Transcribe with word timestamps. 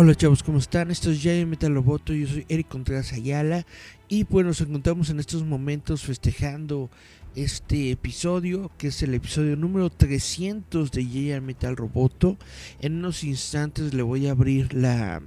Hola 0.00 0.14
chavos, 0.14 0.44
¿cómo 0.44 0.58
están? 0.58 0.92
Esto 0.92 1.10
es 1.10 1.20
Jay 1.20 1.44
Metal 1.44 1.74
Roboto, 1.74 2.12
yo 2.12 2.28
soy 2.28 2.46
Eric 2.48 2.68
Contreras 2.68 3.12
Ayala 3.12 3.66
y 4.06 4.22
pues 4.22 4.46
nos 4.46 4.60
encontramos 4.60 5.10
en 5.10 5.18
estos 5.18 5.42
momentos 5.42 6.04
festejando 6.04 6.88
este 7.34 7.90
episodio, 7.90 8.70
que 8.78 8.86
es 8.86 9.02
el 9.02 9.12
episodio 9.14 9.56
número 9.56 9.90
300 9.90 10.92
de 10.92 11.04
Jay 11.04 11.40
Metal 11.40 11.76
Roboto. 11.76 12.36
En 12.80 12.98
unos 12.98 13.24
instantes 13.24 13.92
le 13.92 14.02
voy 14.04 14.28
a 14.28 14.30
abrir 14.30 14.72
la 14.72 15.20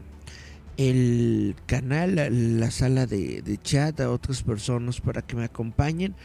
el 0.77 1.53
canal, 1.66 2.16
la, 2.16 2.30
la 2.30 2.72
sala 2.72 3.05
de, 3.08 3.41
de, 3.41 3.58
chat 3.58 3.99
a 3.99 4.09
otras 4.09 4.41
personas 4.41 5.02
para 5.02 5.22
que 5.22 5.35
me 5.35 5.44
acompañen. 5.44 6.16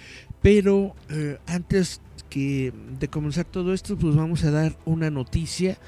Pero 0.41 0.95
eh, 1.11 1.39
antes 1.49 2.01
que 2.29 2.73
de 2.99 3.09
comenzar 3.09 3.45
todo 3.45 3.73
esto, 3.73 3.97
pues 3.97 4.15
vamos 4.15 4.45
a 4.45 4.51
dar 4.51 4.77
una 4.85 5.11
noticia. 5.11 5.79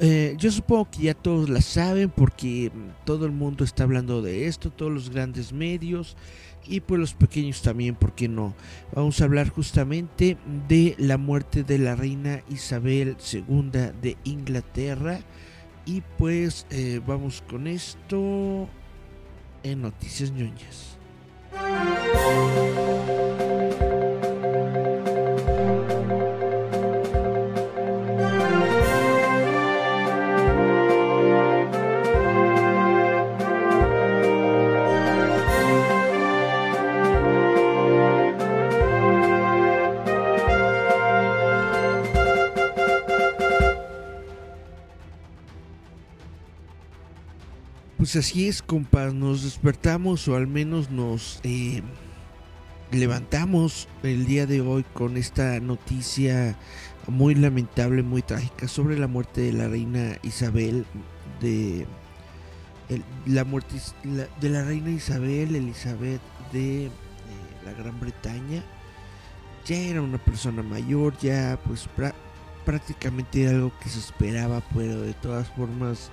Eh, 0.00 0.34
yo 0.38 0.50
supongo 0.50 0.90
que 0.90 1.02
ya 1.02 1.14
todos 1.14 1.48
la 1.48 1.60
saben 1.60 2.10
porque 2.10 2.70
todo 3.04 3.26
el 3.26 3.32
mundo 3.32 3.64
está 3.64 3.84
hablando 3.84 4.22
de 4.22 4.46
esto, 4.46 4.70
todos 4.70 4.92
los 4.92 5.10
grandes 5.10 5.52
medios 5.52 6.16
y 6.66 6.80
pues 6.80 7.00
los 7.00 7.14
pequeños 7.14 7.62
también, 7.62 7.94
¿por 7.94 8.12
qué 8.12 8.28
no? 8.28 8.54
Vamos 8.94 9.20
a 9.20 9.24
hablar 9.24 9.48
justamente 9.48 10.36
de 10.68 10.94
la 10.98 11.18
muerte 11.18 11.64
de 11.64 11.78
la 11.78 11.96
reina 11.96 12.42
Isabel 12.48 13.16
II 13.32 13.70
de 14.00 14.16
Inglaterra. 14.24 15.20
Y 15.84 16.02
pues 16.16 16.66
eh, 16.70 17.00
vamos 17.04 17.42
con 17.48 17.66
esto 17.66 18.68
en 19.64 19.82
Noticias 19.82 20.30
ñoñas. 20.30 20.96
Pues 48.12 48.26
así 48.26 48.46
es, 48.46 48.60
compas, 48.60 49.14
nos 49.14 49.42
despertamos 49.42 50.28
o 50.28 50.36
al 50.36 50.46
menos 50.46 50.90
nos 50.90 51.40
eh, 51.44 51.80
levantamos 52.90 53.88
el 54.02 54.26
día 54.26 54.44
de 54.44 54.60
hoy 54.60 54.84
con 54.92 55.16
esta 55.16 55.58
noticia 55.60 56.58
muy 57.08 57.34
lamentable, 57.34 58.02
muy 58.02 58.20
trágica 58.20 58.68
sobre 58.68 58.98
la 58.98 59.06
muerte 59.06 59.40
de 59.40 59.54
la 59.54 59.66
reina 59.66 60.18
Isabel, 60.22 60.84
de 61.40 61.86
la 63.24 63.44
muerte 63.44 63.76
la, 64.04 64.28
de 64.42 64.48
la 64.50 64.62
reina 64.62 64.90
Isabel, 64.90 65.56
Elizabeth 65.56 66.20
de 66.52 66.84
eh, 66.84 66.90
la 67.64 67.72
Gran 67.72 67.98
Bretaña. 67.98 68.62
Ya 69.64 69.76
era 69.76 70.02
una 70.02 70.22
persona 70.22 70.62
mayor, 70.62 71.16
ya 71.16 71.58
pues 71.64 71.88
prácticamente 72.66 73.44
era 73.44 73.52
algo 73.52 73.72
que 73.82 73.88
se 73.88 74.00
esperaba, 74.00 74.62
pero 74.74 75.00
de 75.00 75.14
todas 75.14 75.48
formas 75.52 76.10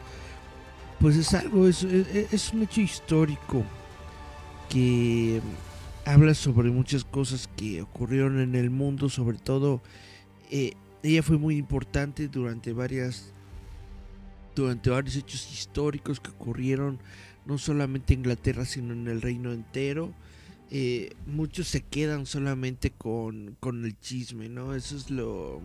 pues 1.00 1.16
es 1.16 1.34
algo, 1.34 1.68
es, 1.68 1.84
es, 1.84 2.54
un 2.54 2.64
hecho 2.64 2.82
histórico 2.82 3.64
que 4.70 5.42
habla 6.06 6.34
sobre 6.34 6.70
muchas 6.70 7.04
cosas 7.06 7.50
que 7.56 7.82
ocurrieron 7.82 8.40
en 8.40 8.56
el 8.56 8.70
mundo, 8.70 9.10
sobre 9.10 9.38
todo 9.38 9.82
eh, 10.52 10.74
ella 11.04 11.24
fue 11.24 11.38
muy 11.38 11.56
importante 11.56 12.28
durante 12.28 12.74
varias 12.74 13.34
durante 14.56 14.90
varios 14.90 15.16
hechos 15.16 15.52
históricos 15.54 16.20
que 16.20 16.32
ocurrieron 16.32 17.00
no 17.46 17.58
solamente 17.58 18.14
en 18.14 18.20
Inglaterra 18.20 18.66
sino 18.66 18.94
en 18.94 19.08
el 19.08 19.22
reino 19.22 19.54
entero. 19.54 20.14
Eh, 20.72 21.16
muchos 21.26 21.68
se 21.68 21.82
quedan 21.82 22.26
solamente 22.26 22.92
con, 22.92 23.56
con 23.60 23.86
el 23.86 23.98
chisme, 24.00 24.50
¿no? 24.50 24.76
Eso 24.76 24.98
es 24.98 25.10
lo 25.10 25.62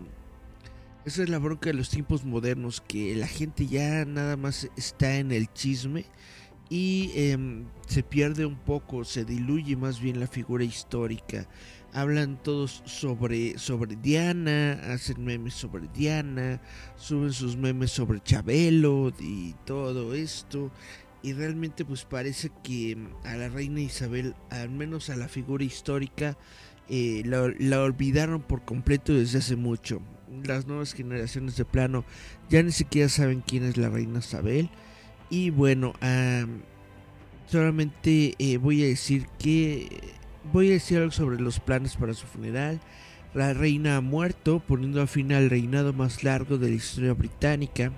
esa 1.05 1.21
es 1.21 1.29
la 1.29 1.37
bronca 1.37 1.69
de 1.69 1.75
los 1.75 1.89
tiempos 1.89 2.25
modernos, 2.25 2.81
que 2.81 3.15
la 3.15 3.27
gente 3.27 3.67
ya 3.67 4.05
nada 4.05 4.37
más 4.37 4.67
está 4.75 5.17
en 5.17 5.31
el 5.31 5.53
chisme 5.53 6.05
y 6.67 7.11
eh, 7.13 7.37
se 7.87 8.01
pierde 8.01 8.47
un 8.47 8.55
poco, 8.55 9.03
se 9.05 9.23
diluye 9.23 9.75
más 9.75 10.01
bien 10.01 10.19
la 10.19 10.25
figura 10.25 10.63
histórica. 10.63 11.47
Hablan 11.93 12.41
todos 12.41 12.81
sobre, 12.85 13.57
sobre 13.59 13.95
Diana, 13.95 14.81
hacen 14.91 15.23
memes 15.23 15.53
sobre 15.53 15.87
Diana, 15.93 16.59
suben 16.97 17.31
sus 17.31 17.55
memes 17.55 17.91
sobre 17.91 18.19
Chabelo 18.21 19.13
y 19.19 19.53
todo 19.63 20.15
esto. 20.15 20.71
Y 21.21 21.33
realmente 21.33 21.85
pues 21.85 22.03
parece 22.03 22.51
que 22.63 22.97
a 23.23 23.35
la 23.35 23.49
reina 23.49 23.79
Isabel, 23.79 24.35
al 24.49 24.69
menos 24.69 25.11
a 25.11 25.15
la 25.15 25.27
figura 25.27 25.63
histórica, 25.63 26.35
eh, 26.89 27.21
la, 27.25 27.53
la 27.59 27.83
olvidaron 27.83 28.41
por 28.41 28.65
completo 28.65 29.13
desde 29.13 29.37
hace 29.37 29.55
mucho 29.55 30.01
las 30.43 30.67
nuevas 30.67 30.93
generaciones 30.93 31.55
de 31.57 31.65
plano 31.65 32.05
ya 32.49 32.63
ni 32.63 32.71
siquiera 32.71 33.09
saben 33.09 33.41
quién 33.45 33.63
es 33.63 33.77
la 33.77 33.89
reina 33.89 34.19
Isabel. 34.19 34.69
Y 35.29 35.49
bueno, 35.49 35.93
solamente 37.47 38.35
eh, 38.37 38.57
voy 38.57 38.83
a 38.83 38.87
decir 38.87 39.27
que 39.39 39.89
voy 40.51 40.69
a 40.69 40.73
decir 40.73 40.97
algo 40.99 41.11
sobre 41.11 41.39
los 41.39 41.59
planes 41.59 41.95
para 41.95 42.13
su 42.13 42.25
funeral. 42.27 42.79
La 43.33 43.53
reina 43.53 43.97
ha 43.97 44.01
muerto, 44.01 44.61
poniendo 44.65 45.05
fin 45.07 45.33
al 45.33 45.49
reinado 45.49 45.91
más 45.91 46.23
largo 46.23 46.57
de 46.57 46.69
la 46.69 46.75
historia 46.75 47.13
británica. 47.13 47.91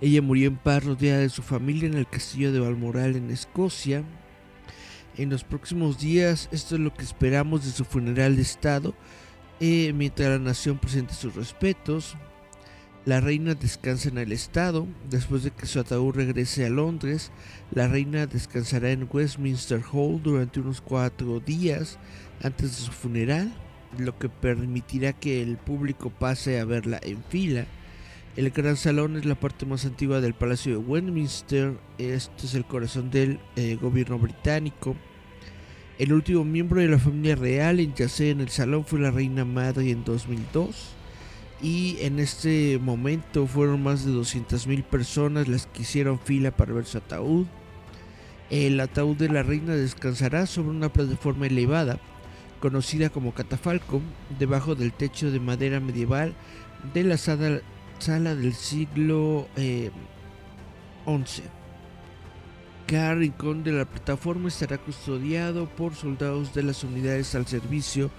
Ella 0.00 0.20
murió 0.20 0.48
en 0.48 0.56
paz 0.56 0.84
rodeada 0.84 1.20
de 1.20 1.30
su 1.30 1.42
familia 1.42 1.88
en 1.88 1.94
el 1.94 2.06
castillo 2.06 2.52
de 2.52 2.60
Balmoral 2.60 3.16
en 3.16 3.30
Escocia. 3.30 4.04
En 5.16 5.30
los 5.30 5.44
próximos 5.44 5.98
días, 5.98 6.50
esto 6.52 6.74
es 6.74 6.82
lo 6.82 6.92
que 6.92 7.02
esperamos 7.02 7.64
de 7.64 7.70
su 7.70 7.86
funeral 7.86 8.36
de 8.36 8.42
estado 8.42 8.94
eh, 9.60 9.92
mientras 9.94 10.28
la 10.28 10.38
nación 10.38 10.78
presente 10.78 11.14
sus 11.14 11.34
respetos, 11.34 12.16
la 13.06 13.20
reina 13.20 13.54
descansa 13.54 14.08
en 14.08 14.18
el 14.18 14.32
estado. 14.32 14.86
Después 15.08 15.44
de 15.44 15.52
que 15.52 15.66
su 15.66 15.78
ataúd 15.78 16.14
regrese 16.14 16.66
a 16.66 16.70
Londres, 16.70 17.30
la 17.70 17.86
reina 17.86 18.26
descansará 18.26 18.90
en 18.90 19.08
Westminster 19.10 19.80
Hall 19.92 20.20
durante 20.22 20.60
unos 20.60 20.80
cuatro 20.80 21.38
días 21.38 21.98
antes 22.42 22.72
de 22.72 22.84
su 22.84 22.90
funeral, 22.92 23.54
lo 23.96 24.18
que 24.18 24.28
permitirá 24.28 25.12
que 25.12 25.40
el 25.40 25.56
público 25.56 26.10
pase 26.10 26.58
a 26.58 26.64
verla 26.64 26.98
en 27.02 27.22
fila. 27.28 27.66
El 28.36 28.50
gran 28.50 28.76
salón 28.76 29.16
es 29.16 29.24
la 29.24 29.36
parte 29.36 29.64
más 29.64 29.86
antigua 29.86 30.20
del 30.20 30.34
Palacio 30.34 30.72
de 30.72 30.78
Westminster. 30.78 31.78
Este 31.96 32.46
es 32.46 32.54
el 32.54 32.66
corazón 32.66 33.10
del 33.10 33.40
eh, 33.54 33.78
gobierno 33.80 34.18
británico. 34.18 34.96
El 35.98 36.12
último 36.12 36.44
miembro 36.44 36.82
de 36.82 36.88
la 36.88 36.98
familia 36.98 37.36
real 37.36 37.80
en 37.80 37.94
yacer 37.94 38.28
en 38.28 38.40
el 38.42 38.50
salón 38.50 38.84
fue 38.84 39.00
la 39.00 39.10
reina 39.10 39.46
madre 39.46 39.90
en 39.90 40.04
2002 40.04 40.96
y 41.62 41.96
en 42.00 42.18
este 42.18 42.78
momento 42.78 43.46
fueron 43.46 43.82
más 43.82 44.04
de 44.04 44.12
200.000 44.12 44.84
personas 44.84 45.48
las 45.48 45.66
que 45.66 45.82
hicieron 45.82 46.18
fila 46.18 46.50
para 46.50 46.74
ver 46.74 46.84
su 46.84 46.98
ataúd. 46.98 47.46
El 48.50 48.78
ataúd 48.78 49.16
de 49.16 49.30
la 49.30 49.42
reina 49.42 49.74
descansará 49.74 50.44
sobre 50.44 50.68
una 50.68 50.92
plataforma 50.92 51.46
elevada, 51.46 51.98
conocida 52.60 53.08
como 53.08 53.32
catafalco, 53.32 54.02
debajo 54.38 54.74
del 54.74 54.92
techo 54.92 55.30
de 55.30 55.40
madera 55.40 55.80
medieval 55.80 56.34
de 56.92 57.04
la 57.04 57.16
sala, 57.16 58.34
del 58.34 58.52
siglo 58.52 59.48
eh, 59.56 59.90
XI. 61.06 61.55
Cada 62.86 63.16
rincón 63.16 63.64
de 63.64 63.72
la 63.72 63.84
plataforma 63.84 64.46
estará 64.46 64.78
custodiado 64.78 65.66
por 65.66 65.96
soldados 65.96 66.54
de 66.54 66.62
las 66.62 66.84
unidades 66.84 67.34
al 67.34 67.44
servicio 67.44 68.12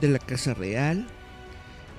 de 0.00 0.08
la 0.08 0.18
Casa 0.18 0.54
Real. 0.54 1.06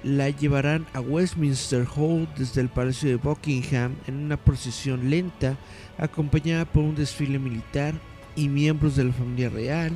La 0.03 0.31
llevarán 0.31 0.87
a 0.93 0.99
Westminster 0.99 1.85
Hall 1.95 2.27
desde 2.35 2.61
el 2.61 2.69
Palacio 2.69 3.09
de 3.09 3.17
Buckingham 3.17 3.93
en 4.07 4.15
una 4.15 4.35
procesión 4.35 5.11
lenta 5.11 5.57
acompañada 5.99 6.65
por 6.65 6.83
un 6.83 6.95
desfile 6.95 7.37
militar 7.37 7.93
y 8.35 8.49
miembros 8.49 8.95
de 8.95 9.03
la 9.03 9.13
familia 9.13 9.49
real. 9.49 9.91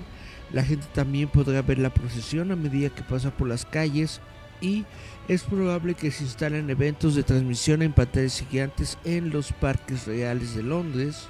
La 0.52 0.64
gente 0.64 0.86
también 0.94 1.28
podrá 1.28 1.64
ver 1.64 1.80
la 1.80 1.92
procesión 1.92 2.52
a 2.52 2.56
medida 2.56 2.90
que 2.90 3.02
pasa 3.02 3.32
por 3.32 3.48
las 3.48 3.66
calles 3.66 4.22
y 4.62 4.86
es 5.28 5.42
probable 5.42 5.96
que 5.96 6.12
se 6.12 6.26
instalen 6.26 6.70
eventos 6.70 7.16
de 7.16 7.24
transmisión 7.24 7.82
en 7.82 7.94
pantallas 7.94 8.46
gigantes 8.48 9.00
en 9.06 9.32
los 9.32 9.52
parques 9.54 10.06
reales 10.06 10.54
de 10.54 10.62
Londres. 10.62 11.28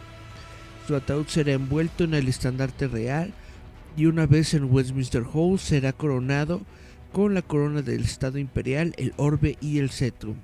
Su 0.87 0.95
ataúd 0.95 1.27
será 1.27 1.53
envuelto 1.53 2.03
en 2.03 2.13
el 2.13 2.27
estandarte 2.27 2.87
real 2.87 3.33
y 3.95 4.05
una 4.05 4.25
vez 4.25 4.53
en 4.53 4.71
Westminster 4.71 5.23
Hall 5.33 5.59
será 5.59 5.93
coronado 5.93 6.61
con 7.11 7.33
la 7.33 7.41
corona 7.41 7.81
del 7.81 8.03
Estado 8.03 8.37
Imperial, 8.37 8.93
el 8.97 9.13
orbe 9.17 9.57
y 9.61 9.79
el 9.79 9.89
cetro. 9.89 10.35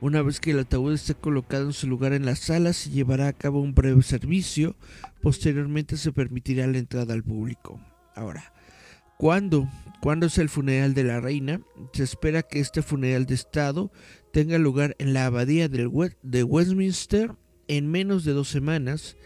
Una 0.00 0.22
vez 0.22 0.40
que 0.40 0.52
el 0.52 0.60
ataúd 0.60 0.92
esté 0.92 1.14
colocado 1.14 1.66
en 1.66 1.72
su 1.72 1.86
lugar 1.86 2.12
en 2.12 2.26
la 2.26 2.36
sala, 2.36 2.72
se 2.72 2.90
llevará 2.90 3.28
a 3.28 3.32
cabo 3.32 3.60
un 3.60 3.74
breve 3.74 4.02
servicio. 4.02 4.76
Posteriormente 5.22 5.96
se 5.96 6.12
permitirá 6.12 6.66
la 6.66 6.78
entrada 6.78 7.14
al 7.14 7.24
público. 7.24 7.80
Ahora, 8.14 8.52
¿cuándo? 9.16 9.68
¿Cuándo 10.00 10.26
es 10.26 10.38
el 10.38 10.48
funeral 10.48 10.94
de 10.94 11.04
la 11.04 11.20
reina? 11.20 11.60
Se 11.92 12.02
espera 12.02 12.42
que 12.42 12.60
este 12.60 12.82
funeral 12.82 13.26
de 13.26 13.34
Estado 13.34 13.90
tenga 14.32 14.58
lugar 14.58 14.94
en 14.98 15.14
la 15.14 15.26
abadía 15.26 15.68
de 15.68 16.44
Westminster 16.44 17.34
en 17.68 17.90
menos 17.90 18.24
de 18.24 18.32
dos 18.32 18.48
semanas. 18.48 19.16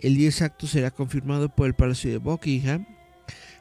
El 0.00 0.16
día 0.16 0.28
exacto 0.28 0.66
será 0.66 0.90
confirmado 0.90 1.48
por 1.48 1.66
el 1.66 1.74
Palacio 1.74 2.10
de 2.10 2.18
Buckingham. 2.18 2.86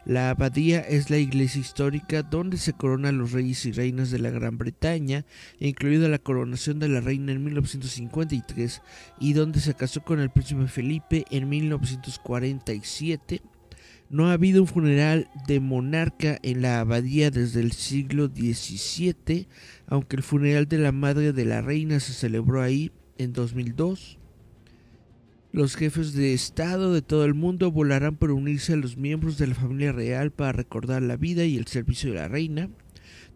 La 0.05 0.29
abadía 0.29 0.79
es 0.79 1.09
la 1.09 1.17
iglesia 1.17 1.59
histórica 1.59 2.23
donde 2.23 2.55
se 2.55 2.71
coronan 2.71 3.17
los 3.17 3.33
reyes 3.33 3.65
y 3.65 3.73
reinas 3.73 4.09
de 4.09 4.19
la 4.19 4.29
Gran 4.29 4.57
Bretaña, 4.57 5.25
incluida 5.59 6.07
la 6.07 6.17
coronación 6.17 6.79
de 6.79 6.87
la 6.87 7.01
reina 7.01 7.33
en 7.33 7.43
1953 7.43 8.81
y 9.19 9.33
donde 9.33 9.59
se 9.59 9.73
casó 9.73 10.01
con 10.03 10.21
el 10.21 10.29
príncipe 10.29 10.67
Felipe 10.67 11.25
en 11.29 11.49
1947. 11.49 13.41
No 14.09 14.29
ha 14.29 14.33
habido 14.33 14.61
un 14.61 14.67
funeral 14.67 15.29
de 15.45 15.59
monarca 15.59 16.39
en 16.41 16.61
la 16.61 16.79
abadía 16.79 17.29
desde 17.29 17.59
el 17.59 17.73
siglo 17.73 18.27
XVII, 18.27 19.47
aunque 19.87 20.15
el 20.15 20.23
funeral 20.23 20.69
de 20.69 20.77
la 20.77 20.93
madre 20.93 21.33
de 21.33 21.43
la 21.43 21.61
reina 21.61 21.99
se 21.99 22.13
celebró 22.13 22.61
ahí 22.61 22.93
en 23.17 23.33
2002. 23.33 24.19
Los 25.53 25.77
jefes 25.77 26.13
de 26.13 26.33
Estado 26.33 26.93
de 26.93 27.01
todo 27.01 27.23
el 27.23 27.33
mundo 27.33 27.71
volarán 27.71 28.17
por 28.17 28.31
unirse 28.31 28.73
a 28.73 28.77
los 28.77 28.97
miembros 28.97 29.37
de 29.37 29.47
la 29.47 29.55
familia 29.55 29.93
real 29.93 30.29
para 30.29 30.51
recordar 30.51 31.01
la 31.01 31.15
vida 31.15 31.45
y 31.45 31.55
el 31.55 31.67
servicio 31.67 32.11
de 32.11 32.17
la 32.17 32.27
reina. 32.27 32.69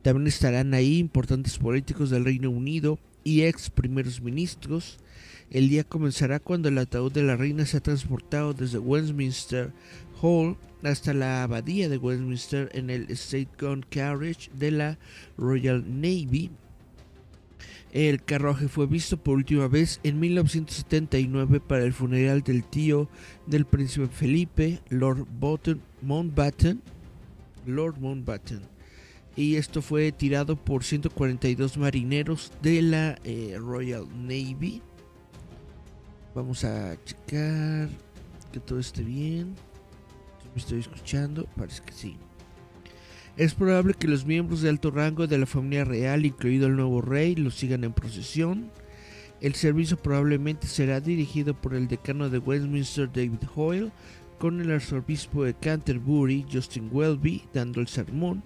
También 0.01 0.27
estarán 0.27 0.73
ahí 0.73 0.97
importantes 0.97 1.57
políticos 1.57 2.09
del 2.09 2.25
Reino 2.25 2.49
Unido 2.49 2.99
y 3.23 3.43
ex 3.43 3.69
primeros 3.69 4.21
ministros. 4.21 4.99
El 5.51 5.69
día 5.69 5.85
comenzará 5.85 6.41
cuando 6.41 6.67
el 6.67 6.77
ataúd 6.79 7.13
de 7.13 7.23
la 7.23 7.37
reina 7.37 7.65
sea 7.65 7.79
transportado 7.79 8.53
desde 8.53 8.77
Westminster 8.77 9.71
Hall 10.21 10.57
hasta 10.83 11.13
la 11.13 11.43
abadía 11.43 11.87
de 11.87 11.97
Westminster 11.97 12.69
en 12.73 12.89
el 12.89 13.09
State 13.11 13.49
Gun 13.57 13.85
Carriage 13.89 14.51
de 14.53 14.71
la 14.71 14.99
Royal 15.37 15.85
Navy 15.87 16.51
el 17.91 18.23
carruaje 18.23 18.67
fue 18.69 18.87
visto 18.87 19.17
por 19.17 19.35
última 19.35 19.67
vez 19.67 19.99
en 20.03 20.19
1979 20.19 21.59
para 21.59 21.83
el 21.83 21.93
funeral 21.93 22.41
del 22.41 22.63
tío 22.63 23.09
del 23.47 23.65
príncipe 23.65 24.07
Felipe, 24.07 24.79
Lord 24.89 25.27
Mountbatten. 26.01 26.81
Lord 27.65 27.99
Mountbatten. 27.99 28.61
Y 29.35 29.55
esto 29.55 29.81
fue 29.81 30.11
tirado 30.11 30.55
por 30.55 30.83
142 30.83 31.77
marineros 31.77 32.51
de 32.61 32.81
la 32.81 33.19
eh, 33.23 33.57
Royal 33.59 34.05
Navy. 34.21 34.81
Vamos 36.33 36.63
a 36.63 36.95
checar 37.03 37.89
que 38.51 38.59
todo 38.59 38.79
esté 38.79 39.03
bien. 39.03 39.55
¿Me 40.53 40.61
estoy 40.61 40.79
escuchando? 40.79 41.45
Parece 41.55 41.81
que 41.83 41.93
sí. 41.93 42.17
Es 43.41 43.55
probable 43.55 43.95
que 43.95 44.07
los 44.07 44.23
miembros 44.23 44.61
de 44.61 44.69
alto 44.69 44.91
rango 44.91 45.25
de 45.25 45.39
la 45.39 45.47
familia 45.47 45.83
real, 45.83 46.27
incluido 46.27 46.67
el 46.67 46.75
nuevo 46.75 47.01
rey, 47.01 47.33
lo 47.33 47.49
sigan 47.49 47.83
en 47.83 47.91
procesión. 47.91 48.69
El 49.41 49.55
servicio 49.55 49.97
probablemente 49.97 50.67
será 50.67 51.01
dirigido 51.01 51.55
por 51.55 51.73
el 51.73 51.87
decano 51.87 52.29
de 52.29 52.37
Westminster 52.37 53.11
David 53.11 53.39
Hoyle, 53.55 53.91
con 54.37 54.61
el 54.61 54.69
arzobispo 54.69 55.43
de 55.43 55.55
Canterbury 55.55 56.45
Justin 56.53 56.89
Welby 56.91 57.41
dando 57.51 57.81
el 57.81 57.87
sermón. 57.87 58.43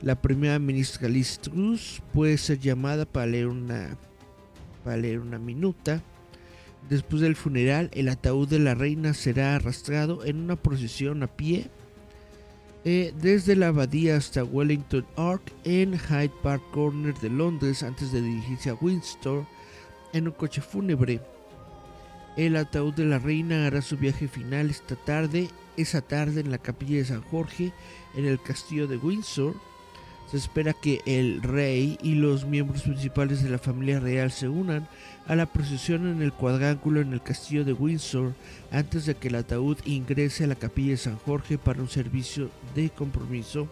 La 0.00 0.22
primera 0.22 0.58
ministra 0.58 1.06
Liz 1.06 1.38
Truss 1.40 2.00
puede 2.14 2.38
ser 2.38 2.60
llamada 2.60 3.04
para 3.04 3.26
leer 3.26 3.48
una, 3.48 3.98
para 4.82 4.96
leer 4.96 5.20
una 5.20 5.38
minuta. 5.38 6.02
Después 6.88 7.20
del 7.20 7.36
funeral, 7.36 7.90
el 7.92 8.08
ataúd 8.08 8.48
de 8.48 8.58
la 8.58 8.74
reina 8.74 9.12
será 9.12 9.56
arrastrado 9.56 10.24
en 10.24 10.38
una 10.38 10.56
procesión 10.56 11.22
a 11.22 11.26
pie 11.26 11.68
eh, 12.84 13.12
desde 13.20 13.56
la 13.56 13.68
abadía 13.68 14.16
hasta 14.16 14.44
Wellington 14.44 15.06
Ark 15.16 15.52
en 15.64 15.98
Hyde 15.98 16.32
Park 16.42 16.62
Corner 16.72 17.14
de 17.18 17.28
Londres 17.28 17.82
antes 17.82 18.12
de 18.12 18.22
dirigirse 18.22 18.70
a 18.70 18.74
Windsor 18.74 19.46
en 20.12 20.28
un 20.28 20.32
coche 20.32 20.60
fúnebre. 20.60 21.20
El 22.36 22.56
ataúd 22.56 22.94
de 22.94 23.04
la 23.04 23.18
reina 23.18 23.66
hará 23.66 23.82
su 23.82 23.96
viaje 23.96 24.28
final 24.28 24.70
esta 24.70 24.96
tarde, 24.96 25.48
esa 25.76 26.00
tarde 26.00 26.40
en 26.40 26.50
la 26.50 26.58
capilla 26.58 26.98
de 26.98 27.04
San 27.04 27.22
Jorge 27.22 27.72
en 28.14 28.24
el 28.24 28.40
castillo 28.40 28.86
de 28.86 28.96
Windsor 28.96 29.54
se 30.30 30.36
espera 30.36 30.72
que 30.72 31.00
el 31.06 31.42
rey 31.42 31.98
y 32.02 32.14
los 32.14 32.46
miembros 32.46 32.82
principales 32.82 33.42
de 33.42 33.50
la 33.50 33.58
familia 33.58 33.98
real 33.98 34.30
se 34.30 34.48
unan 34.48 34.86
a 35.26 35.34
la 35.34 35.46
procesión 35.46 36.06
en 36.06 36.22
el 36.22 36.32
cuadrángulo 36.32 37.00
en 37.00 37.12
el 37.12 37.22
castillo 37.22 37.64
de 37.64 37.72
Windsor 37.72 38.34
antes 38.70 39.06
de 39.06 39.16
que 39.16 39.28
el 39.28 39.34
ataúd 39.34 39.78
ingrese 39.84 40.44
a 40.44 40.46
la 40.46 40.54
capilla 40.54 40.92
de 40.92 40.96
San 40.98 41.18
Jorge 41.18 41.58
para 41.58 41.80
un 41.80 41.88
servicio 41.88 42.50
de 42.76 42.90
compromiso. 42.90 43.68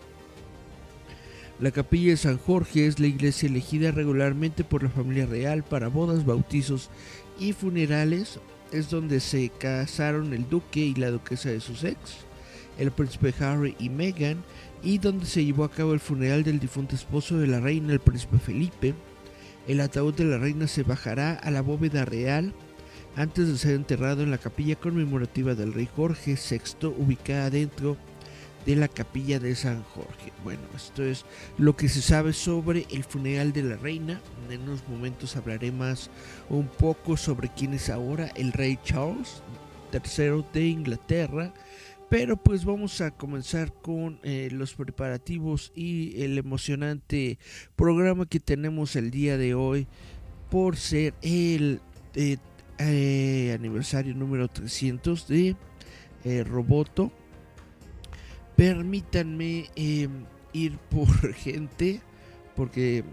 La 1.60 1.70
capilla 1.70 2.10
de 2.10 2.16
San 2.16 2.38
Jorge 2.38 2.87
es 2.87 2.99
la 2.99 3.06
iglesia 3.06 3.49
elegida 3.49 3.93
regularmente 3.93 4.64
por 4.64 4.82
la 4.82 4.90
familia 4.90 5.26
real 5.26 5.64
para 5.64 5.88
bodas, 5.88 6.25
bautizos 6.25 6.90
y 7.38 7.52
funerales. 7.52 8.40
Es 8.72 8.90
donde 8.90 9.20
se 9.20 9.49
casaron 9.49 10.32
el 10.34 10.49
duque 10.49 10.81
y 10.81 10.94
la 10.94 11.11
duquesa 11.11 11.50
de 11.50 11.61
Sussex, 11.61 11.99
el 12.78 12.90
príncipe 12.90 13.34
Harry 13.40 13.75
y 13.78 13.88
Meghan 13.88 14.44
y 14.82 14.98
donde 14.98 15.26
se 15.26 15.44
llevó 15.44 15.64
a 15.64 15.70
cabo 15.70 15.92
el 15.92 16.00
funeral 16.00 16.44
del 16.44 16.60
difunto 16.60 16.94
esposo 16.94 17.38
de 17.38 17.46
la 17.46 17.60
reina, 17.60 17.92
el 17.92 18.00
príncipe 18.00 18.38
Felipe. 18.38 18.94
El 19.66 19.80
ataúd 19.80 20.14
de 20.14 20.25
la 20.25 20.38
reina 20.38 20.66
se 20.66 20.82
bajará 20.82 21.34
a 21.34 21.50
la 21.50 21.60
bóveda 21.60 22.04
real 22.04 22.54
antes 23.16 23.48
de 23.48 23.58
ser 23.58 23.75
enterrado 23.75 24.22
en 24.22 24.30
la 24.30 24.38
capilla 24.38 24.76
conmemorativa 24.76 25.54
del 25.54 25.75
rey 25.75 25.88
Jorge 25.94 26.36
VI, 26.36 26.86
ubicada 26.86 27.50
dentro 27.50 27.96
de 28.64 28.76
la 28.76 28.88
capilla 28.88 29.38
de 29.38 29.54
San 29.54 29.82
Jorge. 29.82 30.32
Bueno, 30.44 30.62
esto 30.76 31.02
es 31.02 31.25
lo 31.56 31.76
que 31.76 31.88
se 31.88 32.02
sabe 32.02 32.32
sobre 32.32 32.87
el 32.90 33.02
funeral 33.02 33.52
de 33.52 33.62
la 33.62 33.76
reina. 33.76 34.20
En 34.50 34.62
unos 34.62 34.87
momentos 34.88 35.37
hablaré 35.37 35.73
más 35.73 36.11
un 36.49 36.66
poco 36.66 37.16
sobre 37.16 37.49
quién 37.49 37.75
es 37.75 37.90
ahora 37.90 38.30
el 38.37 38.52
rey 38.52 38.78
Charles 38.85 39.42
III 39.92 40.44
de 40.52 40.66
Inglaterra 40.66 41.52
pero 42.08 42.36
pues 42.36 42.64
vamos 42.64 43.00
a 43.00 43.10
comenzar 43.10 43.72
con 43.72 44.18
eh, 44.22 44.48
los 44.50 44.74
preparativos 44.74 45.72
y 45.74 46.22
el 46.22 46.38
emocionante 46.38 47.38
programa 47.76 48.26
que 48.26 48.40
tenemos 48.40 48.96
el 48.96 49.10
día 49.10 49.36
de 49.36 49.54
hoy 49.54 49.86
por 50.50 50.76
ser 50.76 51.14
el 51.20 51.80
eh, 52.14 52.38
eh, 52.78 53.52
aniversario 53.58 54.14
número 54.14 54.48
300 54.48 55.28
de 55.28 55.56
Roboto. 56.44 57.12
Permítanme 58.56 59.66
em, 59.76 60.24
ir 60.52 60.78
por 60.90 61.32
gente 61.34 62.00
porque 62.56 63.04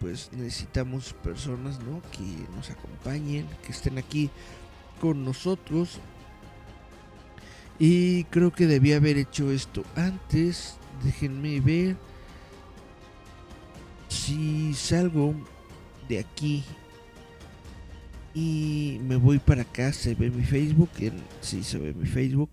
pues 0.00 0.30
necesitamos 0.32 1.12
personas 1.22 1.78
¿no? 1.80 2.02
que 2.10 2.52
nos 2.56 2.70
acompañen, 2.70 3.46
que 3.64 3.72
estén 3.72 3.98
aquí 3.98 4.30
con 5.00 5.24
nosotros 5.24 6.00
y 7.80 8.24
creo 8.24 8.52
que 8.52 8.66
debía 8.66 8.98
haber 8.98 9.16
hecho 9.16 9.50
esto 9.50 9.82
antes. 9.96 10.76
Déjenme 11.02 11.60
ver. 11.60 11.96
Si 14.08 14.74
salgo 14.74 15.34
de 16.06 16.18
aquí 16.18 16.62
y 18.34 18.98
me 19.02 19.16
voy 19.16 19.38
para 19.38 19.62
acá, 19.62 19.94
se 19.94 20.14
ve 20.14 20.30
mi 20.30 20.44
Facebook. 20.44 20.90
sí, 21.40 21.64
se 21.64 21.78
ve 21.78 21.94
mi 21.94 22.06
Facebook. 22.06 22.50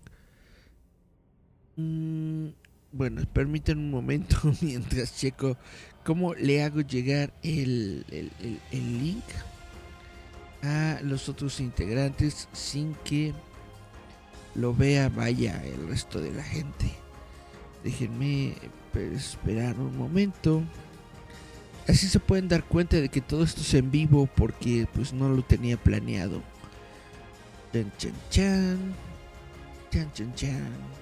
Mm, 1.76 2.46
bueno, 2.92 3.22
permítanme 3.30 3.82
un 3.82 3.90
momento 3.90 4.36
mientras 4.62 5.14
checo 5.14 5.58
cómo 6.04 6.32
le 6.32 6.62
hago 6.62 6.80
llegar 6.80 7.34
el, 7.42 8.06
el, 8.10 8.30
el 8.72 8.98
link 8.98 9.24
a 10.62 11.00
los 11.02 11.28
otros 11.28 11.60
integrantes 11.60 12.48
sin 12.52 12.94
que 13.04 13.34
lo 14.58 14.74
vea, 14.74 15.08
vaya 15.08 15.62
el 15.64 15.88
resto 15.88 16.20
de 16.20 16.32
la 16.32 16.42
gente. 16.42 16.92
Déjenme 17.84 18.54
esperar 19.14 19.78
un 19.78 19.96
momento. 19.96 20.62
Así 21.86 22.08
se 22.08 22.20
pueden 22.20 22.48
dar 22.48 22.64
cuenta 22.64 22.96
de 22.96 23.08
que 23.08 23.20
todo 23.20 23.44
esto 23.44 23.60
es 23.60 23.72
en 23.74 23.90
vivo 23.90 24.28
porque 24.36 24.86
pues 24.92 25.12
no 25.12 25.28
lo 25.28 25.42
tenía 25.42 25.76
planeado. 25.76 26.42
Chan 27.72 27.92
chan 27.98 28.12
chan. 28.30 28.94
Chan 29.90 30.12
chan 30.12 30.34
chan. 30.34 30.98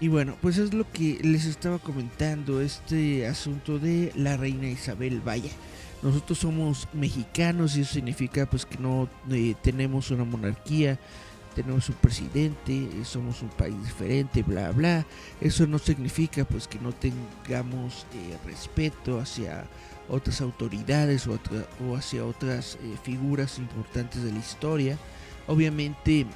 Y 0.00 0.08
bueno, 0.08 0.36
pues 0.42 0.58
es 0.58 0.74
lo 0.74 0.90
que 0.90 1.18
les 1.22 1.46
estaba 1.46 1.78
comentando, 1.78 2.60
este 2.60 3.26
asunto 3.26 3.78
de 3.78 4.12
la 4.14 4.36
reina 4.36 4.68
Isabel. 4.68 5.20
Vaya, 5.24 5.50
nosotros 6.02 6.38
somos 6.38 6.88
mexicanos 6.92 7.76
y 7.76 7.80
eso 7.82 7.94
significa 7.94 8.46
pues 8.46 8.66
que 8.66 8.78
no 8.78 9.08
eh, 9.30 9.54
tenemos 9.62 10.10
una 10.10 10.24
monarquía, 10.24 10.98
tenemos 11.56 11.88
un 11.88 11.94
presidente, 11.96 12.88
somos 13.04 13.40
un 13.40 13.48
país 13.48 13.74
diferente, 13.82 14.42
bla, 14.42 14.70
bla. 14.72 15.06
Eso 15.40 15.66
no 15.66 15.78
significa 15.78 16.44
pues 16.44 16.68
que 16.68 16.78
no 16.78 16.92
tengamos 16.92 18.06
eh, 18.12 18.36
respeto 18.44 19.18
hacia 19.18 19.64
otras 20.08 20.42
autoridades 20.42 21.26
o, 21.26 21.96
hacia 21.96 22.26
otras 22.26 22.74
eh, 22.74 22.96
figuras 23.02 23.58
importantes 23.58 24.22
de 24.22 24.32
la 24.32 24.38
historia. 24.38 24.98
Obviamente 25.46 26.26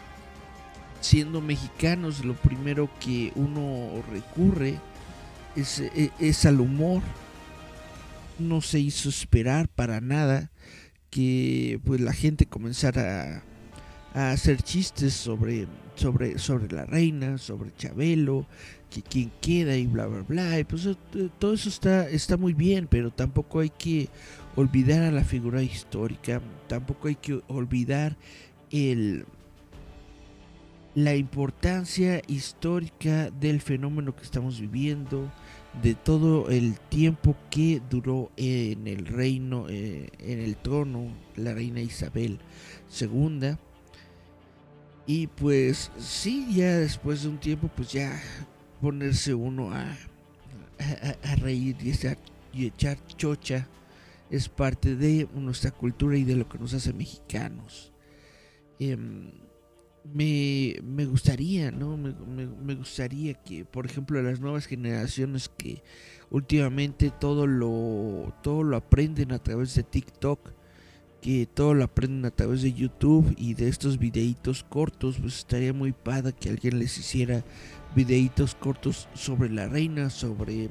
siendo 1.02 1.42
mexicanos, 1.42 2.24
lo 2.24 2.34
primero 2.34 2.88
que 2.98 3.32
uno 3.34 4.02
recurre 4.10 4.78
es, 5.54 5.80
e, 5.80 6.10
al 6.48 6.60
humor. 6.60 7.02
No 8.38 8.62
se 8.62 8.80
hizo 8.80 9.10
esperar 9.10 9.68
para 9.68 10.00
nada 10.00 10.50
que 11.10 11.78
pues 11.84 12.00
la 12.00 12.14
gente 12.14 12.46
comenzara 12.46 13.42
a, 14.14 14.30
hacer 14.32 14.62
chistes 14.62 15.14
sobre, 15.14 15.66
sobre, 15.94 16.38
sobre 16.38 16.72
la 16.72 16.84
reina, 16.84 17.38
sobre 17.38 17.74
Chabelo, 17.76 18.46
que 18.90 19.02
quién 19.02 19.30
queda 19.40 19.76
y 19.76 19.86
bla 19.86 20.06
bla 20.06 20.22
bla. 20.22 20.58
Y 20.58 20.64
pues 20.64 20.88
todo 21.38 21.54
eso 21.54 21.68
está, 21.68 22.08
está 22.08 22.36
muy 22.36 22.52
bien, 22.52 22.86
pero 22.90 23.10
tampoco 23.10 23.60
hay 23.60 23.70
que 23.70 24.08
olvidar 24.56 25.02
a 25.02 25.10
la 25.10 25.24
figura 25.24 25.62
histórica, 25.62 26.40
tampoco 26.68 27.08
hay 27.08 27.16
que 27.16 27.40
olvidar 27.48 28.16
el, 28.70 29.24
la 30.94 31.14
importancia 31.14 32.20
histórica 32.26 33.30
del 33.30 33.60
fenómeno 33.60 34.14
que 34.14 34.24
estamos 34.24 34.60
viviendo, 34.60 35.30
de 35.82 35.94
todo 35.94 36.50
el 36.50 36.78
tiempo 36.80 37.36
que 37.48 37.80
duró 37.88 38.30
en 38.36 38.88
el 38.88 39.06
reino, 39.06 39.66
eh, 39.68 40.10
en 40.18 40.40
el 40.40 40.56
trono, 40.56 41.14
la 41.36 41.54
reina 41.54 41.80
Isabel 41.80 42.40
II. 43.00 43.56
Y 45.06 45.26
pues 45.26 45.90
sí, 45.98 46.46
ya 46.54 46.78
después 46.78 47.22
de 47.22 47.28
un 47.28 47.38
tiempo, 47.38 47.68
pues 47.74 47.92
ya 47.92 48.20
ponerse 48.80 49.34
uno 49.34 49.72
a, 49.72 49.96
a, 51.22 51.34
reír 51.36 51.76
y, 51.80 51.92
y 52.52 52.66
echar 52.66 52.98
chocha 53.16 53.66
es 54.30 54.48
parte 54.48 54.94
de 54.96 55.28
nuestra 55.34 55.70
cultura 55.70 56.16
y 56.16 56.24
de 56.24 56.36
lo 56.36 56.48
que 56.48 56.58
nos 56.58 56.72
hace 56.72 56.92
mexicanos. 56.92 57.92
Em, 58.78 59.32
me, 60.04 60.76
me 60.82 61.04
gustaría, 61.04 61.70
¿no? 61.70 61.96
Me, 61.96 62.14
me, 62.46 62.74
gustaría 62.74 63.34
que, 63.34 63.64
por 63.64 63.86
ejemplo, 63.86 64.22
las 64.22 64.40
nuevas 64.40 64.66
generaciones 64.66 65.48
que 65.48 65.82
últimamente 66.30 67.10
todo 67.10 67.46
lo, 67.46 68.32
todo 68.42 68.62
lo 68.62 68.76
aprenden 68.76 69.32
a 69.32 69.38
través 69.40 69.74
de 69.74 69.82
TikTok, 69.82 70.52
que 71.20 71.46
todo 71.46 71.74
lo 71.74 71.84
aprenden 71.84 72.24
a 72.24 72.30
través 72.30 72.62
de 72.62 72.72
YouTube 72.72 73.34
y 73.36 73.54
de 73.54 73.68
estos 73.68 73.98
videitos 73.98 74.64
cortos, 74.64 75.16
pues 75.20 75.38
estaría 75.38 75.72
muy 75.72 75.92
padre 75.92 76.32
que 76.32 76.48
alguien 76.48 76.78
les 76.78 76.96
hiciera 76.98 77.44
videitos 77.94 78.54
cortos 78.54 79.08
sobre 79.14 79.50
la 79.50 79.68
reina, 79.68 80.10
sobre, 80.10 80.68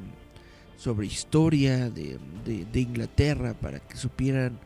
sobre 0.78 1.08
historia 1.08 1.90
de, 1.90 2.18
de, 2.46 2.80
Inglaterra, 2.80 3.54
para 3.54 3.80
que 3.80 3.98
supieran 3.98 4.58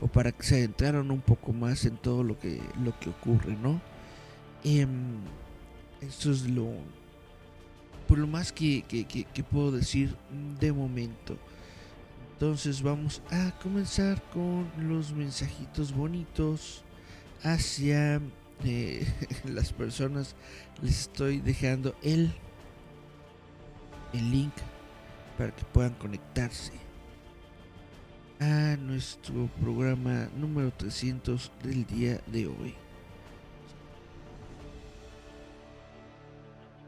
o 0.00 0.08
para 0.08 0.32
que 0.32 0.42
se 0.42 0.56
adentraran 0.56 1.10
un 1.10 1.20
poco 1.20 1.52
más 1.52 1.84
en 1.84 1.96
todo 1.96 2.22
lo 2.22 2.38
que, 2.38 2.60
lo 2.84 2.98
que 2.98 3.10
ocurre, 3.10 3.56
¿no? 3.62 3.80
Eh, 4.64 4.86
esto 6.00 6.30
es 6.30 6.48
lo, 6.48 6.70
por 8.08 8.18
lo 8.18 8.26
más 8.26 8.52
que, 8.52 8.84
puedo 9.50 9.70
decir 9.70 10.16
de 10.58 10.72
momento. 10.72 11.36
Entonces 12.40 12.80
vamos 12.80 13.20
a 13.30 13.50
comenzar 13.58 14.22
con 14.30 14.66
los 14.78 15.12
mensajitos 15.12 15.92
bonitos 15.92 16.82
hacia 17.42 18.18
eh, 18.64 19.06
las 19.44 19.74
personas. 19.74 20.34
Les 20.80 21.00
estoy 21.00 21.40
dejando 21.40 21.94
el, 22.02 22.32
el 24.14 24.30
link 24.30 24.54
para 25.36 25.54
que 25.54 25.66
puedan 25.66 25.92
conectarse 25.96 26.72
a 28.40 28.74
nuestro 28.78 29.50
programa 29.60 30.30
número 30.34 30.72
300 30.72 31.52
del 31.62 31.84
día 31.84 32.22
de 32.26 32.46
hoy. 32.46 32.74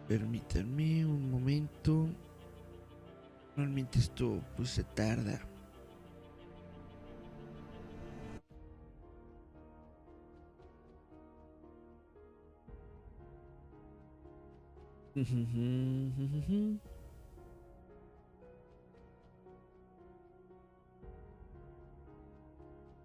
Permítanme 0.08 1.04
un 1.04 1.30
momento. 1.30 2.08
Normalmente 3.56 3.98
esto 3.98 4.40
pues 4.56 4.70
se 4.70 4.82
tarda. 4.82 5.40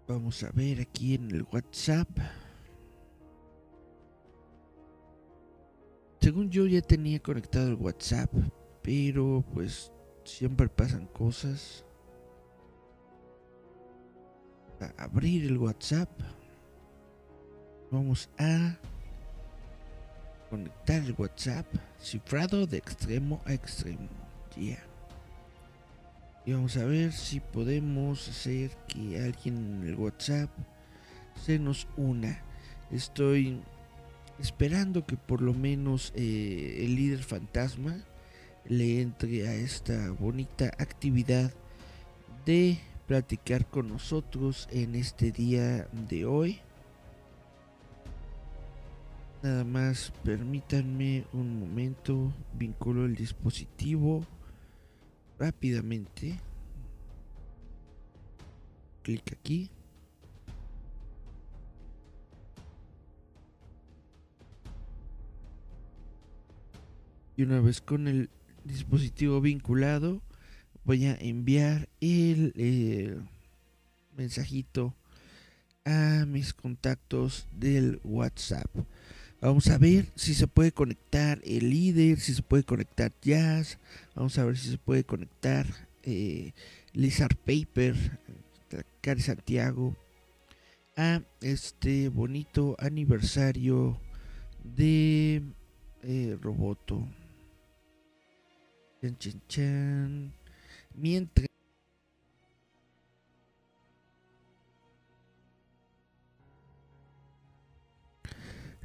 Vamos 0.08 0.42
a 0.42 0.50
ver 0.52 0.80
aquí 0.80 1.14
en 1.14 1.30
el 1.30 1.42
WhatsApp. 1.52 2.08
Según 6.20 6.48
yo 6.50 6.66
ya 6.66 6.80
tenía 6.80 7.20
conectado 7.20 7.68
el 7.68 7.74
WhatsApp, 7.74 8.32
pero 8.82 9.44
pues 9.52 9.92
siempre 10.28 10.68
pasan 10.68 11.06
cosas. 11.06 11.84
A 14.80 15.02
abrir 15.02 15.44
el 15.44 15.58
WhatsApp. 15.58 16.08
Vamos 17.90 18.28
a 18.38 18.76
conectar 20.50 21.02
el 21.02 21.14
WhatsApp 21.18 21.66
cifrado 22.00 22.66
de 22.66 22.76
extremo 22.76 23.40
a 23.44 23.54
extremo. 23.54 24.08
Ya. 24.56 24.78
Y 26.44 26.52
vamos 26.52 26.76
a 26.76 26.84
ver 26.84 27.12
si 27.12 27.40
podemos 27.40 28.28
hacer 28.28 28.70
que 28.86 29.20
alguien 29.20 29.82
en 29.82 29.88
el 29.88 29.94
WhatsApp 29.96 30.50
se 31.34 31.58
nos 31.58 31.88
una. 31.96 32.42
Estoy 32.90 33.60
esperando 34.38 35.04
que 35.04 35.16
por 35.16 35.42
lo 35.42 35.54
menos 35.54 36.12
eh, 36.14 36.84
el 36.84 36.94
líder 36.94 37.22
fantasma 37.22 38.04
le 38.68 39.00
entre 39.00 39.48
a 39.48 39.54
esta 39.54 40.10
bonita 40.10 40.66
actividad 40.78 41.52
de 42.44 42.78
platicar 43.06 43.66
con 43.66 43.88
nosotros 43.88 44.68
en 44.70 44.94
este 44.94 45.32
día 45.32 45.88
de 46.08 46.26
hoy. 46.26 46.60
Nada 49.42 49.64
más 49.64 50.12
permítanme 50.22 51.24
un 51.32 51.58
momento, 51.58 52.32
vinculo 52.54 53.06
el 53.06 53.14
dispositivo 53.14 54.24
rápidamente. 55.38 56.38
Clic 59.02 59.32
aquí. 59.32 59.70
y 67.38 67.44
una 67.44 67.60
vez 67.60 67.80
con 67.80 68.08
el 68.08 68.30
dispositivo 68.68 69.40
vinculado 69.40 70.22
voy 70.84 71.04
a 71.04 71.16
enviar 71.20 71.88
el 72.00 72.54
eh, 72.56 73.18
mensajito 74.16 74.94
a 75.84 76.24
mis 76.26 76.54
contactos 76.54 77.46
del 77.52 78.00
WhatsApp. 78.04 78.74
Vamos 79.40 79.68
a 79.68 79.76
ver 79.76 80.06
si 80.14 80.32
se 80.32 80.46
puede 80.46 80.72
conectar 80.72 81.40
el 81.44 81.68
líder, 81.68 82.18
si 82.20 82.32
se 82.32 82.42
puede 82.42 82.64
conectar 82.64 83.12
Jazz. 83.20 83.78
Vamos 84.14 84.38
a 84.38 84.44
ver 84.44 84.56
si 84.56 84.70
se 84.70 84.78
puede 84.78 85.04
conectar 85.04 85.66
eh, 86.04 86.52
Lizard 86.94 87.36
Paper, 87.36 88.18
Cari 89.02 89.20
Santiago, 89.20 89.94
a 90.96 91.20
este 91.42 92.08
bonito 92.08 92.76
aniversario 92.78 94.00
de 94.64 95.42
eh, 96.02 96.38
Roboto. 96.40 97.06
Mientras 100.94 101.48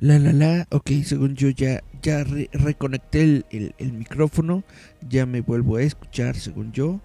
La 0.03 0.19
la 0.19 0.33
la, 0.33 0.67
ok, 0.69 0.91
según 1.05 1.33
yo 1.35 1.49
ya, 1.49 1.81
ya 2.01 2.25
reconecté 2.25 3.45
el, 3.49 3.93
micrófono, 3.93 4.65
ya 5.09 5.25
me 5.25 5.39
vuelvo 5.39 5.77
a 5.77 5.83
escuchar 5.83 6.35
según 6.35 6.73
yo. 6.73 6.99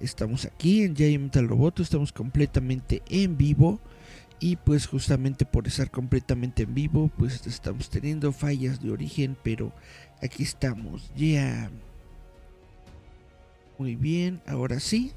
Estamos 0.00 0.46
aquí 0.46 0.82
en 0.84 0.96
Giant 0.96 1.24
Metal 1.24 1.46
Roboto, 1.46 1.82
estamos 1.82 2.12
completamente 2.14 3.02
en 3.10 3.36
vivo 3.36 3.78
Y 4.40 4.56
pues 4.56 4.86
justamente 4.86 5.44
por 5.44 5.66
estar 5.66 5.90
completamente 5.90 6.62
en 6.62 6.74
vivo, 6.74 7.10
pues 7.18 7.46
estamos 7.46 7.90
teniendo 7.90 8.32
fallas 8.32 8.80
de 8.80 8.90
origen, 8.90 9.36
pero 9.42 9.74
aquí 10.22 10.42
estamos. 10.42 11.12
Ya. 11.14 11.70
Muy 13.80 13.96
bien, 13.96 14.42
ahora 14.46 14.78
sí. 14.78 15.10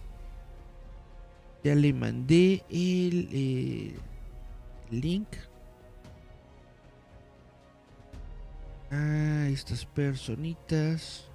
Ya 1.65 1.75
le 1.75 1.91
mandé 1.91 2.63
el 2.69 3.27
eh, 3.33 3.93
link 4.89 5.27
a 8.89 9.49
estas 9.49 9.85
personitas. 9.85 11.29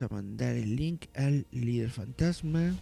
a 0.00 0.08
mandar 0.08 0.54
el 0.54 0.74
link 0.74 1.04
al 1.14 1.46
líder 1.50 1.90
fantasma. 1.90 2.72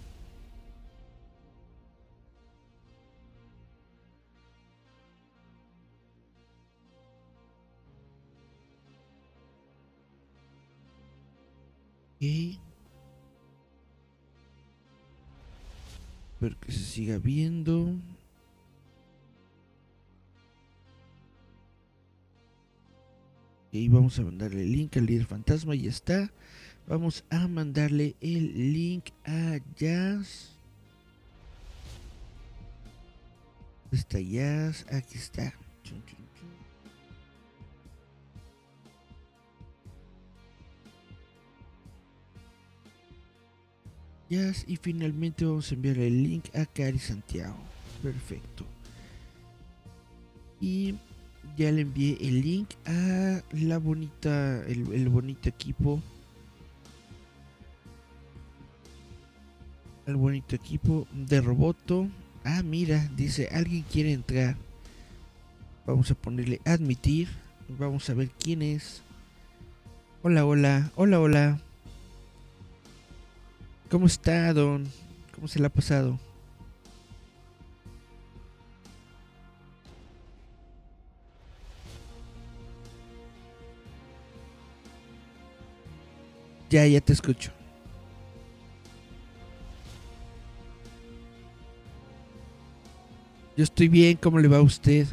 Espero 16.34 16.60
que 16.60 16.72
se 16.72 16.78
siga 16.78 17.18
viendo. 17.18 17.94
Y 23.72 23.88
vamos 23.88 24.18
a 24.18 24.22
mandarle 24.22 24.62
el 24.62 24.72
link 24.72 24.96
al 24.96 25.06
líder 25.06 25.26
fantasma. 25.26 25.74
Ya 25.74 25.90
está. 25.90 26.30
Vamos 26.86 27.24
a 27.30 27.48
mandarle 27.48 28.14
el 28.20 28.72
link 28.72 29.06
a 29.24 29.58
Jazz. 29.76 30.50
¿Dónde 33.84 33.96
está 33.96 34.20
Jazz? 34.20 34.86
Aquí 34.92 35.16
está. 35.16 35.54
Y 44.28 44.76
finalmente 44.76 45.44
vamos 45.44 45.70
a 45.70 45.74
enviar 45.74 45.98
el 45.98 46.22
link 46.22 46.46
a 46.56 46.66
Cari 46.66 46.98
Santiago. 46.98 47.56
Perfecto. 48.02 48.64
Y 50.60 50.94
ya 51.56 51.70
le 51.70 51.82
envié 51.82 52.16
el 52.20 52.40
link 52.40 52.70
a 52.86 53.42
la 53.52 53.78
bonita, 53.78 54.64
el, 54.66 55.08
bonito 55.08 55.48
equipo. 55.48 56.00
El 60.06 60.16
bonito 60.16 60.56
equipo 60.56 61.06
de 61.12 61.40
Roboto. 61.40 62.08
Ah, 62.44 62.62
mira, 62.62 63.08
dice, 63.16 63.48
alguien 63.52 63.84
quiere 63.90 64.12
entrar. 64.12 64.56
Vamos 65.86 66.10
a 66.10 66.14
ponerle 66.14 66.60
admitir. 66.64 67.28
Vamos 67.68 68.08
a 68.10 68.14
ver 68.14 68.30
quién 68.30 68.62
es. 68.62 69.02
Hola, 70.22 70.44
hola, 70.44 70.90
hola, 70.96 71.20
hola. 71.20 71.63
¿Cómo 73.90 74.06
está, 74.06 74.52
Don? 74.52 74.86
¿Cómo 75.34 75.48
se 75.48 75.60
le 75.60 75.66
ha 75.66 75.70
pasado? 75.70 76.18
Ya, 86.70 86.86
ya 86.86 87.00
te 87.00 87.12
escucho. 87.12 87.52
Yo 93.56 93.62
estoy 93.62 93.86
bien, 93.86 94.16
¿cómo 94.16 94.40
le 94.40 94.48
va 94.48 94.56
a 94.56 94.62
usted? 94.62 95.06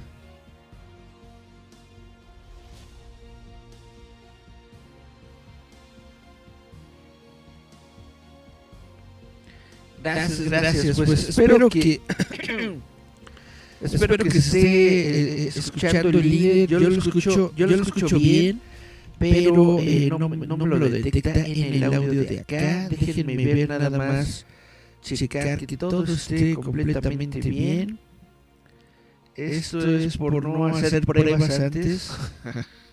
Gracias, 10.46 10.74
gracias. 10.74 10.98
Pues, 10.98 11.10
pues 11.10 11.30
espero 11.30 11.70
que... 11.70 12.02
espero 13.82 14.18
que 14.18 14.32
se 14.32 14.38
esté 14.38 14.60
eh, 14.60 15.44
eh, 15.44 15.52
escuchando 15.56 16.10
el 16.10 16.30
líder. 16.30 16.70
Yo 16.70 16.80
lo 16.80 16.90
escucho, 16.90 17.54
yo 17.56 17.68
lo 17.68 17.82
escucho 17.82 18.18
bien, 18.20 18.62
pero 19.20 19.80
eh, 19.80 20.08
no, 20.10 20.18
no, 20.18 20.30
me 20.30 20.78
lo 20.78 20.90
detecta 20.90 21.46
en 21.46 21.74
el 21.76 21.84
audio 21.84 22.24
de 22.24 22.40
acá. 22.40 22.90
Déjenme 22.90 23.36
ver 23.36 23.70
nada 23.70 23.90
más, 23.90 24.46
checar 25.02 25.66
que 25.66 25.78
todo 25.78 26.04
esté 26.04 26.54
completamente 26.56 27.40
bien. 27.40 28.00
Esto 29.36 29.80
es 29.80 30.18
por 30.18 30.44
no 30.44 30.66
hacer 30.68 31.06
pruebas 31.06 31.60
antes. 31.60 32.12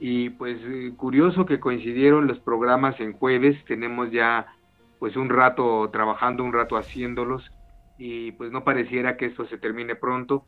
y 0.00 0.30
pues 0.30 0.58
eh, 0.64 0.92
curioso 0.96 1.44
que 1.44 1.60
coincidieron 1.60 2.26
los 2.26 2.38
programas 2.38 2.98
en 3.00 3.12
jueves, 3.12 3.56
tenemos 3.66 4.10
ya 4.10 4.46
pues 4.98 5.16
un 5.16 5.28
rato 5.28 5.88
trabajando, 5.92 6.44
un 6.44 6.52
rato 6.52 6.76
haciéndolos 6.76 7.50
y 7.98 8.32
pues 8.32 8.52
no 8.52 8.64
pareciera 8.64 9.16
que 9.16 9.26
esto 9.26 9.46
se 9.46 9.58
termine 9.58 9.96
pronto. 9.96 10.44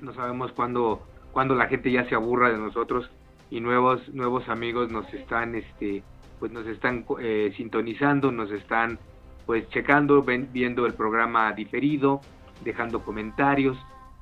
No 0.00 0.12
sabemos 0.14 0.52
cuándo, 0.52 1.02
cuándo 1.32 1.54
la 1.54 1.66
gente 1.66 1.90
ya 1.90 2.08
se 2.08 2.14
aburra 2.14 2.50
de 2.50 2.58
nosotros 2.58 3.10
y 3.50 3.60
nuevos 3.60 4.08
nuevos 4.12 4.48
amigos 4.48 4.90
nos 4.90 5.12
están 5.14 5.54
este 5.54 6.02
pues 6.38 6.52
nos 6.52 6.66
están 6.66 7.04
eh, 7.20 7.52
sintonizando, 7.56 8.30
nos 8.30 8.50
están 8.50 8.98
pues 9.46 9.68
checando, 9.70 10.22
viendo 10.22 10.86
el 10.86 10.94
programa 10.94 11.52
diferido, 11.52 12.20
dejando 12.64 13.02
comentarios 13.02 13.78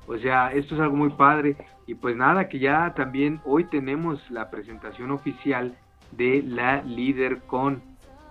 o 0.07 0.17
sea, 0.17 0.51
esto 0.53 0.75
es 0.75 0.81
algo 0.81 0.95
muy 0.95 1.09
padre. 1.09 1.55
Y 1.87 1.95
pues 1.95 2.15
nada, 2.15 2.47
que 2.49 2.59
ya 2.59 2.93
también 2.95 3.39
hoy 3.45 3.65
tenemos 3.65 4.19
la 4.29 4.49
presentación 4.49 5.11
oficial 5.11 5.75
de 6.11 6.43
la 6.43 6.81
Líder 6.83 7.41
Con, 7.43 7.81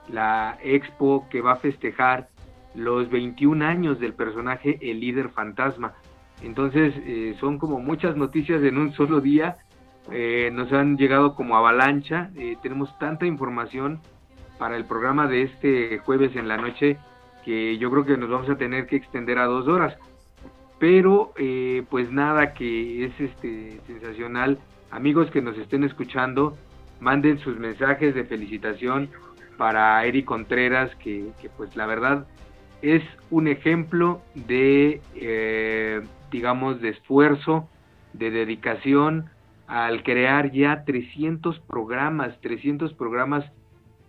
la 0.09 0.59
expo 0.63 1.27
que 1.31 1.41
va 1.41 1.53
a 1.53 1.57
festejar 1.57 2.29
los 2.75 3.09
21 3.11 3.65
años 3.65 4.01
del 4.01 4.15
personaje 4.15 4.79
El 4.83 5.01
Líder 5.01 5.31
Fantasma. 5.31 5.95
Entonces 6.43 6.95
eh, 6.99 7.37
son 7.41 7.59
como 7.59 7.79
muchas 7.79 8.17
noticias 8.17 8.63
en 8.63 8.79
un 8.79 8.93
solo 8.93 9.21
día. 9.21 9.57
Eh, 10.11 10.51
nos 10.53 10.73
han 10.73 10.97
llegado 10.97 11.35
como 11.35 11.57
avalancha. 11.57 12.31
Eh, 12.37 12.57
tenemos 12.63 12.97
tanta 12.99 13.27
información 13.27 14.01
para 14.59 14.77
el 14.77 14.85
programa 14.85 15.27
de 15.27 15.43
este 15.43 15.99
jueves 15.99 16.35
en 16.37 16.49
la 16.49 16.57
noche 16.57 16.99
que 17.45 17.77
yo 17.79 17.91
creo 17.91 18.05
que 18.05 18.17
nos 18.17 18.31
vamos 18.31 18.49
a 18.49 18.57
tener 18.57 18.87
que 18.87 18.97
extender 18.97 19.39
a 19.39 19.45
dos 19.45 19.69
horas 19.69 19.97
pero 20.85 21.33
eh, 21.39 21.83
pues 21.89 22.13
nada 22.13 22.53
que 22.53 23.07
es 23.07 23.19
este 23.19 23.81
sensacional. 23.87 24.59
Amigos 24.91 25.31
que 25.31 25.41
nos 25.41 25.57
estén 25.57 25.83
escuchando 25.83 26.59
manden 27.01 27.39
sus 27.39 27.59
mensajes 27.59 28.15
de 28.15 28.25
felicitación 28.25 29.09
para 29.57 30.05
Eric 30.05 30.27
Contreras 30.27 30.95
que, 30.97 31.33
pues 31.57 31.75
la 31.75 31.87
verdad 31.87 32.27
es 32.83 33.03
un 33.31 33.49
ejemplo 33.49 34.21
de 34.35 35.01
eh, 35.15 36.03
digamos 36.31 36.83
de 36.83 36.91
esfuerzo 36.91 37.67
de 38.13 38.31
dedicación 38.31 39.31
al 39.67 40.03
crear 40.03 40.53
ya 40.53 40.85
300 40.85 41.61
programas 41.61 42.39
300 42.43 42.93
programas 42.93 43.47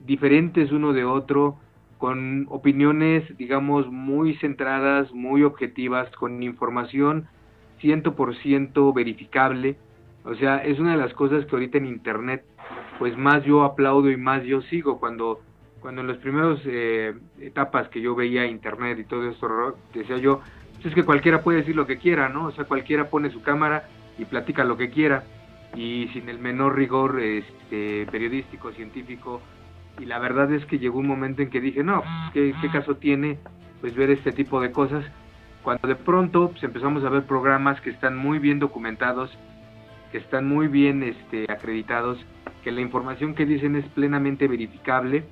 diferentes 0.01 0.73
uno 0.73 0.91
de 0.91 1.05
otro 1.05 1.55
con 1.97 2.45
opiniones, 2.49 3.23
digamos, 3.37 3.87
muy 3.87 4.35
centradas, 4.35 5.11
muy 5.13 5.43
objetivas, 5.43 6.09
con 6.11 6.43
información 6.43 7.27
100% 7.81 8.93
verificable. 8.93 9.77
O 10.23 10.35
sea, 10.35 10.57
es 10.57 10.79
una 10.79 10.91
de 10.91 10.97
las 10.97 11.13
cosas 11.13 11.45
que 11.45 11.55
ahorita 11.55 11.77
en 11.77 11.85
Internet, 11.85 12.43
pues 12.99 13.17
más 13.17 13.43
yo 13.43 13.63
aplaudo 13.63 14.09
y 14.09 14.17
más 14.17 14.43
yo 14.43 14.61
sigo. 14.63 14.99
Cuando, 14.99 15.41
cuando 15.79 16.01
en 16.01 16.07
las 16.07 16.17
primeras 16.17 16.59
eh, 16.65 17.13
etapas 17.39 17.87
que 17.89 18.01
yo 18.01 18.15
veía 18.15 18.45
Internet 18.45 18.99
y 18.99 19.03
todo 19.05 19.29
esto, 19.29 19.77
decía 19.93 20.17
yo, 20.17 20.41
pues 20.73 20.87
es 20.87 20.95
que 20.95 21.03
cualquiera 21.03 21.41
puede 21.41 21.59
decir 21.59 21.75
lo 21.75 21.87
que 21.87 21.97
quiera, 21.97 22.29
¿no? 22.29 22.45
O 22.47 22.51
sea, 22.51 22.65
cualquiera 22.65 23.09
pone 23.09 23.29
su 23.29 23.41
cámara 23.41 23.87
y 24.17 24.25
platica 24.25 24.63
lo 24.63 24.77
que 24.77 24.89
quiera 24.89 25.23
y 25.75 26.07
sin 26.13 26.29
el 26.29 26.39
menor 26.39 26.75
rigor 26.75 27.19
este, 27.19 28.05
periodístico, 28.11 28.71
científico 28.71 29.41
y 29.99 30.05
la 30.05 30.19
verdad 30.19 30.51
es 30.51 30.65
que 30.65 30.79
llegó 30.79 30.99
un 30.99 31.07
momento 31.07 31.41
en 31.41 31.49
que 31.49 31.61
dije, 31.61 31.83
no, 31.83 32.03
¿qué, 32.33 32.53
caso 32.71 32.95
tiene 32.95 33.37
pues 33.81 33.95
ver 33.95 34.09
este 34.09 34.31
tipo 34.31 34.59
de 34.59 34.71
cosas? 34.71 35.05
Cuando 35.63 35.87
de 35.87 35.95
pronto 35.95 36.51
pues, 36.51 36.63
empezamos 36.63 37.03
a 37.03 37.09
ver 37.09 37.23
programas 37.23 37.79
que 37.81 37.89
están 37.89 38.17
muy 38.17 38.39
bien 38.39 38.59
documentados, 38.59 39.31
que 40.11 40.17
están 40.17 40.47
muy 40.47 40.67
bien 40.67 41.03
este, 41.03 41.51
acreditados, 41.51 42.19
que 42.63 42.71
la 42.71 42.81
información 42.81 43.35
que 43.35 43.45
dicen 43.45 43.75
es 43.75 43.85
plenamente 43.89 44.47
verificable, 44.47 45.23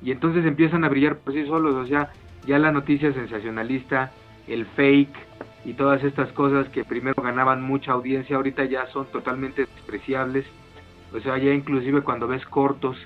y 0.00 0.10
entonces 0.10 0.44
empiezan 0.44 0.84
a 0.84 0.88
brillar 0.88 1.18
por 1.18 1.32
sí 1.32 1.46
solos, 1.46 1.74
o 1.74 1.86
sea, 1.86 2.10
ya 2.46 2.58
la 2.58 2.72
noticia 2.72 3.12
sensacionalista, 3.12 4.10
el 4.48 4.66
fake 4.66 5.16
y 5.64 5.74
todas 5.74 6.02
estas 6.02 6.32
cosas 6.32 6.68
que 6.70 6.84
primero 6.84 7.22
ganaban 7.22 7.62
mucha 7.62 7.92
audiencia, 7.92 8.36
ahorita 8.36 8.64
ya 8.64 8.86
son 8.86 9.06
totalmente 9.06 9.66
despreciables. 9.66 10.44
O 11.14 11.20
sea, 11.20 11.38
ya 11.38 11.52
inclusive 11.52 12.00
cuando 12.00 12.26
ves 12.26 12.44
cortos 12.46 12.96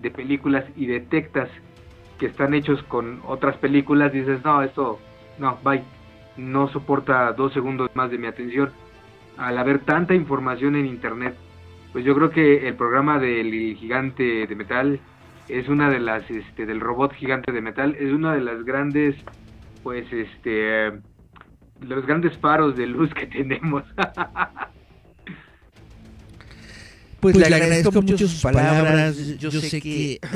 de 0.00 0.10
películas 0.10 0.64
y 0.76 0.86
detectas 0.86 1.48
que 2.18 2.26
están 2.26 2.54
hechos 2.54 2.82
con 2.84 3.20
otras 3.26 3.56
películas, 3.56 4.12
dices, 4.12 4.44
no, 4.44 4.62
esto, 4.62 4.98
no, 5.38 5.58
bye, 5.64 5.82
no 6.36 6.68
soporta 6.68 7.32
dos 7.32 7.52
segundos 7.52 7.90
más 7.94 8.10
de 8.10 8.18
mi 8.18 8.26
atención. 8.26 8.70
Al 9.38 9.56
haber 9.58 9.80
tanta 9.80 10.14
información 10.14 10.76
en 10.76 10.86
Internet, 10.86 11.34
pues 11.92 12.04
yo 12.04 12.14
creo 12.14 12.30
que 12.30 12.68
el 12.68 12.74
programa 12.74 13.18
del 13.18 13.74
gigante 13.76 14.46
de 14.46 14.54
metal 14.54 15.00
es 15.48 15.68
una 15.68 15.90
de 15.90 15.98
las, 15.98 16.30
este, 16.30 16.66
del 16.66 16.80
robot 16.80 17.14
gigante 17.14 17.52
de 17.52 17.60
metal, 17.60 17.96
es 17.98 18.12
una 18.12 18.34
de 18.34 18.42
las 18.42 18.64
grandes, 18.64 19.16
pues, 19.82 20.12
este, 20.12 20.92
los 21.80 22.06
grandes 22.06 22.36
faros 22.38 22.76
de 22.76 22.86
luz 22.86 23.12
que 23.14 23.26
tenemos. 23.38 23.82
Pues, 27.20 27.36
le 27.36 27.46
agradezco, 27.46 28.02
mucho 28.02 28.28
sus 28.28 28.40
palabras. 28.40 29.16
Yo, 29.38 29.50
sé 29.50 29.80
que... 29.80 30.20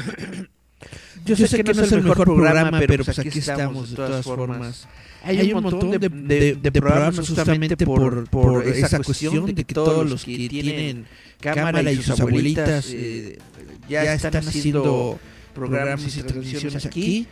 Yo, 1.24 1.36
sé, 1.36 1.64
que, 1.64 1.72
no 1.72 1.82
es 1.82 1.92
el 1.92 2.02
mejor 2.02 2.26
programa, 2.26 2.78
pero 2.86 3.02
pues, 3.02 3.16
pues 3.16 3.26
aquí 3.26 3.38
estamos 3.38 3.90
de 3.90 3.96
todas 3.96 4.24
formas. 4.24 4.86
Hay, 5.22 5.52
un 5.54 5.62
montón 5.62 5.90
de, 5.92 6.58
de, 6.60 6.72
programas 6.72 7.26
justamente 7.26 7.78
por, 7.78 8.28
por 8.28 8.66
esa 8.66 9.00
cuestión 9.00 9.46
de 9.46 9.64
que 9.64 9.72
todos 9.72 10.08
los 10.08 10.24
que 10.24 10.48
tienen 10.48 11.06
cámara 11.40 11.90
y 11.90 11.96
sus 11.96 12.20
abuelitas 12.20 12.90
eh, 12.92 13.38
ya 13.88 14.14
están 14.14 14.36
haciendo 14.36 15.18
programas 15.54 16.16
y 16.16 16.22
transmisiones 16.22 16.84
aquí. 16.84 17.26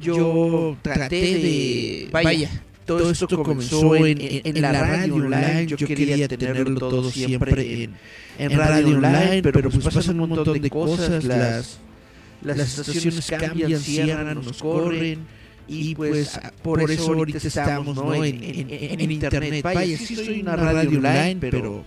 Yo 0.00 0.76
traté 0.82 1.16
de... 1.16 2.08
Vaya, 2.12 2.50
todo 2.84 3.10
esto 3.10 3.42
comenzó 3.42 3.94
en, 3.96 4.18
en, 4.20 4.62
la 4.62 4.72
radio 4.72 5.14
online. 5.16 5.66
Yo 5.66 5.76
quería 5.76 6.28
tenerlo 6.28 6.78
todo 6.78 7.10
siempre 7.10 7.84
en, 7.84 7.94
en 8.38 8.58
radio 8.58 8.96
online, 8.96 9.42
pero 9.42 9.70
pues 9.70 9.84
pasan 9.84 10.20
un 10.20 10.28
montón 10.28 10.60
de 10.60 10.70
cosas. 10.70 11.24
Las, 11.24 11.78
las 12.42 12.78
estaciones 12.78 13.30
cambian, 13.30 13.80
cierran, 13.80 14.34
nos 14.42 14.62
corren. 14.62 15.42
Y 15.68 15.94
pues 15.94 16.38
por 16.62 16.90
eso 16.90 17.12
ahorita 17.12 17.38
estamos 17.38 17.96
¿no? 17.96 18.24
en, 18.24 18.42
en, 18.42 19.10
internet. 19.10 19.62
Vaya, 19.62 19.96
sí 19.96 20.16
soy 20.16 20.40
una 20.40 20.56
radio 20.56 20.98
online, 20.98 21.36
pero 21.40 21.84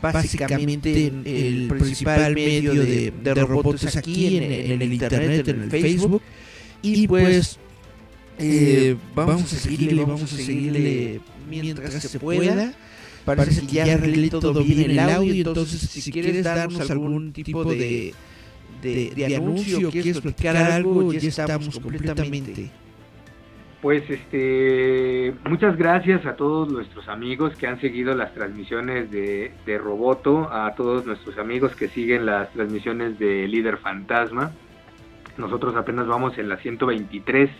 básicamente 0.00 1.06
el 1.06 1.68
principal 1.68 2.34
medio 2.34 2.74
de, 2.74 3.12
de 3.22 3.34
robots 3.34 3.96
aquí 3.96 4.38
en, 4.38 4.82
el 4.82 4.92
internet, 4.92 5.48
en 5.48 5.62
el 5.62 5.70
Facebook. 5.70 6.22
Y 6.80 7.06
pues 7.08 7.58
eh, 8.38 8.96
vamos 9.14 9.52
a 9.52 9.56
seguirle, 9.56 10.04
vamos 10.04 10.32
a 10.32 10.36
seguirle 10.36 11.20
mientras 11.48 11.94
se 11.94 12.18
pueda. 12.18 12.72
Parece 13.24 13.66
que 13.66 13.72
ya 13.74 13.94
arreglé 13.94 14.30
todo 14.30 14.64
bien 14.64 14.90
el 14.90 14.98
audio, 14.98 15.48
entonces 15.48 15.80
si 15.80 16.10
quieres 16.10 16.44
darnos 16.44 16.90
algún 16.90 17.32
tipo 17.32 17.64
de, 17.64 18.14
de, 18.82 19.12
de 19.14 19.36
anuncio, 19.36 19.90
quieres 19.90 20.20
platicar 20.20 20.56
algo, 20.56 21.12
ya 21.12 21.28
estamos 21.28 21.78
completamente 21.78 22.70
pues 23.80 24.02
este, 24.10 25.34
muchas 25.48 25.76
gracias 25.76 26.26
a 26.26 26.34
todos 26.34 26.68
nuestros 26.68 27.08
amigos 27.08 27.56
que 27.56 27.68
han 27.68 27.80
seguido 27.80 28.14
las 28.14 28.34
transmisiones 28.34 29.10
de, 29.10 29.52
de 29.66 29.78
Roboto, 29.78 30.52
a 30.52 30.74
todos 30.74 31.06
nuestros 31.06 31.38
amigos 31.38 31.76
que 31.76 31.88
siguen 31.88 32.26
las 32.26 32.50
transmisiones 32.52 33.18
de 33.20 33.46
Líder 33.46 33.78
Fantasma. 33.78 34.50
Nosotros 35.36 35.76
apenas 35.76 36.08
vamos 36.08 36.36
en 36.38 36.48
la 36.48 36.56
123. 36.56 37.50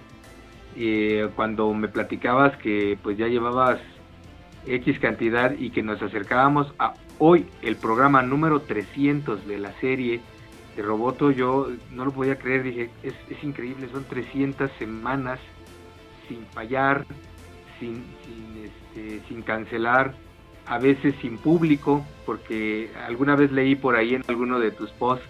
Eh, 0.80 1.28
cuando 1.34 1.74
me 1.74 1.88
platicabas 1.88 2.56
que 2.58 2.96
pues 3.02 3.18
ya 3.18 3.26
llevabas 3.26 3.80
X 4.64 5.00
cantidad 5.00 5.52
y 5.58 5.70
que 5.70 5.82
nos 5.82 6.00
acercábamos 6.00 6.72
a 6.78 6.94
hoy 7.18 7.46
el 7.62 7.74
programa 7.74 8.22
número 8.22 8.60
300 8.60 9.44
de 9.44 9.58
la 9.58 9.72
serie 9.80 10.20
de 10.76 10.82
Roboto, 10.82 11.32
yo 11.32 11.66
no 11.90 12.04
lo 12.04 12.12
podía 12.12 12.38
creer, 12.38 12.62
dije, 12.62 12.90
es, 13.02 13.14
increíble, 13.42 13.88
son 13.92 14.04
300 14.04 14.70
semanas 14.78 15.40
sin 16.28 16.46
fallar, 16.46 17.04
sin, 17.80 18.04
este, 18.62 19.20
sin, 19.26 19.42
cancelar, 19.42 20.14
a 20.64 20.78
veces 20.78 21.12
sin 21.20 21.38
público, 21.38 22.06
porque 22.24 22.88
alguna 23.04 23.34
vez 23.34 23.50
leí 23.50 23.74
por 23.74 23.96
ahí 23.96 24.14
en 24.14 24.22
alguno 24.28 24.60
de 24.60 24.70
tus 24.70 24.90
posts 24.92 25.26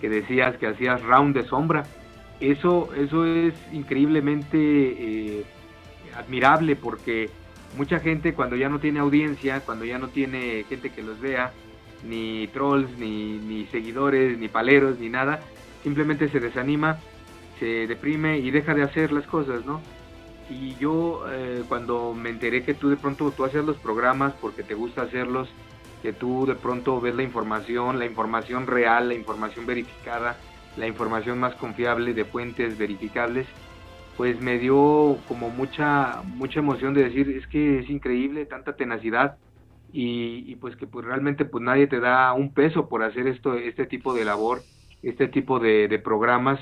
que 0.00 0.08
decías 0.08 0.56
que 0.56 0.68
hacías 0.68 1.02
round 1.02 1.36
de 1.36 1.44
sombra. 1.44 1.84
Eso, 2.40 2.90
eso 2.94 3.24
es 3.24 3.54
increíblemente 3.72 4.58
eh, 4.58 5.44
admirable 6.14 6.76
porque 6.76 7.30
mucha 7.76 7.98
gente 8.00 8.34
cuando 8.34 8.56
ya 8.56 8.68
no 8.68 8.78
tiene 8.78 9.00
audiencia, 9.00 9.60
cuando 9.60 9.84
ya 9.84 9.98
no 9.98 10.08
tiene 10.08 10.64
gente 10.68 10.90
que 10.90 11.02
los 11.02 11.20
vea, 11.20 11.52
ni 12.04 12.46
trolls, 12.48 12.98
ni, 12.98 13.38
ni 13.38 13.66
seguidores, 13.66 14.38
ni 14.38 14.48
paleros, 14.48 14.98
ni 14.98 15.08
nada, 15.08 15.40
simplemente 15.82 16.28
se 16.28 16.40
desanima, 16.40 16.98
se 17.58 17.86
deprime 17.86 18.38
y 18.38 18.50
deja 18.50 18.74
de 18.74 18.82
hacer 18.82 19.12
las 19.12 19.26
cosas, 19.26 19.64
¿no? 19.64 19.80
y 20.48 20.76
yo 20.76 21.24
eh, 21.28 21.64
cuando 21.68 22.14
me 22.14 22.30
enteré 22.30 22.62
que 22.62 22.74
tú 22.74 22.88
de 22.88 22.96
pronto 22.96 23.30
tú 23.32 23.44
hacías 23.44 23.64
los 23.64 23.76
programas 23.76 24.32
porque 24.40 24.62
te 24.62 24.74
gusta 24.74 25.02
hacerlos, 25.02 25.48
que 26.02 26.12
tú 26.12 26.46
de 26.46 26.54
pronto 26.54 27.00
ves 27.00 27.14
la 27.14 27.22
información, 27.22 27.98
la 27.98 28.06
información 28.06 28.66
real, 28.66 29.08
la 29.08 29.14
información 29.14 29.66
verificada, 29.66 30.38
la 30.76 30.86
información 30.86 31.38
más 31.38 31.54
confiable 31.56 32.14
de 32.14 32.24
fuentes 32.24 32.76
verificables, 32.78 33.46
pues 34.16 34.40
me 34.40 34.58
dio 34.58 35.18
como 35.28 35.50
mucha 35.50 36.22
mucha 36.24 36.60
emoción 36.60 36.94
de 36.94 37.04
decir 37.04 37.30
es 37.30 37.46
que 37.46 37.80
es 37.80 37.90
increíble 37.90 38.46
tanta 38.46 38.76
tenacidad 38.76 39.36
y, 39.92 40.56
pues 40.56 40.76
que 40.76 40.86
pues 40.86 41.06
realmente 41.06 41.44
pues 41.46 41.62
nadie 41.64 41.86
te 41.86 42.00
da 42.00 42.32
un 42.34 42.52
peso 42.52 42.88
por 42.88 43.02
hacer 43.02 43.26
esto 43.26 43.54
este 43.54 43.86
tipo 43.86 44.12
de 44.12 44.24
labor 44.26 44.60
este 45.02 45.28
tipo 45.28 45.58
de, 45.58 46.00
programas 46.04 46.60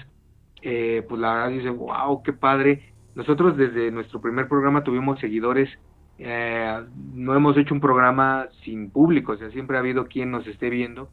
eh, 0.62 1.04
pues 1.08 1.20
la 1.20 1.34
verdad 1.34 1.48
dice 1.50 1.70
wow 1.70 2.22
qué 2.22 2.32
padre 2.32 2.94
nosotros 3.14 3.56
desde 3.56 3.90
nuestro 3.90 4.20
primer 4.20 4.48
programa 4.48 4.82
tuvimos 4.82 5.20
seguidores, 5.20 5.70
eh, 6.18 6.80
no 7.14 7.34
hemos 7.34 7.56
hecho 7.56 7.74
un 7.74 7.80
programa 7.80 8.48
sin 8.64 8.90
público, 8.90 9.32
o 9.32 9.36
sea, 9.36 9.50
siempre 9.50 9.76
ha 9.76 9.80
habido 9.80 10.06
quien 10.06 10.30
nos 10.30 10.46
esté 10.46 10.68
viendo, 10.68 11.10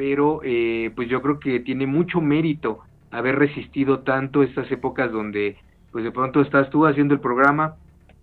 pero 0.00 0.40
eh, 0.42 0.90
pues 0.96 1.10
yo 1.10 1.20
creo 1.20 1.38
que 1.38 1.60
tiene 1.60 1.86
mucho 1.86 2.22
mérito 2.22 2.78
haber 3.10 3.36
resistido 3.36 3.98
tanto 3.98 4.42
estas 4.42 4.72
épocas 4.72 5.12
donde 5.12 5.58
pues 5.92 6.04
de 6.04 6.10
pronto 6.10 6.40
estás 6.40 6.70
tú 6.70 6.86
haciendo 6.86 7.12
el 7.12 7.20
programa, 7.20 7.74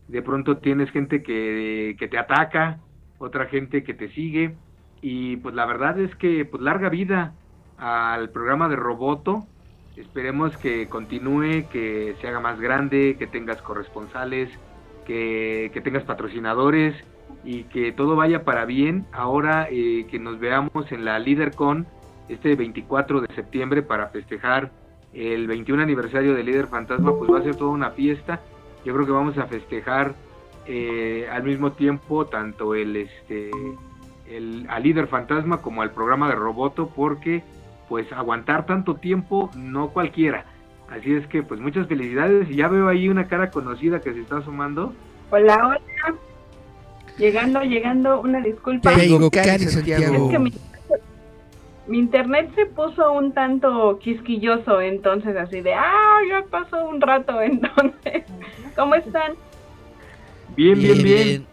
de 0.08 0.24
pronto 0.24 0.58
tienes 0.58 0.90
gente 0.90 1.22
que, 1.22 1.96
que 2.00 2.08
te 2.08 2.18
ataca, 2.18 2.80
otra 3.20 3.46
gente 3.46 3.84
que 3.84 3.94
te 3.94 4.10
sigue, 4.10 4.56
y 5.04 5.38
pues 5.38 5.54
la 5.54 5.68
verdad 5.68 6.00
es 6.00 6.16
que 6.16 6.46
pues 6.46 6.64
larga 6.64 6.90
vida 6.90 7.36
al 7.78 8.32
programa 8.32 8.68
de 8.70 8.76
Roboto, 8.76 9.46
Esperemos 9.96 10.56
que 10.58 10.88
continúe, 10.88 11.68
que 11.72 12.16
se 12.22 12.28
haga 12.28 12.40
más 12.40 12.60
grande, 12.60 13.16
que 13.18 13.26
tengas 13.26 13.60
corresponsales, 13.64 14.48
que, 15.08 15.72
tengas 15.84 16.04
patrocinadores 16.04 16.96
y 17.44 17.64
que 17.64 17.92
todo 17.92 18.16
vaya 18.16 18.44
para 18.44 18.66
bien. 18.66 19.06
Ahora 19.12 19.68
eh, 19.72 20.06
que 20.10 20.20
nos 20.20 20.40
veamos 20.40 20.92
en 20.92 21.06
la 21.06 21.20
LeaderCon 21.20 21.88
este 22.30 22.56
24 22.56 23.22
de 23.22 23.34
septiembre 23.34 23.82
para 23.82 24.08
festejar 24.08 24.72
el 25.14 25.48
21 25.48 25.82
aniversario 25.82 26.36
de 26.36 26.44
Líder 26.44 26.68
Fantasma, 26.68 27.16
pues 27.18 27.32
va 27.32 27.40
a 27.40 27.44
ser 27.44 27.56
toda 27.56 27.72
una 27.72 27.92
fiesta. 27.92 28.42
Yo 28.86 28.94
creo 28.94 29.06
que 29.06 29.12
vamos 29.12 29.38
a 29.38 29.48
festejar 29.48 30.14
eh, 30.66 31.28
al 31.32 31.44
mismo 31.44 31.72
tiempo 31.72 32.26
tanto 32.26 32.76
el 32.76 32.96
este 32.98 33.52
el 34.30 34.68
al 34.70 34.84
Líder 34.84 35.08
Fantasma 35.08 35.62
como 35.62 35.82
al 35.82 35.92
programa 35.92 36.28
de 36.28 36.36
Roboto 36.36 36.90
porque 36.90 37.44
pues 37.88 38.12
aguantar 38.12 38.66
tanto 38.66 38.96
tiempo 38.96 39.50
no 39.56 39.90
cualquiera. 39.90 40.46
Así 40.90 41.14
es 41.14 41.28
que 41.28 41.44
pues 41.44 41.60
muchas 41.60 41.88
felicidades 41.88 42.50
y 42.50 42.56
ya 42.56 42.68
veo 42.68 42.88
ahí 42.88 43.10
una 43.10 43.28
cara 43.28 43.50
conocida 43.50 44.02
que 44.02 44.14
se 44.14 44.22
está 44.22 44.42
sumando. 44.42 44.94
Hola, 45.32 45.56
hola. 45.68 46.18
Llegando, 47.18 47.62
llegando, 47.62 48.22
una 48.22 48.42
disculpa. 48.42 48.94
Es 48.94 49.08
que 49.10 50.40
mi, 50.40 50.54
mi, 51.88 51.98
internet 51.98 52.52
se 52.56 52.68
puso 52.68 53.12
un 53.12 53.34
tanto 53.34 53.98
quisquilloso, 54.00 54.82
entonces 54.82 55.36
así 55.36 55.62
de, 55.62 55.74
ah, 55.74 56.20
ya 56.30 56.44
pasó 56.50 56.88
un 56.88 57.02
rato, 57.02 57.42
entonces. 57.42 58.24
¿Cómo 58.76 58.96
están? 58.96 59.34
Bien, 60.56 60.78
bien, 60.80 61.04
bien. 61.04 61.48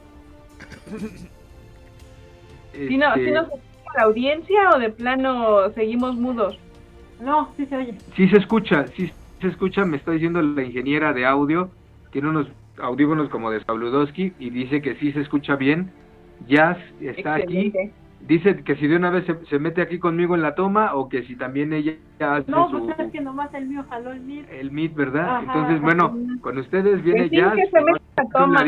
Si 2.73 2.97
no, 2.97 3.15
si 3.15 3.31
no 3.31 3.43
este, 3.43 3.61
la 3.97 4.03
audiencia 4.05 4.71
o 4.75 4.79
de 4.79 4.91
plano 4.91 5.71
seguimos 5.75 6.17
mudos? 6.17 6.59
No, 7.21 7.53
sí 7.57 7.67
se 7.67 7.77
oye. 7.77 7.95
Sí 8.17 8.29
se 8.29 8.37
escucha, 8.37 8.87
sí 8.97 9.11
se 9.41 9.49
escucha, 9.49 9.85
me 9.85 9.97
está 9.97 10.13
diciendo 10.13 10.43
la 10.43 10.63
ingeniera 10.63 11.13
de 11.13 11.27
audio, 11.27 11.71
tiene 12.11 12.29
unos 12.29 12.49
audífonos 12.79 13.29
como 13.29 13.51
de 13.51 13.63
Sabludowski 13.65 14.33
y 14.39 14.51
dice 14.51 14.83
que 14.83 14.95
sí 14.97 15.13
se 15.13 15.21
escucha 15.21 15.57
bien. 15.57 15.91
Jazz 16.47 16.79
está 17.01 17.35
aquí 17.35 17.73
dice 18.27 18.63
que 18.65 18.77
si 18.77 18.87
de 18.87 18.97
una 18.97 19.11
vez 19.11 19.25
se, 19.27 19.45
se 19.47 19.59
mete 19.59 19.83
aquí 19.83 19.99
conmigo 19.99 20.35
en 20.35 20.43
la 20.43 20.55
toma 20.55 20.95
o 20.95 21.09
que 21.09 21.23
si 21.25 21.37
también 21.37 21.73
ella 21.73 21.95
hace 22.21 22.51
No, 22.51 22.71
su, 22.71 22.87
pues 22.87 22.99
es 22.99 23.13
que 23.13 23.21
nomás 23.21 23.53
el 23.55 23.67
mío 23.67 23.85
jaló 23.89 24.13
el 24.13 24.21
mío. 24.21 24.45
el 24.51 24.71
meet, 24.71 24.95
¿verdad? 24.95 25.29
Ajá, 25.29 25.41
Entonces, 25.41 25.77
ajá. 25.77 25.85
bueno, 25.85 26.41
con 26.41 26.59
ustedes 26.59 27.03
viene 27.03 27.29
sí, 27.29 27.37
ya. 27.37 27.53
que 27.53 27.67
se 27.67 27.81
meta 27.81 28.01
la 28.17 28.29
toma. 28.31 28.65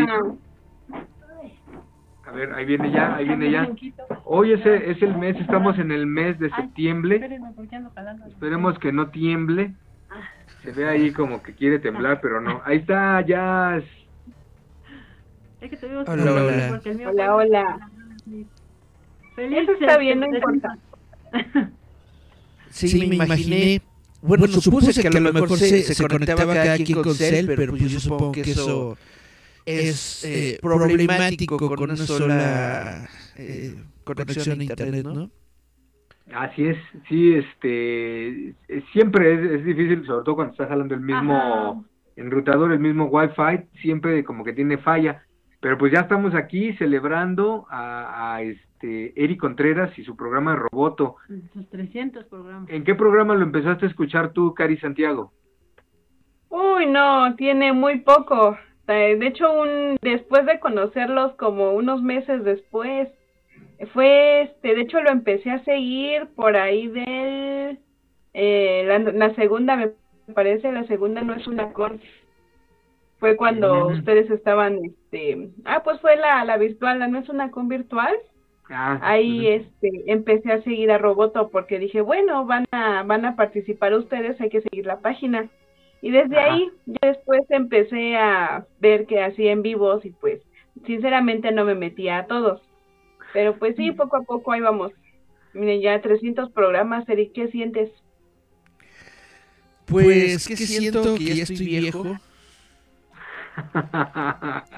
A 2.27 2.33
ver, 2.33 2.53
ahí 2.55 2.64
viene 2.64 2.90
ya, 2.90 3.14
ahí 3.14 3.25
viene 3.25 3.51
ya. 3.53 3.69
Hoy 4.25 4.53
es, 4.53 4.66
es 4.66 5.01
el 5.01 5.16
mes, 5.16 5.37
estamos 5.40 5.79
en 5.79 5.92
el 5.92 6.07
mes 6.07 6.38
de 6.40 6.51
septiembre. 6.51 7.21
Esperemos 8.29 8.79
que 8.81 8.92
no 8.92 9.09
tiemble. 9.11 9.73
Se 10.67 10.73
ve 10.73 10.89
ahí 10.89 11.13
como 11.13 11.41
que 11.45 11.55
quiere 11.55 11.79
temblar, 11.79 12.21
pero 12.21 12.41
no. 12.41 12.61
Ahí 12.65 12.79
está, 12.79 13.25
ya. 13.25 13.81
Es 15.61 15.71
que 15.71 15.77
te 15.77 15.89
digo 15.89 16.05
que 16.05 16.11
Hola, 16.11 16.33
hola. 16.33 16.69
porque 16.71 16.91
el 16.91 16.97
mío 16.99 17.11
Hola, 17.11 17.37
hola. 17.37 17.91
Feliz 19.37 19.59
Eso 19.63 19.73
está 19.75 19.97
bien, 19.99 20.19
no 20.19 20.27
importa. 20.27 20.77
Sí, 22.71 23.07
me 23.07 23.15
imaginé. 23.15 23.81
Bueno, 24.23 24.49
supuse 24.49 25.01
que 25.01 25.07
a 25.07 25.11
lo 25.13 25.33
mejor 25.33 25.57
se, 25.57 25.83
se 25.83 26.09
conectaba 26.09 26.53
cada 26.53 26.77
quien 26.79 27.01
con 27.01 27.15
Cell, 27.15 27.47
pero 27.47 27.73
pues 27.77 27.93
yo 27.93 28.01
supongo 28.01 28.33
que 28.33 28.41
eso 28.41 28.99
es 29.65 30.25
eh, 30.25 30.59
problemático 30.61 31.57
con 31.59 31.81
una 31.81 31.97
sola 31.97 33.09
eh, 33.37 33.77
conexión 34.03 34.61
a 34.61 34.65
internet, 34.65 35.05
¿no? 35.05 35.31
Así 36.35 36.67
es, 36.67 36.77
sí, 37.09 37.35
este. 37.35 38.55
Siempre 38.93 39.35
es, 39.35 39.51
es 39.61 39.65
difícil, 39.65 40.05
sobre 40.07 40.25
todo 40.25 40.35
cuando 40.35 40.53
estás 40.53 40.69
jalando 40.69 40.95
el 40.95 41.01
mismo 41.01 41.35
Ajá. 41.37 41.81
enrutador, 42.17 42.73
el 42.73 42.81
mismo 42.81 43.07
Wi-Fi, 43.07 43.67
siempre 43.81 44.25
como 44.25 44.43
que 44.45 44.53
tiene 44.53 44.77
falla. 44.79 45.23
Pero 45.61 45.79
pues 45.79 45.93
ya 45.93 46.01
estamos 46.01 46.35
aquí 46.35 46.73
celebrando 46.75 47.67
a, 47.71 48.35
a 48.35 48.43
este 48.43 49.12
Eric 49.23 49.41
Contreras 49.41 49.97
y 49.99 50.05
su 50.05 50.17
programa 50.17 50.53
de 50.53 50.59
Roboto. 50.59 51.17
Sus 51.53 51.69
300 51.71 52.25
programas. 52.25 52.69
¿En 52.71 52.85
qué 52.85 52.95
programa 52.95 53.35
lo 53.35 53.43
empezaste 53.43 53.87
a 53.87 53.89
escuchar 53.89 54.33
tú, 54.33 54.53
Cari 54.55 54.77
Santiago? 54.79 55.33
Uy, 56.49 56.87
no, 56.87 57.35
tiene 57.37 57.73
muy 57.73 58.01
poco. 58.01 58.57
Eh, 58.89 59.17
De 59.19 59.27
hecho, 59.29 59.53
un, 59.53 59.97
después 60.03 60.45
de 60.47 60.61
conocerlos 60.61 61.33
como 61.35 61.73
unos 61.73 62.03
meses 62.03 62.45
después, 62.45 63.09
fue 63.93 64.43
este, 64.43 64.75
de 64.75 64.83
hecho 64.83 65.01
lo 65.01 65.11
empecé 65.11 65.51
a 65.51 65.65
seguir 65.65 66.29
por 66.35 66.57
ahí 66.57 66.89
del, 66.89 67.79
eh, 68.33 68.85
la, 68.87 68.99
la 68.99 69.35
segunda, 69.35 69.77
me 69.77 69.93
parece, 70.35 70.73
la 70.73 70.85
segunda 70.87 71.23
no 71.23 71.35
es 71.35 71.47
una 71.47 71.73
con. 71.73 72.01
Fue 73.19 73.37
cuando 73.37 73.87
Ujú. 73.87 73.93
ustedes 73.99 74.31
estaban, 74.31 74.79
este, 74.85 75.51
ah, 75.65 75.83
pues 75.83 76.01
fue 76.01 76.17
la, 76.17 76.45
la 76.45 76.59
virtual, 76.59 76.99
la 76.99 77.09
no 77.09 77.19
es 77.19 77.29
una 77.29 77.51
con 77.51 77.69
virtual. 77.69 78.15
Ah, 78.69 78.99
Ahí 79.03 79.47
este 79.47 79.91
empecé 80.12 80.53
a 80.53 80.62
seguir 80.62 80.91
a 80.91 80.99
Roboto 80.99 81.51
porque 81.51 81.79
dije, 81.79 82.01
bueno, 82.01 82.45
van 82.47 82.67
a 82.73 83.05
van 83.05 83.25
a 83.25 83.37
participar 83.37 83.95
ustedes, 83.95 84.41
hay 84.41 84.51
que 84.51 84.61
seguir 84.61 84.87
la 84.87 85.01
página. 85.01 85.49
Y 86.03 86.11
desde 86.11 86.37
Ajá. 86.37 86.47
ahí 86.47 86.69
ya 86.87 87.09
después 87.09 87.41
empecé 87.51 88.17
a 88.17 88.67
ver 88.81 89.07
que 89.07 89.23
hacía 89.23 89.53
en 89.53 89.62
vivos 89.62 90.05
y 90.05 90.11
pues 90.11 90.43
sinceramente 90.85 91.53
no 91.53 91.65
me 91.65 91.75
metía 91.75 92.19
a 92.19 92.27
todos. 92.27 92.61
Pero 93.37 93.59
pues 93.59 93.77
sí, 93.77 93.92
poco 93.92 94.16
a 94.16 94.22
poco 94.22 94.53
ahí 94.53 94.62
vamos. 94.62 94.92
Miren, 95.53 95.83
ya 95.83 96.01
300 96.01 96.51
programas, 96.53 97.07
Eric, 97.07 97.33
¿qué 97.35 97.49
sientes? 97.49 97.90
Pues 99.85 100.49
que 100.49 100.57
siento 100.57 101.16
que 101.16 101.35
ya 101.35 101.42
estoy 101.42 101.66
viejo. 101.66 102.16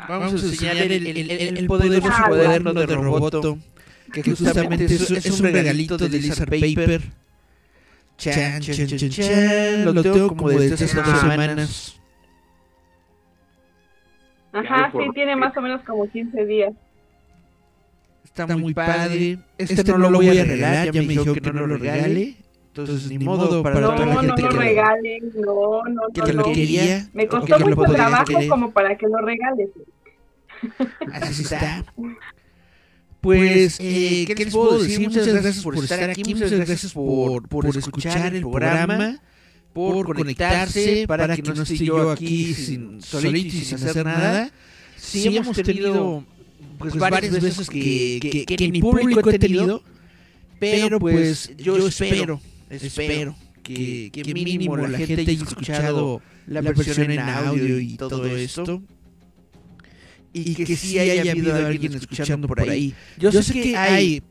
Vamos 0.09 0.43
a 0.43 0.47
enseñar 0.47 0.77
el, 0.79 1.07
el, 1.07 1.31
el, 1.31 1.59
el 1.59 1.67
poderoso 1.69 2.09
Ah, 2.11 2.25
cuaderno 2.27 2.75
de 2.75 2.87
Roboto, 2.87 3.59
que 4.13 4.25
justamente 4.25 4.87
es, 4.87 5.09
es 5.09 5.41
un 5.41 5.53
regalito 5.53 5.97
de 5.97 6.09
Lizard 6.09 6.51
Paper. 6.51 7.03
Chan, 8.17 8.61
chan, 8.61 8.87
chan, 8.89 9.11
chan. 9.11 9.85
Lo 9.85 10.03
tengo 10.03 10.35
como 10.35 10.51
desde 10.51 10.85
hace 10.85 11.01
dos 11.01 11.21
semanas. 11.21 12.01
Ajá, 14.53 14.91
sí, 14.91 14.99
tiene 15.15 15.37
más 15.37 15.57
o 15.57 15.61
menos 15.61 15.81
como 15.85 16.11
15 16.11 16.45
días. 16.45 16.75
Está 18.45 18.57
muy 18.57 18.75
padre. 18.75 19.39
Este 19.59 19.85
no 19.85 19.99
lo 19.99 20.19
voy 20.19 20.29
a 20.39 20.45
regalar, 20.45 20.87
ya 20.93 21.01
me 21.03 21.09
dijeron 21.09 21.35
que 21.35 21.53
no 21.53 21.67
lo 21.67 21.77
regale. 21.77 22.37
Entonces, 22.69 23.09
ni 23.11 23.19
modo 23.19 23.63
para 23.63 23.81
No, 23.81 23.89
toda 23.95 24.07
la 24.07 24.15
no 24.15 24.21
gente 24.21 24.43
lo 24.43 24.49
que, 24.49 24.55
lo- 24.55 24.61
regalen, 24.61 25.33
no, 25.35 25.83
no, 25.85 26.03
que 26.15 26.21
no, 26.21 26.27
lo 26.29 26.33
no. 26.49 26.53
quería. 26.53 27.09
Me 27.13 27.27
costó 27.27 27.57
que 27.57 27.65
mucho 27.65 27.93
trabajo 27.93 28.25
querer. 28.27 28.49
como 28.49 28.71
para 28.71 28.97
que 28.97 29.07
lo 29.09 29.19
regales. 29.19 29.71
Así 31.13 31.43
está. 31.43 31.85
Pues, 33.21 33.79
eh, 33.81 34.25
¿qué 34.29 34.35
les 34.45 34.55
puedo 34.55 34.81
decir? 34.81 35.01
Muchas 35.01 35.27
gracias 35.27 35.59
por 35.65 35.77
estar 35.77 36.09
aquí, 36.09 36.35
muchas 36.35 36.53
gracias 36.53 36.93
por, 36.93 37.49
por 37.49 37.67
escuchar 37.77 38.33
el 38.33 38.43
programa, 38.43 39.19
por 39.73 40.07
conectarse, 40.15 41.05
para 41.09 41.35
que 41.35 41.43
no 41.43 41.61
esté 41.63 41.79
yo 41.79 42.13
aquí 42.13 42.55
sin, 42.55 43.03
solito 43.03 43.57
y 43.57 43.61
sin 43.65 43.75
hacer 43.89 44.05
nada. 44.05 44.51
Sí 44.97 45.37
hemos 45.37 45.57
tenido 45.61 46.25
pues 46.79 46.95
varias 46.95 47.41
veces 47.41 47.69
que, 47.69 48.19
que, 48.21 48.45
que 48.45 48.69
ni 48.69 48.81
público 48.81 49.31
he 49.31 49.39
tenido, 49.39 49.83
pero 50.59 50.99
pues 50.99 51.53
yo 51.57 51.77
espero, 51.87 52.41
espero 52.71 53.37
que, 53.63 54.11
que 54.13 54.35
mínimo 54.35 54.77
la 54.77 54.99
gente 54.99 55.23
haya 55.23 55.45
escuchado 55.45 56.23
la 56.47 56.61
versión 56.63 57.11
en 57.11 57.21
audio 57.21 57.79
y 57.79 57.97
todo 57.97 58.27
esto 58.27 58.83
y 60.33 60.55
que 60.55 60.77
sí 60.77 60.99
haya 60.99 61.31
habido 61.31 61.55
alguien 61.55 61.95
escuchando 61.95 62.49
por 62.49 62.61
ahí. 62.61 62.95
Yo, 63.19 63.31
sé 63.33 63.53
que 63.53 63.77
hay, 63.77 64.23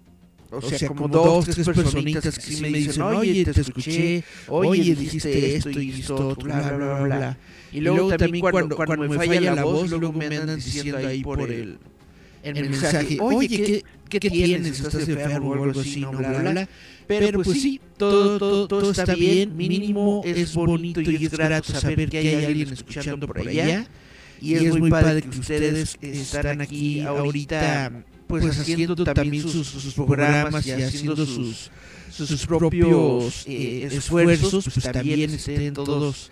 o 0.51 0.61
sea, 0.61 0.87
como 0.87 1.07
dos, 1.07 1.45
tres 1.45 1.67
personitas 1.67 2.35
que 2.35 2.41
sí 2.41 2.61
me 2.61 2.69
dicen, 2.69 3.01
oye, 3.03 3.45
te 3.45 3.61
escuché, 3.61 4.23
oye, 4.47 4.95
dijiste 4.95 5.55
esto 5.55 5.69
y 5.79 5.91
esto, 5.91 6.29
otro, 6.29 6.45
bla, 6.45 6.71
bla, 6.71 6.77
bla, 6.77 7.17
bla. 7.17 7.37
Y 7.71 7.81
luego 7.81 8.15
también 8.15 8.41
cuando, 8.41 8.75
cuando 8.75 8.97
me 8.97 9.15
falla 9.15 9.55
la 9.55 9.63
voz, 9.63 9.89
luego 9.89 10.13
me 10.13 10.25
andan 10.25 10.55
diciendo 10.55 10.97
ahí 10.97 11.21
por 11.21 11.41
el, 11.41 11.77
el 12.55 12.69
mensaje, 12.69 13.17
oye, 13.19 13.83
¿qué, 14.09 14.19
qué 14.19 14.29
tienes? 14.29 14.79
¿Estás 14.79 15.07
enfermo 15.07 15.49
o 15.49 15.63
algo 15.63 15.81
así? 15.81 16.01
No, 16.01 16.11
bla, 16.11 16.29
bla, 16.39 16.51
bla. 16.51 16.69
Pero 17.07 17.41
pues 17.41 17.61
sí, 17.61 17.81
todo, 17.97 18.37
todo, 18.37 18.67
todo 18.67 18.91
está 18.91 19.15
bien, 19.15 19.55
mínimo 19.55 20.21
es 20.25 20.53
bonito 20.53 21.01
y 21.01 21.25
es 21.25 21.31
grato 21.31 21.73
saber 21.73 22.09
que 22.09 22.17
hay 22.19 22.45
alguien 22.45 22.71
escuchando 22.71 23.25
por 23.27 23.39
allá. 23.39 23.87
Y 24.39 24.53
es 24.53 24.77
muy 24.77 24.89
padre 24.89 25.21
que 25.21 25.39
ustedes 25.39 25.97
están 26.01 26.61
aquí 26.61 27.01
ahorita, 27.01 27.91
pues 28.27 28.59
haciendo 28.59 28.95
también 28.95 29.43
sus, 29.43 29.67
sus 29.67 29.93
programas 29.93 30.65
y 30.65 30.71
haciendo 30.71 31.15
sus, 31.25 31.71
sus 32.11 32.45
propios 32.45 33.45
eh, 33.47 33.89
esfuerzos, 33.91 34.65
pues 34.65 34.91
también 34.91 35.31
estén 35.31 35.73
todos, 35.73 36.31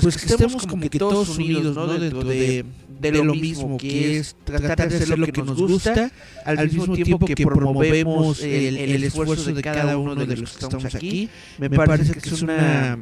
pues 0.00 0.16
que 0.16 0.26
estemos 0.32 0.66
como 0.66 0.88
que 0.88 0.98
todos 0.98 1.28
unidos, 1.38 1.76
¿no? 1.76 1.86
Dentro 1.86 2.24
de, 2.24 2.64
de 3.00 3.12
lo 3.12 3.34
mismo, 3.34 3.76
que 3.76 4.18
es 4.18 4.34
tratar 4.44 4.88
de 4.88 4.96
hacer 4.96 5.18
lo 5.18 5.26
que 5.26 5.42
nos 5.42 5.56
gusta, 5.56 6.10
al 6.44 6.70
mismo 6.70 6.94
tiempo 6.94 7.26
que 7.26 7.34
promovemos 7.44 8.40
el, 8.42 8.76
el 8.78 9.04
esfuerzo 9.04 9.52
de 9.52 9.62
cada 9.62 9.96
uno 9.98 10.14
de 10.14 10.36
los 10.36 10.50
que 10.52 10.64
estamos 10.64 10.94
aquí. 10.94 11.28
Me 11.58 11.68
parece 11.70 12.12
que 12.14 12.28
es 12.28 12.42
una... 12.42 12.98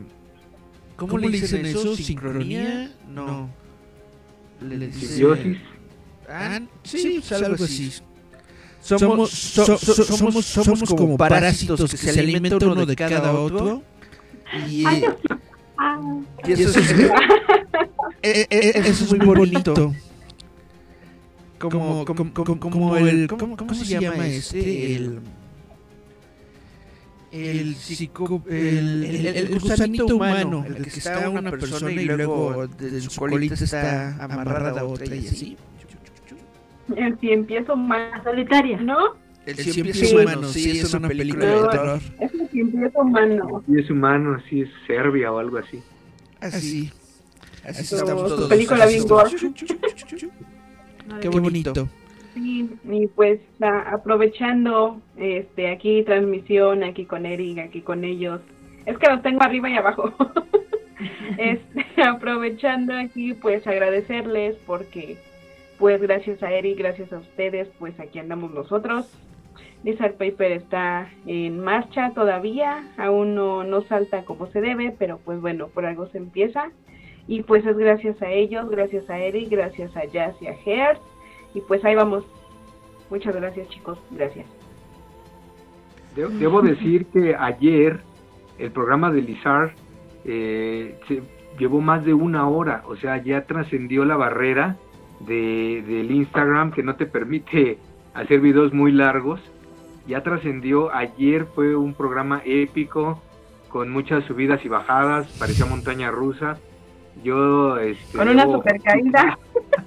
¿Cómo 0.97 1.17
le 1.17 1.29
dicen 1.31 1.65
eso? 1.65 1.97
¿Sincronía? 1.97 2.93
No. 3.09 3.49
Le, 4.61 4.77
le 4.77 4.87
dice- 4.89 5.07
Simbiosis. 5.07 5.57
Ah, 6.29 6.61
sí, 6.85 7.21
pues 7.27 7.33
algo 7.43 7.65
así. 7.65 7.91
Somos, 8.83 9.31
so- 9.31 9.79
so- 9.79 10.05
somos, 10.05 10.45
somos 10.47 10.83
como 10.91 11.17
parásitos 11.17 11.91
que 11.91 11.97
se 11.97 12.21
alimentan 12.21 12.69
uno 12.69 12.85
de 12.87 12.97
cada 12.97 13.33
otro. 13.33 13.83
Y, 14.69 14.85
eh, 14.87 15.05
y 16.47 16.53
eso, 16.53 16.79
es, 16.79 16.93
eh, 16.93 17.11
eh, 18.23 18.47
eh, 18.51 18.73
eso 18.85 19.05
es 19.05 19.25
muy 19.25 19.37
bonito. 19.37 19.95
Como, 21.59 22.05
como, 22.05 22.33
como, 22.33 22.59
como 22.59 22.97
el. 22.97 23.29
¿Cómo, 23.29 23.57
cómo 23.57 23.75
se 23.75 24.01
llama 24.01 24.27
este? 24.27 24.95
El. 24.97 25.21
El, 27.33 27.77
psico, 27.77 28.43
el, 28.49 29.05
el, 29.05 29.27
el, 29.27 29.37
el 29.37 29.61
gusanito 29.61 30.17
humano, 30.17 30.65
el 30.67 30.83
que 30.83 30.99
está 30.99 31.29
una 31.31 31.53
persona 31.53 31.93
y 31.93 32.05
luego 32.05 32.67
de 32.67 33.01
su 33.01 33.21
colita 33.21 33.55
está 33.55 34.17
amarrada 34.25 34.81
a 34.81 34.85
otra 34.85 35.15
y 35.15 35.29
así. 35.29 35.57
El 36.97 37.17
cien 37.21 37.45
pies 37.45 37.67
La 37.69 38.21
solitaria. 38.25 38.81
¿no? 38.81 39.15
El 39.47 39.57
Sí. 39.57 39.73
cien 39.73 39.87
pies 39.87 40.13
humano, 40.13 40.49
sí, 40.49 40.71
es 40.79 40.93
una 40.95 41.09
película 41.09 41.47
de 41.47 41.69
terror. 41.69 42.01
Es 42.21 42.35
el 42.35 42.49
cien 42.51 42.71
pies 42.73 42.93
humano. 42.95 43.63
Si 43.67 43.79
es 43.81 43.91
humano, 43.91 44.39
si 44.49 44.61
es 44.63 44.69
Serbia 44.87 45.33
o 45.33 45.39
algo 45.39 45.59
así. 45.59 45.83
Así. 46.41 46.91
Así 47.65 47.85
Su- 47.85 47.97
estamos 47.97 48.29
su 48.31 48.37
todos. 48.37 48.49
película 48.49 48.85
así 48.85 48.95
bien. 48.97 49.55
No, 51.09 51.21
Qué 51.21 51.29
bonito. 51.29 51.89
Sí, 52.35 52.69
y 52.89 53.07
pues 53.09 53.41
a- 53.61 53.93
aprovechando 53.95 55.01
este 55.17 55.69
aquí 55.71 56.03
transmisión, 56.05 56.85
aquí 56.85 57.05
con 57.05 57.27
Eric, 57.27 57.59
aquí 57.59 57.81
con 57.81 58.05
ellos. 58.05 58.41
Es 58.87 58.97
que 58.99 59.09
los 59.11 59.21
tengo 59.23 59.43
arriba 59.43 59.69
y 59.69 59.75
abajo. 59.77 60.15
este, 61.39 61.87
aprovechando 62.03 62.95
aquí, 62.95 63.35
pues 63.35 63.67
agradecerles 63.67 64.57
porque, 64.67 65.17
pues 65.79 66.01
gracias 66.01 66.43
a 66.43 66.53
Eric, 66.53 66.79
gracias 66.79 67.13
a 67.13 67.19
ustedes, 67.19 67.69
pues 67.79 67.99
aquí 67.99 68.19
andamos 68.21 68.53
nosotros. 68.53 69.07
Lizard 69.83 70.15
Paper 70.15 70.53
está 70.53 71.09
en 71.27 71.61
marcha 71.61 72.13
todavía, 72.15 72.85
aún 72.99 73.35
no, 73.35 73.65
no 73.65 73.81
salta 73.83 74.25
como 74.25 74.47
se 74.49 74.61
debe, 74.61 74.95
pero 74.99 75.19
pues 75.25 75.41
bueno, 75.41 75.69
por 75.69 75.87
algo 75.87 76.07
se 76.09 76.19
empieza. 76.19 76.71
Y 77.27 77.43
pues 77.43 77.65
es 77.65 77.77
gracias 77.79 78.21
a 78.23 78.31
ellos, 78.31 78.69
gracias 78.71 79.09
a 79.09 79.19
Eric, 79.19 79.49
gracias 79.51 79.97
a 79.97 80.05
Jazz 80.05 80.35
y 80.41 80.49
a 80.49 80.55
Hertz. 80.67 81.01
Y 81.55 81.61
pues 81.63 81.85
ahí 81.85 81.95
vamos. 81.95 82.25
Muchas 83.09 83.35
gracias 83.35 83.69
chicos, 83.69 83.99
gracias. 84.11 84.47
De- 86.15 86.29
Debo 86.29 86.61
decir 86.63 87.07
que 87.07 87.35
ayer 87.39 88.01
el 88.59 88.71
programa 88.73 89.11
de 89.11 89.23
Lizard 89.23 89.71
eh, 90.25 90.99
se 91.09 91.23
llevó 91.59 91.81
más 91.81 92.05
de 92.05 92.15
una 92.15 92.49
hora, 92.49 92.83
o 92.87 92.97
sea, 92.97 93.23
ya 93.23 93.47
trascendió 93.47 94.05
la 94.05 94.17
barrera 94.17 94.77
de, 95.21 95.83
del 95.87 96.11
Instagram 96.11 96.73
que 96.73 96.83
no 96.83 96.97
te 96.97 97.07
permite 97.07 97.79
hacer 98.15 98.41
videos 98.41 98.73
muy 98.75 98.93
largos. 98.93 99.41
Ya 100.11 100.25
trascendió, 100.25 100.93
ayer 100.93 101.47
fue 101.55 101.77
un 101.77 101.95
programa 101.95 102.43
épico 102.45 103.23
con 103.69 103.91
muchas 103.91 104.25
subidas 104.25 104.65
y 104.65 104.69
bajadas, 104.69 105.29
parecía 105.39 105.67
montaña 105.67 106.11
rusa. 106.11 106.59
Yo, 107.23 107.77
este, 107.79 108.19
Con 108.19 108.29
una 108.29 108.45
debo- 108.45 108.55
super 108.55 108.81
caída. 108.83 109.39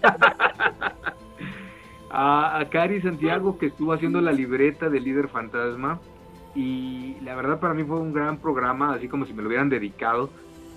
a, 2.09 2.57
a 2.59 2.69
Cari 2.69 3.01
Santiago 3.01 3.57
que 3.57 3.65
estuvo 3.65 3.91
haciendo 3.91 4.21
la 4.21 4.31
libreta 4.31 4.89
de 4.89 5.01
Líder 5.01 5.27
Fantasma 5.27 5.99
y 6.55 7.17
la 7.21 7.35
verdad 7.35 7.59
para 7.59 7.73
mí 7.73 7.83
fue 7.83 7.99
un 7.99 8.13
gran 8.13 8.37
programa, 8.37 8.93
así 8.93 9.09
como 9.09 9.25
si 9.25 9.33
me 9.33 9.41
lo 9.41 9.49
hubieran 9.49 9.67
dedicado, 9.67 10.29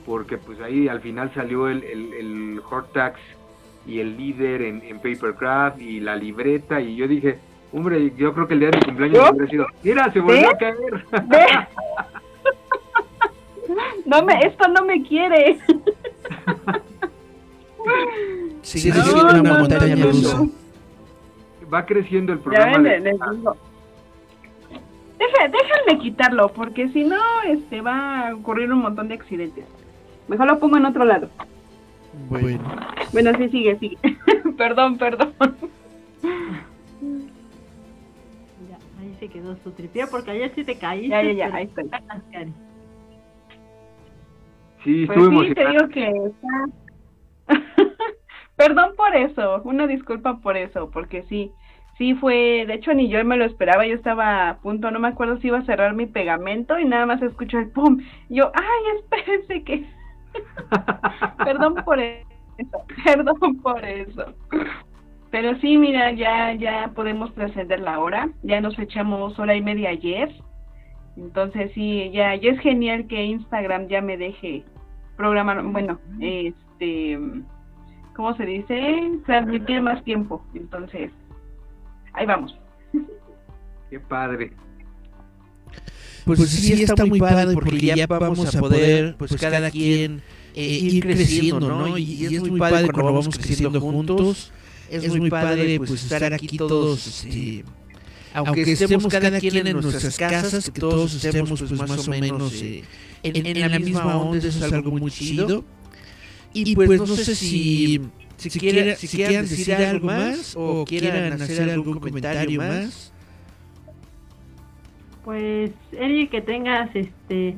porque 0.05 0.39
pues 0.39 0.61
ahí 0.61 0.89
al 0.89 1.01
final 1.03 1.31
salió 1.35 1.69
el, 1.69 1.85
el, 1.85 2.13
el 2.15 2.63
Hortax 2.69 3.21
y 3.87 4.01
el 4.01 4.17
líder 4.17 4.63
en, 4.63 4.83
en 4.83 4.97
Papercraft 4.97 5.81
y 5.81 6.01
la 6.01 6.17
libreta 6.17 6.81
y 6.81 6.97
yo 6.97 7.07
dije, 7.07 7.39
hombre, 7.73 8.13
yo 8.17 8.33
creo 8.35 8.49
que 8.49 8.55
el 8.55 8.61
día 8.61 8.71
de 8.71 8.79
mi 8.79 8.85
cumpleaños 8.85 9.17
¿Yo? 9.19 9.31
hubiera 9.31 9.51
sido, 9.51 9.67
mira, 9.83 10.13
se 10.13 10.21
volvió 10.21 10.41
¿Sí? 10.41 10.47
a 10.47 10.59
caer. 10.59 11.07
Ve. 11.27 11.47
No 14.07 14.23
me, 14.23 14.39
esto 14.41 14.69
no 14.69 14.85
me 14.85 15.03
quiere. 15.03 15.59
Sigue 18.63 18.91
No, 18.91 19.03
siendo 19.05 19.23
una 19.25 19.43
no, 19.43 19.59
montaña 19.59 19.97
no, 19.97 20.05
no, 20.07 20.11
rusa. 20.13 20.39
no. 20.39 20.51
Va 21.73 21.85
creciendo 21.85 22.33
el 22.33 22.39
ven, 22.39 22.83
de- 22.85 23.01
les 23.01 23.15
digo. 23.19 23.57
Deja- 25.19 25.49
déjenme 25.49 26.01
quitarlo, 26.03 26.49
porque 26.51 26.89
si 26.91 27.03
no, 27.05 27.17
este 27.49 27.81
va 27.81 28.29
a 28.29 28.35
ocurrir 28.35 28.73
un 28.73 28.81
montón 28.81 29.09
de 29.09 29.15
accidentes. 29.15 29.65
Mejor 30.29 30.47
lo 30.47 30.59
pongo 30.61 30.77
en 30.77 30.87
otro 30.87 31.05
lado. 31.05 31.29
Bueno, 32.29 32.61
Bueno, 33.13 33.33
sí, 33.37 33.49
sigue, 33.49 33.77
sigue. 33.79 33.99
perdón, 34.57 34.97
perdón. 34.99 35.33
Se 39.19 39.29
quedó 39.29 39.57
su 39.63 39.71
tripié 39.73 40.07
porque 40.07 40.31
ayer 40.33 40.53
sí 40.55 40.65
te 40.65 40.79
caíste. 40.79 41.09
Ya, 41.09 41.23
ya, 41.23 41.33
ya, 41.33 41.55
ahí 41.55 41.65
estoy. 41.65 41.85
Sí, 44.85 45.07
Pues 45.07 45.19
estuvo 45.19 45.43
sí, 45.43 45.55
te 45.55 45.69
digo 45.69 45.89
que 45.89 46.09
está... 46.09 46.49
Perdón 48.57 48.93
por 48.97 49.15
eso, 49.15 49.61
una 49.65 49.87
disculpa 49.87 50.39
por 50.39 50.57
eso, 50.57 50.91
porque 50.91 51.25
sí, 51.25 51.53
sí 51.99 52.15
fue, 52.15 52.65
de 52.67 52.75
hecho 52.75 52.95
ni 52.95 53.09
yo 53.09 53.23
me 53.25 53.37
lo 53.37 53.45
esperaba, 53.45 53.87
yo 53.87 53.95
estaba 53.95 54.49
a 54.49 54.59
punto, 54.59 54.91
no 54.91 54.99
me 54.99 55.09
acuerdo 55.09 55.39
si 55.39 55.49
iba 55.49 55.59
a 55.59 55.65
cerrar 55.67 55.95
mi 55.95 56.07
pegamento 56.07 56.79
y 56.79 56.85
nada 56.85 57.05
más 57.05 57.21
escucho 57.21 57.59
el 57.59 57.71
pum, 57.71 58.01
yo, 58.29 58.51
ay, 58.55 58.99
espérense 58.99 59.65
que... 59.65 59.87
perdón 61.45 61.75
por 61.85 61.99
eso, 61.99 62.85
perdón 63.05 63.57
por 63.63 63.85
eso. 63.85 64.35
Pero 65.31 65.59
sí, 65.61 65.77
mira, 65.77 66.13
ya, 66.13 66.55
ya 66.55 66.93
podemos 66.95 67.35
trascender 67.35 67.81
la 67.81 67.99
hora, 67.99 68.31
ya 68.43 68.61
nos 68.61 68.79
echamos 68.79 69.39
hora 69.39 69.57
y 69.57 69.63
media 69.63 69.91
ayer, 69.91 70.31
entonces 71.17 71.71
sí, 71.75 72.11
ya, 72.13 72.35
ya 72.37 72.51
es 72.51 72.61
genial 72.61 73.07
que 73.07 73.25
Instagram 73.25 73.89
ya 73.89 74.01
me 74.01 74.17
deje 74.17 74.65
programar, 75.17 75.63
bueno, 75.65 75.99
este, 76.21 77.19
¿cómo 78.15 78.37
se 78.37 78.45
dice? 78.45 79.13
Transmitir 79.25 79.81
más 79.81 80.05
tiempo. 80.05 80.45
Entonces, 80.55 81.11
ahí 82.13 82.27
vamos. 82.27 82.57
Qué 83.91 83.99
padre. 83.99 84.53
pues, 86.25 86.41
sí, 86.51 86.83
está, 86.83 87.07
muy 87.07 87.19
padre 87.19 87.55
porque 87.55 87.79
ya 87.79 88.07
vamos 88.07 88.55
a 88.55 88.61
poder, 88.61 89.17
pues 89.17 89.35
cada 89.37 89.71
quien 89.71 90.23
eh, 90.55 90.65
ir 90.65 91.03
creciendo, 91.03 91.69
¿no? 91.69 91.97
Y, 91.97 92.03
y 92.03 92.37
es 92.37 92.43
muy 92.43 92.61
padre 92.61 92.91
cuando 92.93 93.13
vamos 93.13 93.39
creciendo 93.39 93.81
juntos. 93.81 94.53
Es 94.91 95.09
muy 95.17 95.31
padre 95.31 95.79
pues 95.79 96.03
estar 96.03 96.33
aquí 96.33 96.57
todos, 96.59 97.07
este, 97.25 97.65
aunque 98.35 98.63
estemos 98.73 99.07
cada 99.09 99.39
quien 99.41 99.67
en 99.67 99.73
nuestras 99.81 100.17
casas, 100.17 100.71
que 100.71 100.81
todos 100.81 101.15
estemos 101.25 101.49
pues 101.61 101.73
más 101.73 102.07
o 102.07 102.11
menos 102.11 102.53
eh, 102.63 102.85
en, 103.23 103.47
en 103.47 103.61
la 103.61 103.79
misma 103.79 104.17
onda, 104.17 104.39
eso 104.39 104.65
es 104.65 104.73
algo 104.73 104.91
muy 104.93 105.11
chido. 105.11 105.65
Y 106.53 106.75
pues 106.75 107.01
no 107.01 107.07
sé 107.07 107.35
si, 107.35 108.01
si, 108.37 108.59
quiera- 108.59 108.97
si 108.97 109.09
quieran 109.09 109.47
decir 109.47 109.75
algo 109.75 110.07
más 110.07 110.55
o 110.57 110.85
quieran 110.85 111.41
hacer 111.41 111.69
algún 111.71 111.99
comentario 112.01 112.59
más. 112.59 113.13
Pues, 115.25 115.73
Eri, 115.93 116.29
que 116.29 116.41
tengas 116.41 116.89
este 116.95 117.57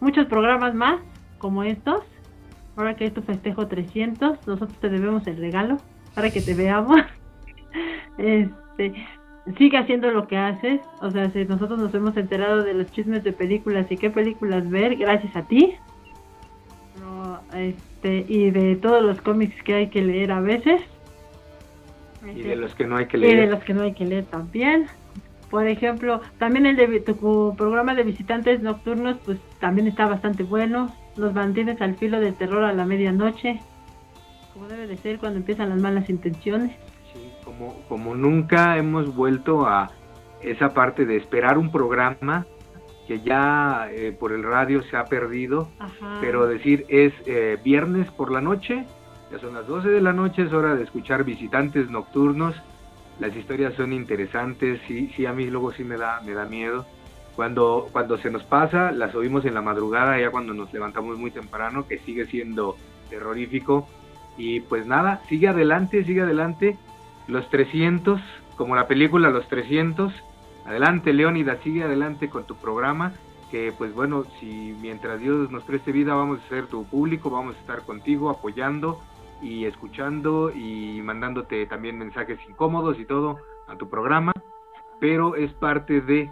muchos 0.00 0.26
programas 0.26 0.74
más 0.74 1.00
como 1.38 1.62
estos. 1.64 2.00
Ahora 2.76 2.96
que 2.96 3.04
es 3.06 3.12
tu 3.12 3.20
festejo 3.22 3.66
300, 3.66 4.38
nosotros 4.46 4.72
te 4.80 4.88
debemos 4.88 5.26
el 5.26 5.36
regalo 5.36 5.80
para 6.20 6.30
que 6.32 6.42
te 6.42 6.54
veamos. 6.54 7.00
Este, 8.18 8.92
sigue 9.56 9.78
haciendo 9.78 10.10
lo 10.10 10.26
que 10.28 10.36
haces. 10.36 10.80
O 11.00 11.10
sea, 11.10 11.30
si 11.30 11.46
nosotros 11.46 11.78
nos 11.78 11.94
hemos 11.94 12.14
enterado 12.18 12.62
de 12.62 12.74
los 12.74 12.92
chismes 12.92 13.24
de 13.24 13.32
películas 13.32 13.86
y 13.90 13.96
qué 13.96 14.10
películas 14.10 14.68
ver, 14.68 14.96
gracias 14.96 15.34
a 15.34 15.46
ti. 15.46 15.74
Este, 17.54 18.26
y 18.28 18.50
de 18.50 18.76
todos 18.76 19.02
los 19.02 19.22
cómics 19.22 19.62
que 19.62 19.74
hay 19.74 19.86
que 19.88 20.02
leer 20.02 20.32
a 20.32 20.40
veces. 20.40 20.82
Y 22.36 22.42
de 22.42 22.56
los 22.56 22.74
que 22.74 22.86
no 22.86 22.96
hay 22.96 23.06
que 23.06 23.16
Y 23.16 23.20
de 23.20 23.26
leer. 23.28 23.50
los 23.50 23.64
que 23.64 23.72
no 23.72 23.82
hay 23.82 23.94
que 23.94 24.04
leer 24.04 24.24
también. 24.26 24.86
Por 25.48 25.66
ejemplo, 25.66 26.20
también 26.38 26.66
el 26.66 26.76
de 26.76 27.00
tu 27.00 27.54
programa 27.56 27.94
de 27.94 28.02
visitantes 28.02 28.60
nocturnos, 28.60 29.16
pues 29.24 29.38
también 29.60 29.86
está 29.86 30.06
bastante 30.06 30.42
bueno. 30.42 30.94
Nos 31.16 31.32
mantienes 31.32 31.80
al 31.80 31.94
filo 31.94 32.20
del 32.20 32.34
terror 32.34 32.64
a 32.64 32.74
la 32.74 32.84
medianoche, 32.84 33.60
como 34.52 34.68
debe 34.68 34.86
de 34.86 34.96
ser 34.96 35.18
cuando 35.18 35.38
empiezan 35.38 35.70
las 35.70 35.80
malas 35.80 36.08
intenciones. 36.10 36.76
Sí, 37.12 37.30
como, 37.44 37.82
como 37.88 38.14
nunca 38.14 38.76
hemos 38.76 39.14
vuelto 39.14 39.66
a 39.66 39.90
esa 40.42 40.72
parte 40.72 41.04
de 41.04 41.16
esperar 41.16 41.58
un 41.58 41.70
programa 41.70 42.46
que 43.06 43.20
ya 43.20 43.88
eh, 43.90 44.16
por 44.18 44.32
el 44.32 44.44
radio 44.44 44.82
se 44.84 44.96
ha 44.96 45.04
perdido, 45.04 45.68
Ajá. 45.78 46.18
pero 46.20 46.46
decir 46.46 46.86
es 46.88 47.12
eh, 47.26 47.58
viernes 47.62 48.08
por 48.12 48.30
la 48.30 48.40
noche, 48.40 48.86
ya 49.32 49.38
son 49.40 49.54
las 49.54 49.66
12 49.66 49.88
de 49.88 50.00
la 50.00 50.12
noche, 50.12 50.42
es 50.42 50.52
hora 50.52 50.76
de 50.76 50.84
escuchar 50.84 51.24
visitantes 51.24 51.90
nocturnos, 51.90 52.54
las 53.18 53.36
historias 53.36 53.74
son 53.74 53.92
interesantes, 53.92 54.80
sí, 54.86 55.12
sí, 55.14 55.26
a 55.26 55.32
mí 55.32 55.46
luego 55.50 55.72
sí 55.72 55.84
me 55.84 55.96
da, 55.96 56.20
me 56.24 56.32
da 56.32 56.46
miedo. 56.46 56.86
Cuando, 57.36 57.88
cuando 57.92 58.16
se 58.18 58.30
nos 58.30 58.44
pasa, 58.44 58.92
las 58.92 59.14
oímos 59.14 59.44
en 59.44 59.54
la 59.54 59.60
madrugada, 59.60 60.18
ya 60.18 60.30
cuando 60.30 60.54
nos 60.54 60.72
levantamos 60.72 61.18
muy 61.18 61.30
temprano, 61.30 61.86
que 61.86 61.98
sigue 61.98 62.26
siendo 62.26 62.76
terrorífico. 63.10 63.88
Y 64.40 64.60
pues 64.60 64.86
nada, 64.86 65.20
sigue 65.28 65.48
adelante, 65.48 66.02
sigue 66.04 66.22
adelante. 66.22 66.78
Los 67.28 67.46
300, 67.50 68.18
como 68.56 68.74
la 68.74 68.88
película 68.88 69.28
Los 69.28 69.46
300. 69.48 70.14
Adelante, 70.64 71.12
Leónida, 71.12 71.58
sigue 71.62 71.84
adelante 71.84 72.30
con 72.30 72.44
tu 72.44 72.56
programa. 72.56 73.12
Que 73.50 73.70
pues 73.76 73.94
bueno, 73.94 74.24
si 74.40 74.74
mientras 74.80 75.20
Dios 75.20 75.50
nos 75.50 75.62
preste 75.64 75.92
vida, 75.92 76.14
vamos 76.14 76.40
a 76.40 76.48
ser 76.48 76.68
tu 76.68 76.86
público, 76.86 77.28
vamos 77.28 77.54
a 77.54 77.60
estar 77.60 77.82
contigo 77.82 78.30
apoyando 78.30 79.02
y 79.42 79.66
escuchando 79.66 80.50
y 80.50 81.02
mandándote 81.02 81.66
también 81.66 81.98
mensajes 81.98 82.38
incómodos 82.48 82.98
y 82.98 83.04
todo 83.04 83.40
a 83.68 83.76
tu 83.76 83.90
programa. 83.90 84.32
Pero 85.00 85.36
es 85.36 85.52
parte 85.52 86.00
de, 86.00 86.30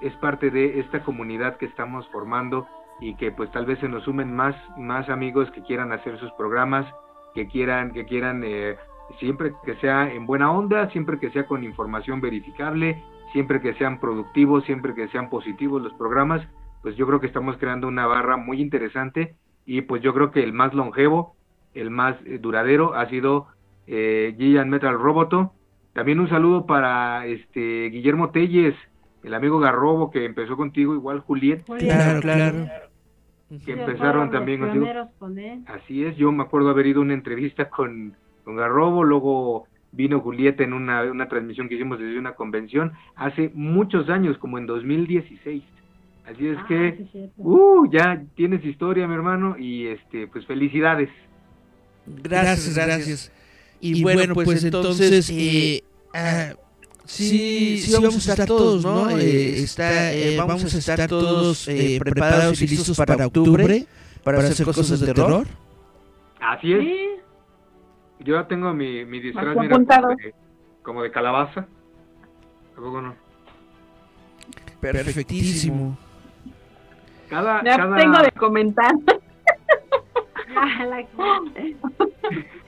es 0.00 0.14
parte 0.14 0.50
de 0.50 0.80
esta 0.80 1.02
comunidad 1.02 1.58
que 1.58 1.66
estamos 1.66 2.08
formando 2.08 2.66
y 3.00 3.16
que 3.16 3.32
pues 3.32 3.50
tal 3.50 3.66
vez 3.66 3.80
se 3.80 3.88
nos 3.88 4.04
sumen 4.04 4.34
más, 4.34 4.56
más 4.78 5.10
amigos 5.10 5.50
que 5.50 5.62
quieran 5.62 5.92
hacer 5.92 6.18
sus 6.18 6.32
programas, 6.32 6.86
que 7.34 7.46
quieran, 7.46 7.92
que 7.92 8.04
quieran 8.04 8.42
eh, 8.44 8.76
siempre 9.18 9.52
que 9.64 9.74
sea 9.76 10.12
en 10.12 10.26
buena 10.26 10.52
onda, 10.52 10.90
siempre 10.90 11.18
que 11.18 11.30
sea 11.30 11.46
con 11.46 11.64
información 11.64 12.20
verificable, 12.20 13.02
siempre 13.32 13.60
que 13.60 13.74
sean 13.74 14.00
productivos, 14.00 14.64
siempre 14.64 14.94
que 14.94 15.08
sean 15.08 15.30
positivos 15.30 15.82
los 15.82 15.92
programas, 15.94 16.46
pues 16.82 16.96
yo 16.96 17.06
creo 17.06 17.20
que 17.20 17.26
estamos 17.26 17.56
creando 17.58 17.88
una 17.88 18.06
barra 18.06 18.36
muy 18.36 18.60
interesante 18.60 19.34
y 19.66 19.82
pues 19.82 20.02
yo 20.02 20.14
creo 20.14 20.30
que 20.30 20.42
el 20.42 20.52
más 20.52 20.74
longevo, 20.74 21.36
el 21.74 21.90
más 21.90 22.16
eh, 22.24 22.38
duradero 22.38 22.94
ha 22.94 23.08
sido 23.08 23.48
eh, 23.86 24.34
Giant 24.38 24.70
Metal 24.70 24.98
Roboto. 24.98 25.52
También 25.92 26.20
un 26.20 26.28
saludo 26.28 26.66
para 26.66 27.26
este 27.26 27.90
Guillermo 27.90 28.30
Telles, 28.30 28.74
el 29.22 29.34
amigo 29.34 29.58
Garrobo 29.58 30.10
que 30.10 30.24
empezó 30.24 30.56
contigo, 30.56 30.94
igual 30.94 31.20
Juliet, 31.20 31.64
claro. 32.20 32.89
Que 33.64 33.72
empezaron 33.72 34.30
también 34.30 34.60
con 35.18 35.38
él. 35.38 35.64
Así 35.66 36.04
es, 36.04 36.16
yo 36.16 36.30
me 36.30 36.42
acuerdo 36.44 36.70
haber 36.70 36.86
ido 36.86 37.00
a 37.00 37.04
una 37.04 37.14
entrevista 37.14 37.68
con, 37.68 38.14
con 38.44 38.56
Garrobo, 38.56 39.02
luego 39.02 39.66
vino 39.92 40.20
Julieta 40.20 40.62
en 40.62 40.72
una, 40.72 41.02
una 41.02 41.28
transmisión 41.28 41.68
que 41.68 41.74
hicimos 41.74 41.98
desde 41.98 42.18
una 42.18 42.34
convención 42.34 42.92
hace 43.16 43.50
muchos 43.54 44.08
años, 44.08 44.38
como 44.38 44.58
en 44.58 44.66
2016. 44.66 45.64
Así 46.26 46.46
es 46.46 46.58
Ah, 46.58 46.64
que, 46.68 47.30
uh, 47.38 47.90
ya 47.90 48.22
tienes 48.36 48.64
historia, 48.64 49.08
mi 49.08 49.14
hermano, 49.14 49.56
y 49.58 49.88
este, 49.88 50.28
pues 50.28 50.46
felicidades. 50.46 51.08
Gracias, 52.06 52.76
gracias. 52.76 53.32
Y, 53.80 54.02
bueno, 54.02 54.34
pues 54.34 54.62
entonces, 54.62 55.28
eh, 55.30 55.82
ah, 56.14 56.52
sí, 57.10 57.78
sí 57.78 57.92
vamos 57.92 58.14
a 58.14 58.32
estar 58.32 58.46
todos, 58.46 58.84
¿no? 58.84 59.10
Eh, 59.10 59.60
está, 59.60 60.12
eh, 60.12 60.36
vamos 60.36 60.74
a 60.74 60.78
estar 60.78 61.08
todos 61.08 61.68
eh, 61.68 61.98
preparados 62.00 62.60
y 62.62 62.66
listos 62.66 62.96
para 62.96 63.26
octubre, 63.26 63.86
para 64.22 64.38
hacer 64.38 64.66
cosas 64.66 65.00
de 65.00 65.12
terror. 65.12 65.46
Así 66.40 66.72
es. 66.72 66.80
Sí, 66.80 67.06
Yo 68.20 68.36
ya 68.36 68.48
tengo 68.48 68.72
mi, 68.72 69.04
mi 69.04 69.20
disfraz, 69.20 69.56
mira, 69.56 69.76
como 69.76 70.16
de, 70.16 70.34
como 70.82 71.02
de 71.02 71.10
calabaza. 71.10 71.66
¿A 72.72 72.80
poco 72.80 73.00
no? 73.00 73.14
Perfectísimo. 74.80 75.98
Cada, 77.28 77.62
Ya 77.62 77.76
cada, 77.76 77.96
tengo 77.96 78.18
de 78.18 78.32
comentar. 78.32 78.92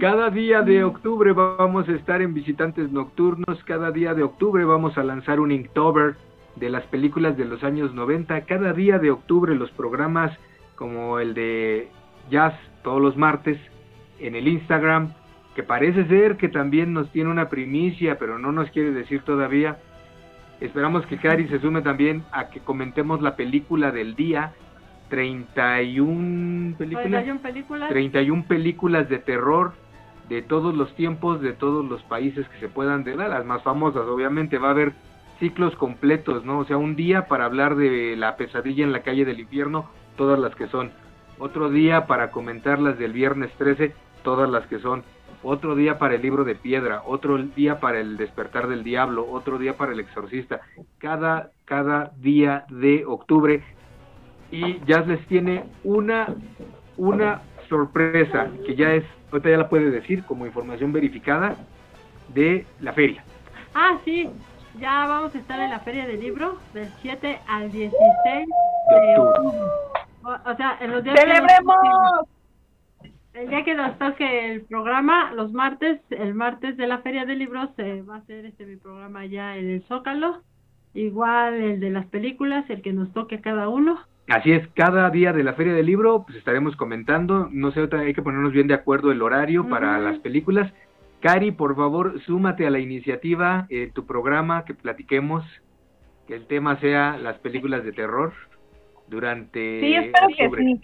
Cada 0.00 0.30
día 0.30 0.62
de 0.62 0.84
octubre 0.84 1.32
vamos 1.32 1.88
a 1.88 1.92
estar 1.92 2.20
en 2.20 2.34
Visitantes 2.34 2.92
Nocturnos. 2.92 3.62
Cada 3.64 3.90
día 3.90 4.14
de 4.14 4.22
octubre 4.22 4.64
vamos 4.64 4.98
a 4.98 5.02
lanzar 5.02 5.40
un 5.40 5.52
Inktober 5.52 6.16
de 6.56 6.70
las 6.70 6.84
películas 6.84 7.36
de 7.36 7.46
los 7.46 7.64
años 7.64 7.94
90. 7.94 8.42
Cada 8.42 8.72
día 8.72 8.98
de 8.98 9.10
octubre 9.10 9.54
los 9.54 9.70
programas 9.70 10.36
como 10.74 11.18
el 11.18 11.34
de 11.34 11.88
Jazz 12.30 12.54
todos 12.82 13.00
los 13.00 13.16
martes 13.16 13.58
en 14.18 14.34
el 14.34 14.48
Instagram, 14.48 15.12
que 15.54 15.62
parece 15.62 16.06
ser 16.06 16.36
que 16.36 16.48
también 16.48 16.92
nos 16.92 17.10
tiene 17.10 17.30
una 17.30 17.48
primicia, 17.48 18.18
pero 18.18 18.38
no 18.38 18.52
nos 18.52 18.70
quiere 18.70 18.92
decir 18.92 19.22
todavía. 19.22 19.78
Esperamos 20.60 21.04
que 21.06 21.18
Cari 21.18 21.48
se 21.48 21.60
sume 21.60 21.82
también 21.82 22.22
a 22.32 22.50
que 22.50 22.60
comentemos 22.60 23.20
la 23.20 23.36
película 23.36 23.90
del 23.90 24.14
día. 24.14 24.52
31 25.08 26.76
películas. 26.76 27.06
41 27.08 27.40
películas. 27.40 27.88
31 27.88 28.44
películas 28.46 29.08
de 29.08 29.18
terror 29.18 29.72
de 30.28 30.42
todos 30.42 30.74
los 30.74 30.94
tiempos, 30.96 31.40
de 31.40 31.52
todos 31.52 31.84
los 31.84 32.02
países 32.04 32.48
que 32.48 32.58
se 32.58 32.68
puedan 32.68 33.04
de 33.04 33.16
las 33.16 33.44
más 33.44 33.62
famosas, 33.62 34.06
obviamente 34.08 34.58
va 34.58 34.68
a 34.68 34.72
haber 34.72 34.92
ciclos 35.38 35.76
completos, 35.76 36.44
¿no? 36.44 36.58
O 36.58 36.64
sea, 36.64 36.76
un 36.76 36.96
día 36.96 37.28
para 37.28 37.44
hablar 37.44 37.76
de 37.76 38.16
la 38.16 38.36
pesadilla 38.36 38.84
en 38.84 38.92
la 38.92 39.02
calle 39.02 39.24
del 39.24 39.40
infierno, 39.40 39.88
todas 40.16 40.38
las 40.38 40.54
que 40.54 40.66
son. 40.68 40.90
Otro 41.38 41.68
día 41.68 42.06
para 42.06 42.30
comentar 42.30 42.80
las 42.80 42.98
del 42.98 43.12
viernes 43.12 43.50
13, 43.58 43.94
todas 44.22 44.48
las 44.48 44.66
que 44.66 44.78
son. 44.78 45.04
Otro 45.42 45.76
día 45.76 45.98
para 45.98 46.14
el 46.14 46.22
libro 46.22 46.44
de 46.44 46.54
piedra, 46.54 47.02
otro 47.04 47.36
día 47.38 47.78
para 47.78 48.00
el 48.00 48.16
despertar 48.16 48.66
del 48.66 48.82
diablo, 48.82 49.26
otro 49.30 49.58
día 49.58 49.76
para 49.76 49.92
el 49.92 50.00
exorcista. 50.00 50.62
Cada, 50.98 51.50
cada 51.66 52.12
día 52.16 52.64
de 52.70 53.04
octubre 53.06 53.62
y 54.50 54.80
Jazz 54.86 55.06
les 55.06 55.26
tiene 55.26 55.64
una, 55.84 56.34
una 56.96 57.42
sorpresa 57.68 58.48
que 58.64 58.74
ya 58.74 58.92
es, 58.94 59.04
ahorita 59.32 59.50
ya 59.50 59.56
la 59.58 59.68
puede 59.68 59.90
decir 59.90 60.24
como 60.24 60.46
información 60.46 60.92
verificada 60.92 61.56
de 62.34 62.66
la 62.80 62.92
feria. 62.92 63.24
Ah, 63.74 63.98
sí. 64.04 64.28
Ya 64.78 65.06
vamos 65.06 65.34
a 65.34 65.38
estar 65.38 65.58
en 65.58 65.70
la 65.70 65.80
Feria 65.80 66.06
del 66.06 66.20
Libro 66.20 66.58
del 66.74 66.88
7 67.00 67.38
al 67.48 67.72
16 67.72 67.98
De 68.90 69.18
octubre. 69.18 69.58
O, 70.22 70.50
o 70.50 70.56
sea, 70.56 70.76
en 70.80 70.90
los 70.90 71.02
días 71.02 71.18
que 71.18 71.26
nos 71.26 71.36
¡Celebremos! 71.36 72.28
el 73.36 73.50
día 73.50 73.64
que 73.64 73.74
nos 73.74 73.98
toque 73.98 74.50
el 74.50 74.62
programa, 74.62 75.32
los 75.32 75.52
martes, 75.52 76.00
el 76.10 76.34
martes 76.34 76.76
de 76.78 76.86
la 76.86 76.98
Feria 76.98 77.26
del 77.26 77.38
Libro 77.38 77.70
se 77.76 78.02
va 78.02 78.16
a 78.16 78.18
hacer 78.18 78.46
este 78.46 78.64
mi 78.64 78.76
programa 78.76 79.26
ya 79.26 79.56
en 79.56 79.70
el 79.70 79.82
Zócalo. 79.84 80.42
Igual 80.94 81.54
el 81.54 81.80
de 81.80 81.90
las 81.90 82.06
películas, 82.06 82.68
el 82.70 82.80
que 82.80 82.94
nos 82.94 83.12
toque 83.12 83.36
a 83.36 83.40
cada 83.42 83.68
uno. 83.68 83.98
Así 84.28 84.52
es, 84.52 84.66
cada 84.74 85.08
día 85.10 85.32
de 85.32 85.44
la 85.44 85.52
feria 85.52 85.72
del 85.72 85.86
libro 85.86 86.24
pues 86.26 86.36
estaremos 86.38 86.74
comentando, 86.74 87.48
no 87.52 87.70
sé, 87.70 87.88
hay 87.92 88.12
que 88.12 88.22
ponernos 88.22 88.52
bien 88.52 88.66
de 88.66 88.74
acuerdo 88.74 89.12
el 89.12 89.22
horario 89.22 89.68
para 89.68 89.98
las 89.98 90.18
películas. 90.18 90.72
Cari, 91.20 91.52
por 91.52 91.76
favor, 91.76 92.20
súmate 92.22 92.66
a 92.66 92.70
la 92.70 92.80
iniciativa, 92.80 93.66
eh, 93.70 93.90
tu 93.94 94.04
programa, 94.04 94.64
que 94.64 94.74
platiquemos, 94.74 95.44
que 96.26 96.34
el 96.34 96.46
tema 96.46 96.78
sea 96.80 97.16
las 97.18 97.38
películas 97.38 97.84
de 97.84 97.92
terror 97.92 98.32
durante 99.08 99.80
Sí, 99.80 99.94
espero 99.94 100.28
que 100.36 100.44
octubre. 100.44 100.64
sí. 100.64 100.80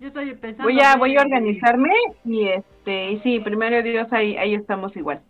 Yo 0.00 0.08
estoy 0.08 0.34
pensando. 0.34 0.64
Voy 0.64 0.80
a, 0.80 0.96
voy 0.96 1.16
a 1.16 1.20
organizarme 1.20 1.90
y 2.24 2.48
este, 2.48 3.12
y 3.12 3.18
sí, 3.20 3.40
primero 3.40 3.82
Dios, 3.82 4.12
ahí, 4.12 4.36
ahí 4.36 4.54
estamos 4.54 4.96
igual. 4.96 5.20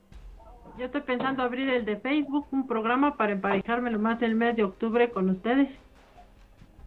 Yo 0.78 0.86
estoy 0.86 1.02
pensando 1.02 1.42
abrir 1.42 1.68
el 1.68 1.84
de 1.84 1.96
Facebook, 1.96 2.46
un 2.50 2.66
programa 2.66 3.16
para 3.16 3.32
emparejarme 3.32 3.90
lo 3.90 3.98
más 3.98 4.22
el 4.22 4.34
mes 4.34 4.56
de 4.56 4.64
octubre 4.64 5.10
con 5.10 5.28
ustedes. 5.28 5.68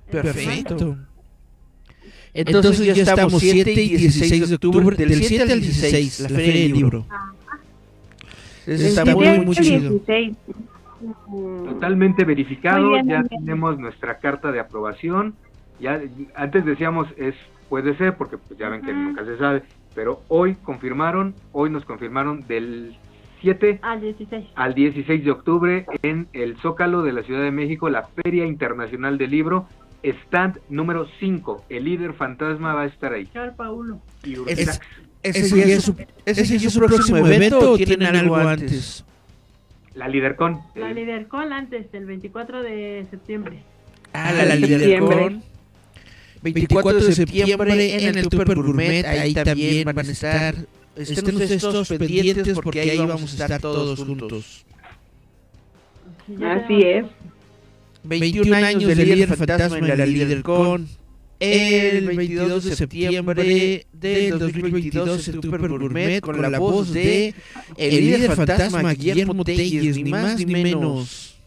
Perfecto. 0.09 0.97
Entonces, 2.33 2.95
ya 2.95 3.03
estamos 3.03 3.41
7 3.41 3.71
y 3.71 3.95
16 3.95 4.49
de 4.49 4.55
octubre, 4.55 4.95
del 4.97 5.23
7 5.23 5.53
al 5.53 5.61
16, 5.61 6.19
la 6.21 6.29
Feria 6.29 6.61
del 6.63 6.73
Libro. 6.73 7.05
Está 8.67 9.03
El 9.03 9.15
muy, 9.15 9.25
17, 9.25 9.45
muy 9.45 9.55
chido. 9.55 9.89
16. 9.91 10.37
Totalmente 11.65 12.25
verificado, 12.25 12.91
bien, 12.91 13.07
ya 13.07 13.21
bien. 13.21 13.27
tenemos 13.27 13.77
nuestra 13.77 14.17
carta 14.19 14.51
de 14.51 14.59
aprobación. 14.59 15.35
Ya 15.79 16.01
antes 16.35 16.65
decíamos 16.65 17.07
es 17.17 17.35
puede 17.69 17.95
ser 17.97 18.15
porque 18.15 18.37
pues 18.37 18.57
ya 18.59 18.69
ven 18.69 18.81
que 18.81 18.93
nunca 18.93 19.25
se 19.25 19.37
sabe, 19.37 19.63
pero 19.93 20.21
hoy 20.27 20.55
confirmaron, 20.55 21.35
hoy 21.51 21.69
nos 21.69 21.85
confirmaron 21.85 22.45
del 22.47 22.95
7 23.41 23.79
Al 23.81 24.01
16. 24.01 24.45
al 24.55 24.73
16 24.73 25.25
de 25.25 25.31
octubre 25.31 25.85
en 26.01 26.27
el 26.33 26.57
Zócalo 26.57 27.03
de 27.03 27.13
la 27.13 27.23
Ciudad 27.23 27.43
de 27.43 27.51
México, 27.51 27.89
la 27.89 28.03
Feria 28.03 28.45
Internacional 28.45 29.17
del 29.17 29.31
Libro, 29.31 29.67
stand 30.25 30.59
número 30.69 31.07
5. 31.19 31.65
El 31.69 31.85
líder 31.85 32.13
fantasma 32.13 32.73
va 32.73 32.83
a 32.83 32.85
estar 32.85 33.13
ahí. 33.13 33.25
Carpa 33.25 33.71
1. 33.71 34.01
Y 34.23 34.37
Ursax. 34.37 34.79
¿Ese 35.23 35.39
es 35.39 35.83
su, 35.83 35.95
ese 36.25 36.55
es 36.55 36.73
su 36.73 36.79
próximo 36.79 37.17
evento 37.17 37.71
o 37.71 37.77
tienen 37.77 38.15
algo 38.15 38.35
antes? 38.35 39.03
la 39.95 40.07
Lidercon. 40.07 40.59
La 40.75 40.91
eh, 40.91 40.93
Lidercon 40.93 41.53
antes, 41.53 41.87
el 41.93 42.05
24 42.05 42.61
de 42.61 43.07
septiembre. 43.09 43.63
Ah, 44.13 44.31
la 44.33 44.55
Lidercon. 44.55 45.43
24 46.41 46.93
de 46.93 47.13
septiembre 47.13 48.07
en 48.07 48.17
el 48.17 48.23
Super 48.25 48.55
Gourmet, 48.55 49.05
ahí 49.05 49.33
también 49.33 49.85
van 49.85 49.97
a 49.97 50.11
estar. 50.11 50.55
Estén 50.95 51.35
ustedes 51.35 51.61
todos 51.61 51.89
pendientes 51.89 52.59
porque 52.59 52.81
ahí 52.81 52.97
vamos 52.97 53.23
a 53.39 53.43
estar 53.43 53.59
todos 53.59 54.03
juntos. 54.03 54.65
Así 56.41 56.81
es. 56.81 57.05
21 58.07 58.55
años 58.55 58.95
de 58.95 59.05
líder 59.05 59.35
fantasma 59.35 59.77
en 59.77 59.87
la 59.87 60.05
Lidercon. 60.05 60.87
El 61.37 62.07
22 62.07 62.63
de 62.63 62.75
septiembre 62.75 63.87
del 63.91 64.39
2022 64.39 65.27
en 65.27 65.41
Super 65.41 65.67
Gourmet 65.67 66.21
con 66.21 66.41
la 66.41 66.57
voz 66.59 66.93
de 66.93 67.33
el 67.75 67.95
líder 67.95 68.31
fantasma 68.31 68.93
Guillermo 68.93 69.43
Telles, 69.43 69.97
ni 69.97 70.09
más 70.09 70.37
ni 70.37 70.45
menos. 70.45 71.37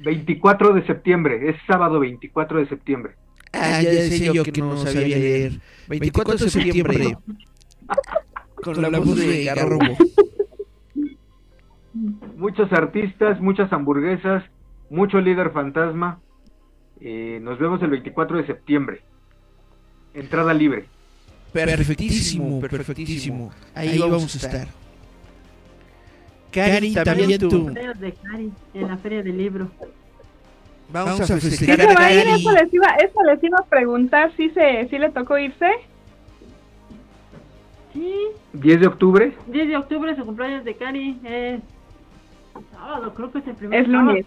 24 0.00 0.74
de 0.74 0.86
septiembre, 0.86 1.50
es 1.50 1.56
sábado 1.66 2.00
24 2.00 2.58
de 2.58 2.68
septiembre. 2.68 3.12
Ah, 3.52 3.80
ya 3.82 3.90
decía 3.90 4.32
yo 4.32 4.44
que 4.44 4.60
no 4.60 4.76
sabía 4.76 5.16
leer. 5.16 5.60
24 5.88 6.36
de 6.36 6.50
septiembre. 6.50 7.16
Con 8.56 8.82
la 8.82 8.98
voz 8.98 9.16
de 9.16 9.44
Garrobo. 9.44 9.96
Muchos 12.36 12.72
artistas, 12.72 13.40
muchas 13.40 13.72
hamburguesas, 13.72 14.44
mucho 14.90 15.20
líder 15.20 15.50
fantasma. 15.50 16.20
Eh, 17.00 17.38
nos 17.42 17.58
vemos 17.58 17.82
el 17.82 17.90
24 17.90 18.38
de 18.38 18.46
septiembre. 18.46 19.02
Entrada 20.14 20.52
libre. 20.52 20.86
Perfectísimo, 21.52 22.60
perfectísimo. 22.60 23.50
Ahí 23.74 23.98
vamos 23.98 24.34
a 24.34 24.46
estar. 24.46 24.68
Cari, 26.50 26.94
también 26.94 27.38
tú. 27.38 27.48
Cumpleaños 27.50 28.00
de 28.00 28.12
Cari 28.12 28.52
en 28.74 28.88
la 28.88 28.96
Feria 28.96 29.22
del 29.22 29.36
Libro. 29.36 29.68
Vamos 30.90 31.20
a 31.20 31.38
¿Sí 31.38 31.50
festejar 31.50 31.80
a 31.82 31.92
a? 31.92 31.94
Cari. 31.94 32.30
Eso 32.30 32.52
les 32.52 32.72
iba, 32.72 32.86
eso 32.96 33.22
les 33.22 33.42
iba 33.44 33.58
a 33.58 33.64
preguntar 33.66 34.32
si 34.36 34.50
se, 34.50 34.88
si 34.88 34.98
le 34.98 35.10
tocó 35.10 35.38
irse. 35.38 35.70
Sí, 37.92 38.14
10 38.54 38.80
de 38.80 38.86
octubre. 38.86 39.32
10 39.46 39.68
de 39.68 39.76
octubre 39.76 40.16
su 40.16 40.24
cumpleaños 40.24 40.64
de 40.64 40.74
Cari 40.74 41.18
es 41.24 41.60
sábado, 42.72 43.14
creo 43.14 43.30
que 43.30 43.38
es 43.38 43.46
el 43.46 43.54
primer 43.54 43.80
Es 43.80 43.90
sábado. 43.90 44.18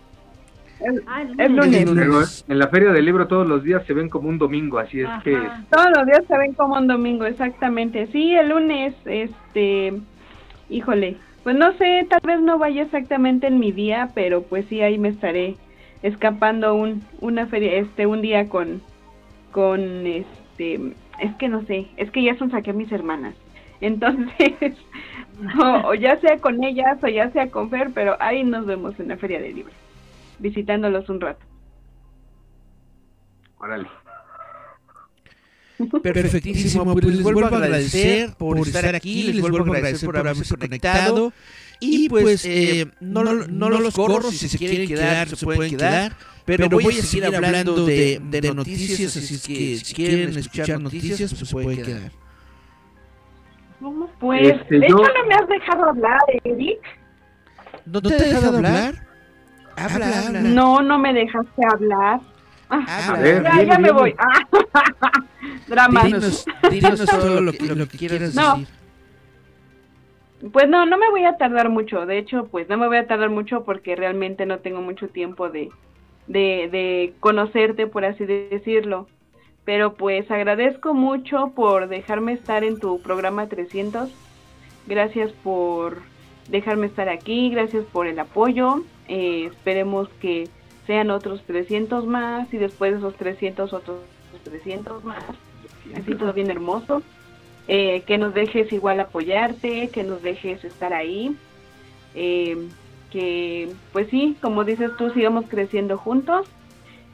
Ah, 1.07 1.23
es 1.37 1.51
lunes. 1.51 1.85
lunes. 1.85 2.43
Pero 2.45 2.53
en 2.53 2.59
la 2.59 2.67
feria 2.67 2.91
del 2.91 3.05
libro 3.05 3.27
todos 3.27 3.47
los 3.47 3.63
días 3.63 3.85
se 3.85 3.93
ven 3.93 4.09
como 4.09 4.29
un 4.29 4.37
domingo, 4.37 4.79
así 4.79 5.01
es 5.01 5.09
que. 5.23 5.37
Todos 5.69 5.89
los 5.95 6.05
días 6.05 6.23
se 6.27 6.37
ven 6.37 6.53
como 6.53 6.75
un 6.75 6.87
domingo, 6.87 7.25
exactamente. 7.25 8.07
Sí, 8.07 8.35
el 8.35 8.49
lunes, 8.49 8.93
este, 9.05 9.93
híjole, 10.69 11.17
pues 11.43 11.55
no 11.55 11.73
sé, 11.73 12.05
tal 12.09 12.21
vez 12.23 12.39
no 12.41 12.57
vaya 12.57 12.83
exactamente 12.83 13.47
en 13.47 13.59
mi 13.59 13.71
día, 13.71 14.09
pero 14.13 14.43
pues 14.43 14.65
sí 14.67 14.81
ahí 14.81 14.97
me 14.97 15.09
estaré 15.09 15.55
escapando 16.03 16.75
un, 16.75 17.03
una 17.19 17.47
feria, 17.47 17.73
este, 17.73 18.05
un 18.05 18.21
día 18.21 18.47
con, 18.49 18.81
con, 19.51 20.05
este, 20.05 20.93
es 21.19 21.35
que 21.35 21.47
no 21.47 21.63
sé, 21.63 21.87
es 21.97 22.11
que 22.11 22.23
ya 22.23 22.37
son 22.37 22.51
saqué 22.51 22.71
a 22.71 22.73
mis 22.73 22.91
hermanas. 22.91 23.35
Entonces, 23.81 24.77
o, 25.59 25.89
o 25.89 25.93
ya 25.95 26.19
sea 26.19 26.37
con 26.37 26.63
ellas 26.63 27.03
o 27.03 27.07
ya 27.07 27.31
sea 27.31 27.49
con 27.49 27.69
Fer, 27.69 27.89
pero 27.93 28.15
ahí 28.19 28.43
nos 28.43 28.65
vemos 28.67 28.99
en 28.99 29.07
la 29.07 29.17
Feria 29.17 29.41
de 29.41 29.53
Libros, 29.53 29.75
visitándolos 30.41 31.07
un 31.09 31.21
rato. 31.21 31.45
Órale. 33.59 33.87
Perfectísimo, 36.03 36.93
pues 36.93 37.05
les 37.05 37.23
vuelvo 37.23 37.43
a 37.45 37.47
agradecer 37.47 38.33
por 38.37 38.57
estar 38.59 38.93
aquí, 38.95 39.33
les 39.33 39.41
vuelvo 39.41 39.59
a 39.59 39.77
agradecer 39.77 40.05
por 40.05 40.17
haberse 40.17 40.55
conectado. 40.55 41.33
Y 41.79 42.09
pues 42.09 42.45
eh, 42.45 42.85
no, 42.99 43.23
no, 43.23 43.33
no 43.47 43.69
los 43.69 43.95
corro, 43.95 44.29
si 44.31 44.47
se 44.47 44.57
quieren 44.57 44.87
quedar, 44.87 45.27
se 45.29 45.43
pueden 45.45 45.75
quedar. 45.77 46.15
Pero 46.45 46.69
voy 46.69 46.87
a 46.87 46.91
seguir 47.01 47.25
hablando 47.25 47.85
de, 47.85 48.19
de 48.23 48.53
noticias, 48.53 49.15
así 49.17 49.35
es 49.35 49.47
que 49.47 49.77
si 49.77 49.93
quieren 49.95 50.37
escuchar 50.37 50.79
noticias, 50.79 51.33
pues 51.33 51.47
se 51.49 51.53
pueden 51.53 51.83
quedar. 51.83 52.11
Pues, 54.19 54.47
Este, 54.47 54.75
de 54.79 54.87
yo- 54.89 54.97
hecho 54.97 55.07
no 55.13 55.27
me 55.27 55.33
has 55.33 55.47
dejado 55.47 55.89
hablar, 55.89 56.19
Eric. 56.43 56.79
¿No 57.85 57.99
te 57.99 58.15
he 58.15 58.19
dejado 58.27 58.57
hablar? 58.57 59.07
Habla, 59.75 60.19
habla. 60.27 60.41
No, 60.41 60.81
no 60.81 60.97
me 60.99 61.13
dejaste 61.13 61.65
hablar. 61.71 62.19
A 62.69 63.13
ver, 63.19 63.43
ya, 63.43 63.51
dime, 63.51 63.65
ya 63.65 63.79
me 63.79 63.91
voy. 63.91 64.15
Ah, 64.17 64.47
Dramas. 65.67 66.05
Dinos, 66.05 66.45
dinos 66.69 67.05
todo 67.09 67.41
lo 67.41 67.51
que, 67.51 67.65
lo 67.75 67.87
que 67.87 67.97
quieras 67.97 68.33
No. 68.35 68.57
decir. 68.57 68.67
Pues 70.51 70.67
no, 70.69 70.85
no 70.85 70.97
me 70.97 71.09
voy 71.09 71.25
a 71.25 71.37
tardar 71.37 71.69
mucho. 71.69 72.05
De 72.05 72.17
hecho, 72.17 72.47
pues 72.49 72.67
no 72.69 72.77
me 72.77 72.87
voy 72.87 72.97
a 72.97 73.07
tardar 73.07 73.29
mucho 73.29 73.63
porque 73.63 73.95
realmente 73.95 74.45
no 74.45 74.59
tengo 74.59 74.81
mucho 74.81 75.07
tiempo 75.07 75.49
de, 75.49 75.69
de, 76.27 76.67
de 76.71 77.13
conocerte, 77.19 77.85
por 77.87 78.05
así 78.05 78.25
decirlo. 78.25 79.07
Pero 79.65 79.93
pues 79.93 80.31
agradezco 80.31 80.93
mucho 80.95 81.51
por 81.55 81.87
dejarme 81.89 82.33
estar 82.33 82.63
en 82.63 82.79
tu 82.79 83.01
programa 83.01 83.47
300. 83.47 84.09
Gracias 84.87 85.31
por 85.43 85.97
dejarme 86.49 86.87
estar 86.87 87.07
aquí, 87.07 87.51
gracias 87.51 87.83
por 87.91 88.07
el 88.07 88.17
apoyo. 88.17 88.81
Eh, 89.13 89.47
esperemos 89.51 90.07
que 90.21 90.47
sean 90.87 91.11
otros 91.11 91.43
300 91.43 92.07
más 92.07 92.51
y 92.53 92.57
después 92.57 92.93
de 92.93 92.99
esos 92.99 93.15
300 93.15 93.73
otros 93.73 93.99
300 94.45 95.03
más. 95.03 95.21
Así 95.93 96.15
todo 96.15 96.31
bien 96.31 96.49
hermoso. 96.49 97.03
Eh, 97.67 98.03
que 98.07 98.17
nos 98.17 98.33
dejes 98.33 98.71
igual 98.71 99.01
apoyarte, 99.01 99.89
que 99.89 100.03
nos 100.03 100.23
dejes 100.23 100.63
estar 100.63 100.93
ahí. 100.93 101.35
Eh, 102.15 102.69
que 103.11 103.73
pues 103.91 104.07
sí, 104.09 104.37
como 104.41 104.63
dices 104.63 104.91
tú, 104.97 105.09
sigamos 105.09 105.43
creciendo 105.49 105.97
juntos 105.97 106.47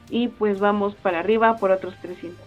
y 0.08 0.28
pues 0.28 0.60
vamos 0.60 0.94
para 0.94 1.18
arriba 1.18 1.56
por 1.56 1.72
otros 1.72 1.94
300. 2.00 2.38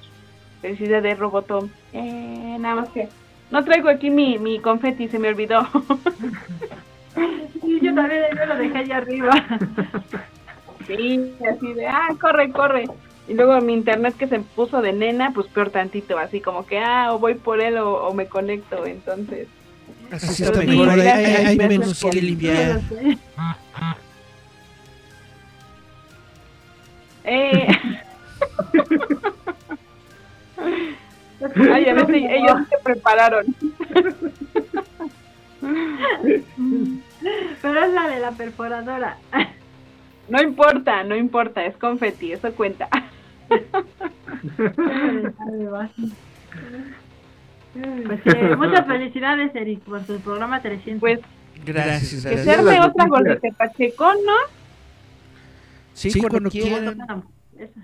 Felicidades, 0.61 1.19
Roboto. 1.19 1.67
Eh, 1.91 2.55
nada 2.57 2.75
más 2.75 2.89
que 2.89 3.09
no 3.51 3.65
traigo 3.65 3.89
aquí 3.89 4.09
mi, 4.09 4.39
mi 4.39 4.59
confeti, 4.59 5.09
se 5.09 5.19
me 5.19 5.27
olvidó. 5.27 5.67
Sí, 7.13 7.79
yo 7.81 7.93
también 7.93 8.23
yo 8.35 8.45
lo 8.45 8.55
dejé 8.57 8.77
allá 8.77 8.97
arriba. 8.97 9.31
sí, 10.87 11.33
así 11.49 11.73
de, 11.73 11.87
ah, 11.87 12.09
corre, 12.19 12.51
corre. 12.51 12.85
Y 13.27 13.33
luego 13.33 13.59
mi 13.61 13.73
internet 13.73 14.15
que 14.17 14.27
se 14.27 14.39
puso 14.39 14.81
de 14.81 14.93
nena, 14.93 15.31
pues 15.33 15.47
peor 15.47 15.69
tantito, 15.69 16.17
así 16.17 16.41
como 16.41 16.65
que, 16.65 16.79
ah, 16.79 17.13
o 17.13 17.19
voy 17.19 17.35
por 17.35 17.61
él 17.61 17.77
o, 17.77 18.07
o 18.07 18.13
me 18.13 18.25
conecto, 18.25 18.85
entonces. 18.85 19.47
Así 20.11 20.43
está 20.43 20.59
mejor, 20.59 20.89
hay, 20.89 21.57
menos 21.57 22.01
que 22.01 22.21
limpiar. 22.21 22.81
Eh... 27.23 27.67
Ay, 31.55 31.89
a 31.89 31.93
veces 31.93 32.09
ellos 32.09 32.57
se 32.69 32.77
prepararon. 32.83 33.45
Pero 37.61 37.85
es 37.85 37.93
la 37.93 38.07
de 38.07 38.19
la 38.19 38.31
perforadora. 38.31 39.17
No 40.29 40.41
importa, 40.41 41.03
no 41.03 41.15
importa, 41.15 41.65
es 41.65 41.75
confeti, 41.77 42.31
eso 42.31 42.51
cuenta. 42.53 42.87
Pues 47.73 48.19
eh, 48.25 48.55
muchas 48.57 48.85
felicidades, 48.85 49.55
Eric, 49.55 49.79
por 49.81 50.01
tu 50.03 50.19
programa 50.19 50.61
300. 50.61 50.99
Pues 50.99 51.19
Gracias, 51.65 52.23
que 52.23 52.29
gracias. 52.29 52.43
se 52.43 52.51
arme 52.51 52.81
otra 52.81 53.07
gordita 53.07 53.47
Pacheco, 53.57 54.11
¿no? 54.13 54.33
Sí, 55.93 56.21
cuando 56.21 56.49
quieran. 56.49 56.99
Esa. 57.57 57.79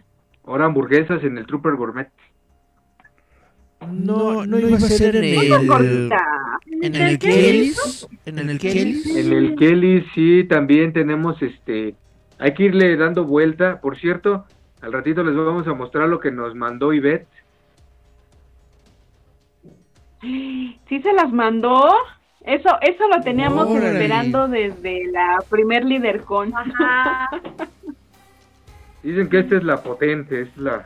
Ahora 0.45 0.65
hamburguesas 0.65 1.23
en 1.23 1.37
el 1.37 1.45
Trooper 1.45 1.75
Gourmet. 1.75 2.09
No, 3.93 4.45
no 4.45 4.59
iba 4.59 4.77
a 4.77 4.79
ser 4.79 5.15
en 5.15 5.23
el... 5.23 6.11
En 6.81 6.95
el 6.95 7.19
Kelly's. 7.19 8.07
En 8.25 8.37
el 8.37 8.59
Kelly's. 8.59 9.15
En 9.15 9.33
el 9.33 9.55
Kelly 9.55 10.05
sí 10.13 10.43
también 10.43 10.93
tenemos 10.93 11.41
este 11.41 11.95
hay 12.39 12.53
que 12.53 12.63
irle 12.63 12.95
dando 12.97 13.25
vuelta, 13.25 13.81
por 13.81 13.97
cierto, 13.97 14.45
al 14.81 14.93
ratito 14.93 15.23
les 15.23 15.35
vamos 15.35 15.67
a 15.67 15.73
mostrar 15.73 16.07
lo 16.07 16.19
que 16.19 16.31
nos 16.31 16.53
mandó 16.55 16.93
Ivette. 16.93 17.27
¿Sí 20.21 21.01
se 21.01 21.13
las 21.13 21.31
mandó? 21.31 21.93
Eso, 22.41 22.69
eso 22.81 23.07
lo 23.07 23.21
teníamos 23.21 23.67
Órale. 23.67 23.93
esperando 23.93 24.47
desde 24.47 25.11
la 25.11 25.39
primer 25.49 25.83
LiderCon. 25.83 26.53
Dicen 29.03 29.29
que 29.29 29.39
esta 29.39 29.57
es 29.57 29.63
la 29.63 29.81
potente, 29.81 30.41
es 30.41 30.57
la, 30.57 30.83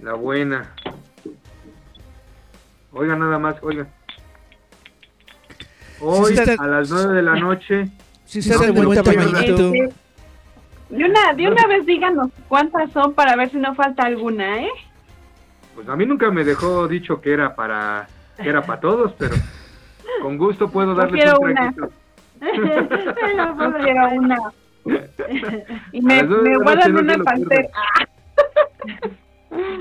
la 0.00 0.14
buena. 0.14 0.74
Oigan 2.98 3.20
nada 3.20 3.38
más, 3.38 3.54
oigan. 3.62 3.86
Hoy 6.00 6.34
Sí 6.34 6.40
está- 6.42 6.62
a 6.62 6.66
las 6.66 6.90
nueve 6.90 7.14
de 7.14 7.22
la 7.22 7.36
noche, 7.36 7.88
Sí, 8.24 8.40
de 8.40 8.54
No, 8.56 8.72
buen 8.74 8.98
no, 8.98 9.02
tamañito. 9.02 9.70
De 9.70 11.04
una, 11.04 11.32
de 11.34 11.48
una 11.48 11.66
vez 11.66 11.86
díganos 11.86 12.30
cuántas 12.48 12.90
son 12.92 13.14
para 13.14 13.36
ver 13.36 13.50
si 13.50 13.56
no 13.58 13.74
falta 13.74 14.02
alguna, 14.04 14.62
¿eh? 14.62 14.68
pues 15.74 15.88
a 15.88 15.94
mí 15.94 16.04
nunca 16.06 16.28
me 16.32 16.42
dejó 16.44 16.88
dicho 16.88 17.20
que 17.20 17.32
era 17.32 17.54
para 17.54 18.08
que 18.36 18.48
era 18.48 18.62
para 18.62 18.80
todos, 18.80 19.12
pero 19.16 19.36
con 20.22 20.36
gusto 20.36 20.68
puedo 20.68 20.92
darles 20.94 21.22
quiero 21.22 21.38
un 21.38 21.50
una. 21.50 21.72
traguito. 22.40 23.78
Quiero 23.78 24.08
una. 24.10 24.38
Y 25.92 26.00
me, 26.02 26.22
me 26.24 26.50
de 26.50 26.56
guardan 26.56 26.92
no 26.94 27.00
una 27.00 27.14
se 27.14 27.22
pantera. 27.22 27.68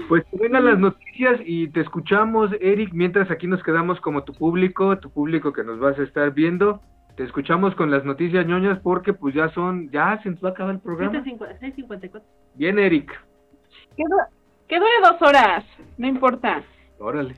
Pues 0.07 0.23
que 0.31 0.37
vengan 0.37 0.65
las 0.65 0.79
noticias 0.79 1.39
y 1.45 1.67
te 1.69 1.81
escuchamos, 1.81 2.51
Eric, 2.61 2.91
mientras 2.93 3.29
aquí 3.29 3.47
nos 3.47 3.61
quedamos 3.63 3.99
como 3.99 4.23
tu 4.23 4.33
público, 4.33 4.97
tu 4.99 5.09
público 5.09 5.51
que 5.51 5.63
nos 5.63 5.79
vas 5.79 5.99
a 5.99 6.03
estar 6.03 6.31
viendo. 6.33 6.81
Te 7.17 7.23
escuchamos 7.23 7.75
con 7.75 7.91
las 7.91 8.05
noticias 8.05 8.45
ñoñas 8.45 8.79
porque 8.79 9.11
pues 9.13 9.33
ya 9.35 9.49
son, 9.49 9.89
ya 9.91 10.19
se 10.23 10.29
nos 10.29 10.43
va 10.43 10.49
a 10.49 10.51
acabar 10.51 10.75
el 10.75 10.81
programa. 10.81 11.19
6.54. 11.23 12.21
Bien, 12.55 12.77
Eric. 12.79 13.11
Que, 13.97 14.03
du- 14.03 14.35
que 14.67 14.75
dure 14.77 14.89
dos 15.01 15.21
horas, 15.21 15.65
no 15.97 16.07
importa. 16.07 16.63
Órale. 16.99 17.35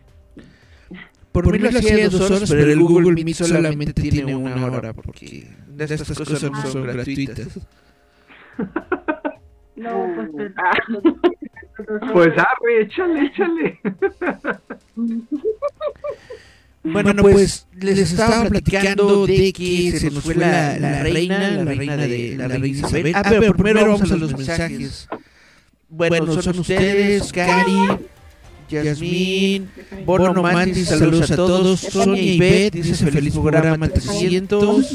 Por 1.32 1.50
mí 1.52 1.58
lo 1.60 1.70
hacía 1.70 2.10
dos 2.10 2.30
horas, 2.30 2.50
pero 2.50 2.72
el 2.72 2.80
Google 2.80 3.24
Meet 3.24 3.36
solamente 3.38 3.94
tiene 3.94 4.36
una 4.36 4.66
hora, 4.66 4.94
porque 4.94 5.48
de 5.68 5.84
estas 5.86 6.18
cosas 6.18 6.44
no 6.52 6.62
son 6.64 6.84
gratuitas. 6.84 7.60
No, 9.76 10.08
pues, 10.34 10.52
Ah. 10.58 10.72
Pues 12.14 12.30
arre, 12.38 12.82
échale, 12.82 13.26
échale. 13.26 13.80
Bueno, 16.82 17.14
pues 17.22 17.68
les 17.78 18.00
estaba 18.00 18.46
platicando 18.46 19.28
de 19.28 19.52
que 19.52 20.00
se 20.00 20.10
nos 20.10 20.24
fue 20.24 20.36
la, 20.36 20.80
la 20.80 21.04
reina, 21.04 21.52
la 21.52 21.64
reina 21.66 21.98
de 21.98 22.36
la 22.38 22.48
reina 22.48 22.68
Isabel. 22.68 23.12
Ah, 23.16 23.24
pero 23.28 23.54
primero 23.54 23.82
vamos 23.82 24.10
a 24.12 24.16
los 24.16 24.36
mensajes. 24.36 25.08
Bueno, 25.90 26.42
son 26.42 26.60
ustedes, 26.60 27.34
Cari, 27.34 27.74
Yasmín, 28.70 29.70
Bono 30.06 30.42
Mantis, 30.42 30.88
saludos 30.88 31.30
a 31.32 31.36
todos. 31.36 31.82
Sonia 31.82 32.22
y 32.22 32.40
Beth, 32.40 32.74
dice 32.74 33.06
feliz 33.12 33.34
programa 33.34 33.90
300. 33.90 34.92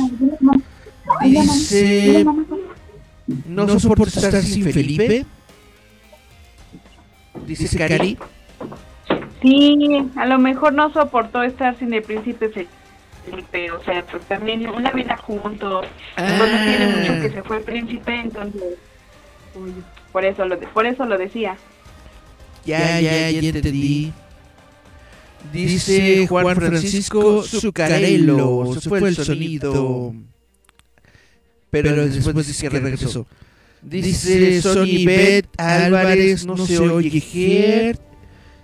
Dice, 1.22 2.24
no 3.46 3.78
soporto 3.78 4.20
estar 4.20 4.42
sin 4.42 4.64
Felipe. 4.72 5.26
Dice 7.46 7.76
Cari. 7.78 8.18
Sí, 9.42 9.76
a 10.16 10.26
lo 10.26 10.38
mejor 10.38 10.72
no 10.72 10.92
soportó 10.92 11.42
estar 11.42 11.78
sin 11.78 11.92
el 11.92 12.02
príncipe 12.02 12.48
Felipe, 13.26 13.70
o 13.72 13.82
sea, 13.84 14.04
pues 14.06 14.22
también 14.24 14.66
una 14.68 14.90
vida 14.90 15.16
juntos. 15.18 15.86
Ah. 16.16 16.36
No 16.38 16.44
tiene 16.44 16.96
mucho 16.96 17.22
que 17.22 17.30
se 17.34 17.42
fue 17.42 17.58
el 17.58 17.62
príncipe, 17.64 18.14
entonces 18.20 18.62
por 20.12 20.24
eso 20.24 20.44
lo 20.46 20.56
de- 20.56 20.66
por 20.68 20.86
eso 20.86 21.04
lo 21.04 21.18
decía. 21.18 21.56
Ya, 22.64 22.98
ya, 23.00 23.30
ya 23.30 23.40
entendí. 23.50 24.12
Dice 25.52 26.26
Juan 26.26 26.56
Francisco 26.56 27.42
Zuccarello. 27.42 28.74
Se 28.80 28.88
fue 28.88 29.00
el 29.06 29.14
sonido. 29.16 30.14
Pero 31.70 32.06
después 32.06 32.46
dice 32.46 32.68
que 32.68 32.80
regresó. 32.80 33.26
Dice 33.84 34.62
Sony 34.62 35.04
Beth 35.04 35.48
Álvarez, 35.58 36.46
no 36.46 36.56
se 36.56 36.78
oye 36.78 37.20
Gert. 37.20 38.00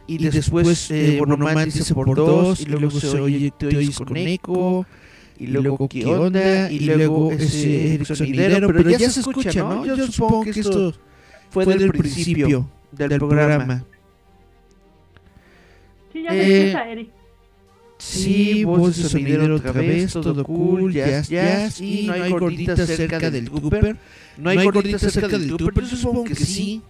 y 0.07 0.19
después 0.19 0.91
eh, 0.91 1.17
Bonomán 1.19 1.67
dice 1.67 1.95
por 1.95 2.15
dos, 2.17 2.61
y 2.61 2.65
luego 2.67 2.91
se 2.91 3.21
oye, 3.21 3.53
te 3.57 3.67
oyes 3.67 3.99
con 3.99 4.17
eco, 4.17 4.87
y 5.39 5.47
luego 5.47 5.89
qué 5.89 6.05
onda, 6.07 6.71
y 6.71 6.81
luego 6.81 7.33
ese 7.33 7.95
Eric 7.95 8.15
sonidero, 8.15 8.67
pero 8.69 8.91
ya 8.91 9.11
se 9.11 9.21
escucha, 9.21 9.53
¿no? 9.63 9.85
Yo 9.85 10.07
supongo 10.07 10.45
que 10.45 10.51
esto 10.51 10.95
fue 11.51 11.67
del 11.67 11.91
principio 11.93 12.69
del 12.93 13.19
programa. 13.19 13.85
Sí, 16.13 16.23
ya 16.23 16.31
se 16.31 16.67
escucha, 16.67 16.91
Eric. 16.91 17.20
Sí, 18.01 18.65
voz 18.65 18.97
de 18.97 19.09
sonidero 19.09 19.57
otra 19.57 19.73
vez, 19.73 20.13
todo 20.15 20.43
cool, 20.43 20.91
jazz, 20.91 21.29
jazz, 21.29 21.81
y 21.83 22.07
no 22.07 22.15
hay 22.15 22.31
gorditas 22.31 22.87
cerca 22.87 23.31
del 23.31 23.51
Cooper. 23.51 23.97
No 24.39 24.49
hay 24.49 24.65
gorditas 24.65 25.13
cerca 25.13 25.29
del 25.29 25.51
Cooper, 25.51 25.75
pero 25.75 25.87
supongo 25.87 26.25
que 26.25 26.35
sí. 26.35 26.81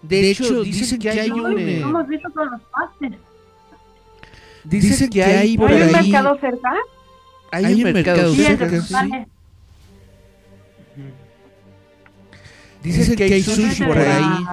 De 0.00 0.30
hecho, 0.30 0.62
dicen 0.62 1.00
que 1.00 1.10
hay 1.10 1.30
un... 1.30 1.58
eh, 1.58 1.80
hemos 1.80 2.06
visto 2.06 2.30
todos 2.30 2.52
los 2.52 2.60
pastes. 2.70 3.12
Dicen 4.62 5.10
que 5.10 5.24
hay 5.24 5.58
por 5.58 5.72
¿Hay 5.72 5.82
un 5.82 5.94
ahí... 5.94 6.02
mercado 6.12 6.38
cerca? 6.40 6.74
Hay 7.50 7.82
un 7.82 7.92
mercado 7.92 8.34
cerca, 8.34 8.80
sí. 8.80 8.94
Dicen 12.80 13.16
que 13.16 13.24
hay 13.24 13.42
sushi 13.42 13.84
por 13.84 13.98
ahí. 13.98 14.46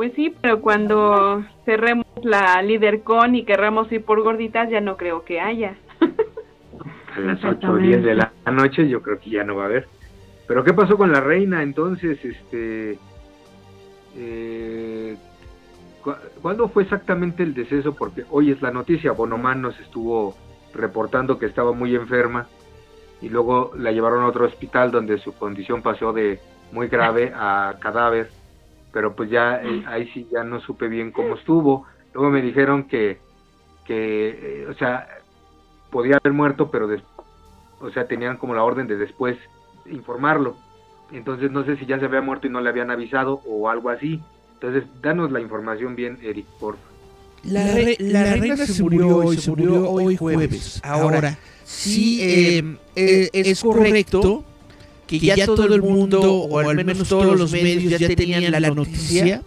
Pues 0.00 0.14
sí, 0.14 0.34
pero 0.40 0.62
cuando 0.62 1.44
cerremos 1.66 2.06
la 2.22 2.62
LíderCon 2.62 3.34
y 3.34 3.44
querramos 3.44 3.92
ir 3.92 4.02
por 4.02 4.22
gorditas, 4.22 4.70
ya 4.70 4.80
no 4.80 4.96
creo 4.96 5.26
que 5.26 5.42
haya. 5.42 5.76
A 7.14 7.20
las 7.20 7.44
8 7.44 7.70
o 7.70 7.76
10 7.76 8.02
de 8.02 8.14
la 8.14 8.32
noche 8.50 8.88
yo 8.88 9.02
creo 9.02 9.18
que 9.20 9.28
ya 9.28 9.44
no 9.44 9.56
va 9.56 9.64
a 9.64 9.66
haber. 9.66 9.88
Pero 10.48 10.64
¿qué 10.64 10.72
pasó 10.72 10.96
con 10.96 11.12
la 11.12 11.20
reina 11.20 11.62
entonces? 11.62 12.18
Este, 12.24 12.98
eh, 14.16 15.18
cu- 16.02 16.14
¿Cuándo 16.40 16.70
fue 16.70 16.84
exactamente 16.84 17.42
el 17.42 17.52
deceso? 17.52 17.94
Porque 17.94 18.24
hoy 18.30 18.52
es 18.52 18.62
la 18.62 18.70
noticia, 18.70 19.12
Bonomán 19.12 19.60
nos 19.60 19.78
estuvo 19.80 20.34
reportando 20.72 21.38
que 21.38 21.44
estaba 21.44 21.72
muy 21.72 21.94
enferma 21.94 22.46
y 23.20 23.28
luego 23.28 23.72
la 23.76 23.92
llevaron 23.92 24.22
a 24.22 24.28
otro 24.28 24.46
hospital 24.46 24.92
donde 24.92 25.18
su 25.18 25.34
condición 25.34 25.82
pasó 25.82 26.14
de 26.14 26.40
muy 26.72 26.88
grave 26.88 27.34
a 27.36 27.74
cadáver, 27.80 28.30
pero 28.92 29.14
pues 29.14 29.30
ya 29.30 29.60
eh, 29.62 29.84
ahí 29.86 30.08
sí 30.12 30.26
ya 30.32 30.44
no 30.44 30.60
supe 30.60 30.88
bien 30.88 31.12
cómo 31.12 31.34
estuvo. 31.36 31.86
Luego 32.14 32.30
me 32.30 32.42
dijeron 32.42 32.84
que, 32.84 33.18
que 33.84 34.62
eh, 34.62 34.66
o 34.68 34.74
sea, 34.74 35.06
podía 35.90 36.16
haber 36.16 36.32
muerto, 36.32 36.70
pero 36.70 36.86
des- 36.88 37.02
o 37.80 37.90
sea, 37.90 38.06
tenían 38.06 38.36
como 38.36 38.54
la 38.54 38.62
orden 38.62 38.86
de 38.86 38.96
después 38.96 39.36
informarlo. 39.86 40.56
Entonces 41.12 41.50
no 41.50 41.64
sé 41.64 41.76
si 41.76 41.86
ya 41.86 41.98
se 41.98 42.04
había 42.04 42.20
muerto 42.20 42.46
y 42.46 42.50
no 42.50 42.60
le 42.60 42.68
habían 42.68 42.90
avisado 42.90 43.40
o 43.46 43.68
algo 43.68 43.90
así. 43.90 44.20
Entonces, 44.54 44.84
danos 45.00 45.30
la 45.32 45.40
información 45.40 45.96
bien, 45.96 46.18
Eric, 46.22 46.46
por 46.58 46.76
favor. 46.76 46.90
La, 47.44 47.64
re- 47.74 47.96
la 48.00 48.22
reina 48.40 48.56
se 48.66 48.82
murió 48.82 49.16
hoy, 49.16 49.36
se 49.40 49.50
murió 49.50 49.90
hoy 49.90 50.16
jueves. 50.18 50.80
Ahora, 50.84 51.38
sí 51.64 52.18
eh, 52.22 52.76
eh, 52.96 53.30
es 53.32 53.46
correcto 53.72 54.44
que 55.18 55.18
ya 55.36 55.46
todo 55.46 55.74
el 55.74 55.82
mundo, 55.82 56.20
o 56.22 56.58
al 56.60 56.84
menos 56.84 57.08
todos 57.08 57.38
los 57.38 57.50
medios, 57.52 57.98
ya 57.98 58.08
tenían 58.14 58.50
la 58.50 58.70
noticia 58.70 59.42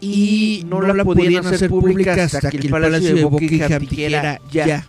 y 0.00 0.64
no 0.68 0.80
la 0.80 1.04
podían 1.04 1.46
hacer 1.46 1.68
pública 1.70 2.14
hasta 2.24 2.50
que 2.50 2.58
el 2.58 2.68
Palacio 2.68 3.14
de 3.14 3.24
Buckingham 3.24 3.86
dijera 3.86 4.40
ya. 4.50 4.86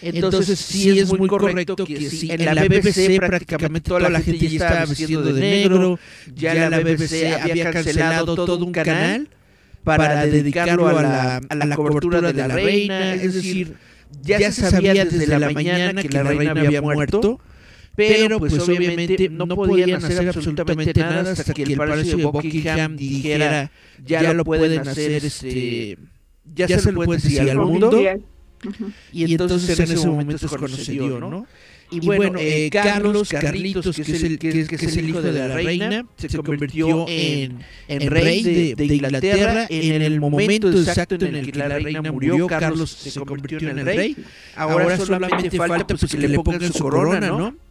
Entonces 0.00 0.58
sí 0.60 0.98
es 0.98 1.12
muy 1.12 1.28
correcto 1.28 1.84
que 1.84 2.08
sí, 2.08 2.30
en 2.30 2.44
la 2.44 2.62
BBC 2.62 3.18
prácticamente 3.18 3.88
toda 3.88 4.08
la 4.08 4.20
gente 4.20 4.48
ya 4.48 4.66
estaba 4.66 4.86
vestiendo 4.86 5.22
de 5.22 5.40
negro, 5.40 5.98
ya 6.34 6.68
la 6.70 6.78
BBC 6.80 7.34
había 7.40 7.70
cancelado 7.70 8.34
todo 8.34 8.64
un 8.64 8.72
canal 8.72 9.28
para 9.84 10.26
dedicarlo 10.26 10.88
a 10.88 11.02
la, 11.02 11.36
a 11.48 11.54
la 11.54 11.76
cobertura 11.76 12.20
de 12.20 12.32
la 12.34 12.48
reina, 12.48 13.14
es 13.14 13.34
decir, 13.34 13.76
ya 14.22 14.52
se 14.52 14.70
sabía 14.70 15.04
desde 15.04 15.26
la 15.26 15.50
mañana 15.50 16.02
que 16.02 16.08
la 16.08 16.22
reina 16.24 16.50
había 16.50 16.82
muerto, 16.82 17.40
pero 17.98 18.38
pues 18.38 18.56
obviamente 18.60 19.28
no 19.28 19.48
podían 19.48 19.92
hacer 20.04 20.28
absolutamente 20.28 21.00
nada 21.00 21.32
hasta 21.32 21.52
que 21.52 21.64
el 21.64 21.76
Palacio 21.76 22.16
de 22.16 22.24
Buckingham 22.24 22.96
dijera 22.96 23.72
ya 24.04 24.32
lo 24.32 24.44
pueden 24.44 24.86
hacer, 24.86 25.24
este, 25.24 25.98
ya 26.54 26.68
se 26.68 26.92
lo 26.92 27.04
pueden 27.04 27.20
decir 27.20 27.50
al 27.50 27.58
mundo. 27.58 28.00
Y 29.12 29.32
entonces 29.32 29.78
en 29.78 29.92
ese 29.92 30.06
momento 30.06 30.48
se 30.48 30.56
conoció, 30.56 31.18
¿no? 31.20 31.46
Y 31.90 32.00
bueno, 32.00 32.38
eh, 32.38 32.68
Carlos, 32.70 33.30
Carlitos, 33.30 33.96
que 33.96 34.02
es, 34.02 34.22
el, 34.22 34.38
que, 34.38 34.60
es, 34.60 34.68
que 34.68 34.76
es 34.76 34.96
el 34.96 35.08
hijo 35.08 35.22
de 35.22 35.32
la 35.32 35.48
reina, 35.48 36.06
se 36.16 36.28
convirtió 36.38 37.06
en, 37.08 37.64
en 37.88 38.10
rey 38.10 38.42
de, 38.42 38.74
de 38.74 38.84
Inglaterra 38.84 39.66
en 39.68 40.02
el 40.02 40.20
momento 40.20 40.70
exacto 40.70 41.16
en 41.16 41.34
el 41.34 41.50
que 41.50 41.58
la 41.58 41.80
reina 41.80 42.12
murió. 42.12 42.46
Carlos 42.46 42.90
se 42.90 43.18
convirtió 43.20 43.70
en 43.70 43.80
el 43.80 43.86
rey. 43.86 44.16
Ahora 44.54 44.96
solamente 44.98 45.56
falta 45.56 45.96
pues, 45.96 46.12
que 46.12 46.28
le 46.28 46.38
pongan 46.38 46.72
su 46.72 46.84
corona, 46.84 47.26
¿no? 47.26 47.67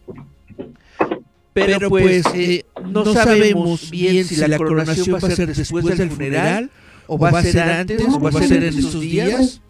Pero 1.53 1.89
pues 1.89 2.23
eh, 2.35 2.65
no 2.85 3.03
sabemos 3.13 3.89
bien 3.89 4.23
si 4.25 4.35
la 4.35 4.57
coronación 4.57 5.19
va 5.21 5.27
a 5.27 5.31
ser 5.31 5.55
después 5.55 5.97
del 5.97 6.11
funeral, 6.11 6.69
o 7.07 7.17
va 7.17 7.29
a 7.29 7.43
ser 7.43 7.61
antes, 7.61 8.03
o 8.07 8.19
va 8.19 8.29
a 8.29 8.43
ser 8.43 8.63
en 8.63 8.77
esos 8.77 9.01
días. 9.01 9.61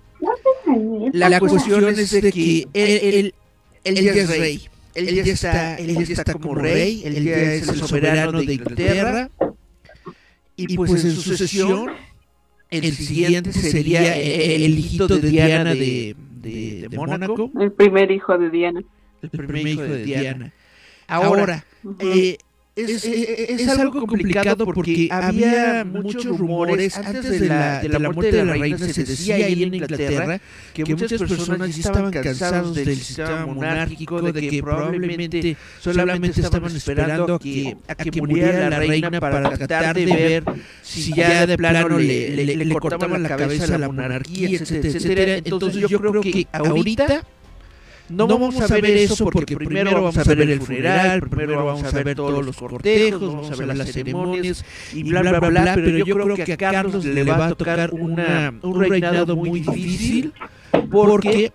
La 1.14 1.40
cuestión 1.40 1.88
es 1.88 2.12
de 2.12 2.32
que 2.32 2.68
él, 2.74 3.00
él, 3.02 3.34
él 3.84 3.96
ya 3.96 4.12
es 4.12 4.30
rey. 4.30 4.62
Él 4.96 5.24
ya 5.24 5.32
está, 5.32 5.76
él 5.76 5.96
ya 5.96 6.14
está 6.14 6.34
como 6.34 6.56
rey, 6.56 7.04
él 7.06 7.24
ya 7.24 7.38
es 7.38 7.70
el 7.70 7.78
soberano 7.78 8.42
de 8.42 8.54
Inglaterra. 8.54 9.30
Y 10.56 10.76
pues 10.76 11.06
en 11.06 11.12
sucesión, 11.12 11.92
el 12.72 12.94
siguiente 12.96 13.54
sería 13.54 14.18
el 14.18 14.78
hijito 14.78 15.08
de 15.08 15.30
Diana 15.30 15.74
de, 15.74 16.16
de, 16.42 16.88
de 16.90 16.98
Mónaco. 16.98 17.52
El 17.62 17.72
primer 17.72 18.12
hijo 18.12 18.38
de 18.38 18.50
Diana. 18.50 18.82
El 19.22 19.30
primer 19.30 19.68
hijo 19.68 19.82
de 19.82 20.04
Diana. 20.04 20.54
Ahora, 21.08 21.66
eh, 22.00 22.38
es, 22.78 23.06
es, 23.06 23.62
es, 23.62 23.68
algo 23.70 24.06
complicado 24.06 24.64
porque 24.64 25.10
había 25.12 25.84
muchos 25.84 26.26
rumores 26.26 26.96
antes 26.96 27.40
de 27.40 27.48
la, 27.48 27.82
de 27.82 27.90
la 27.90 28.12
muerte 28.12 28.38
de 28.38 28.46
la 28.46 28.54
reina 28.54 28.78
se 28.78 29.04
decía 29.04 29.36
ahí 29.36 29.64
en 29.64 29.74
Inglaterra 29.74 30.40
que 30.74 30.86
muchas 30.86 31.20
personas 31.20 31.76
ya 31.76 31.82
estaban 31.82 32.12
cansados 32.12 32.76
del 32.76 32.96
sistema 32.96 33.48
monárquico 33.48 34.22
de 34.22 34.48
que 34.48 34.62
probablemente 34.62 35.58
solamente 35.80 36.42
estaban 36.42 36.76
esperando 36.76 37.36
a 37.36 37.40
que, 37.40 37.76
a 37.88 37.96
que 37.96 38.22
muriera 38.22 38.70
la 38.70 38.80
reina 38.80 39.20
para 39.20 39.58
tratar 39.58 39.96
de 39.96 40.06
ver 40.06 40.44
si 40.84 41.14
ya 41.14 41.48
de 41.48 41.58
plano 41.58 41.98
le, 41.98 42.46
le, 42.46 42.56
le 42.58 42.76
cortaban 42.76 43.24
la 43.24 43.30
cabeza 43.30 43.74
a 43.74 43.78
la 43.80 43.88
monarquía, 43.88 44.50
etcétera, 44.50 44.98
etcétera. 44.98 45.42
Entonces 45.44 45.90
yo 45.90 46.00
creo 46.00 46.22
que 46.22 46.48
ahorita 46.52 47.26
no, 48.10 48.28
no 48.28 48.40
vamos 48.40 48.60
a 48.60 48.68
ver 48.76 48.86
eso 48.86 49.26
porque 49.26 49.56
primero 49.56 49.92
vamos 49.92 50.18
a 50.18 50.24
ver 50.24 50.50
el 50.50 50.62
funeral, 50.62 51.22
primero 51.22 51.66
vamos 51.66 51.84
a 51.84 52.04
ver 52.04 52.16
todos 52.16 52.46
los 52.46 52.56
cortejos, 52.56 53.34
vamos 53.34 53.52
a 53.52 53.56
ver 53.56 53.76
las 53.76 53.92
ceremonias 53.92 54.64
y 54.94 55.04
bla, 55.04 55.22
bla, 55.22 55.40
bla, 55.40 55.50
bla, 55.50 55.76
pero 55.76 55.98
yo 55.98 56.16
creo 56.16 56.36
que 56.36 56.54
a 56.54 56.58
Carlos 56.58 57.06
le 57.06 57.24
va 57.24 57.48
a 57.48 57.56
tocar 57.56 57.94
una, 57.94 58.54
un 58.62 58.80
reinado 58.80 59.36
muy 59.36 59.60
difícil 59.62 60.34
porque 60.90 61.52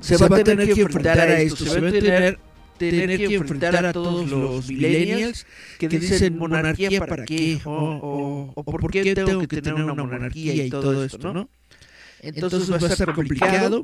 se 0.00 0.16
va 0.16 0.36
a 0.36 0.42
tener 0.42 0.72
que 0.72 0.80
enfrentar 0.80 1.20
a 1.20 1.40
esto, 1.40 1.64
se 1.64 1.80
va 1.80 1.88
a 1.88 1.92
tener 1.92 2.38
tener 2.78 3.18
que 3.18 3.34
enfrentar 3.34 3.84
a 3.86 3.92
todos 3.92 4.28
los 4.28 4.68
millennials 4.68 5.46
que 5.78 5.88
dicen 5.88 6.38
monarquía 6.38 7.00
para 7.00 7.24
qué 7.24 7.60
o, 7.64 7.72
o, 7.72 8.52
o 8.54 8.64
por 8.64 8.90
qué 8.90 9.14
tengo 9.14 9.40
que 9.40 9.60
tener 9.60 9.74
una 9.74 9.94
monarquía 9.94 10.54
y 10.54 10.70
todo 10.70 11.04
esto, 11.04 11.32
¿no? 11.32 11.50
Entonces 12.20 12.70
va 12.70 12.76
a 12.76 12.96
ser 12.96 13.12
complicado. 13.12 13.82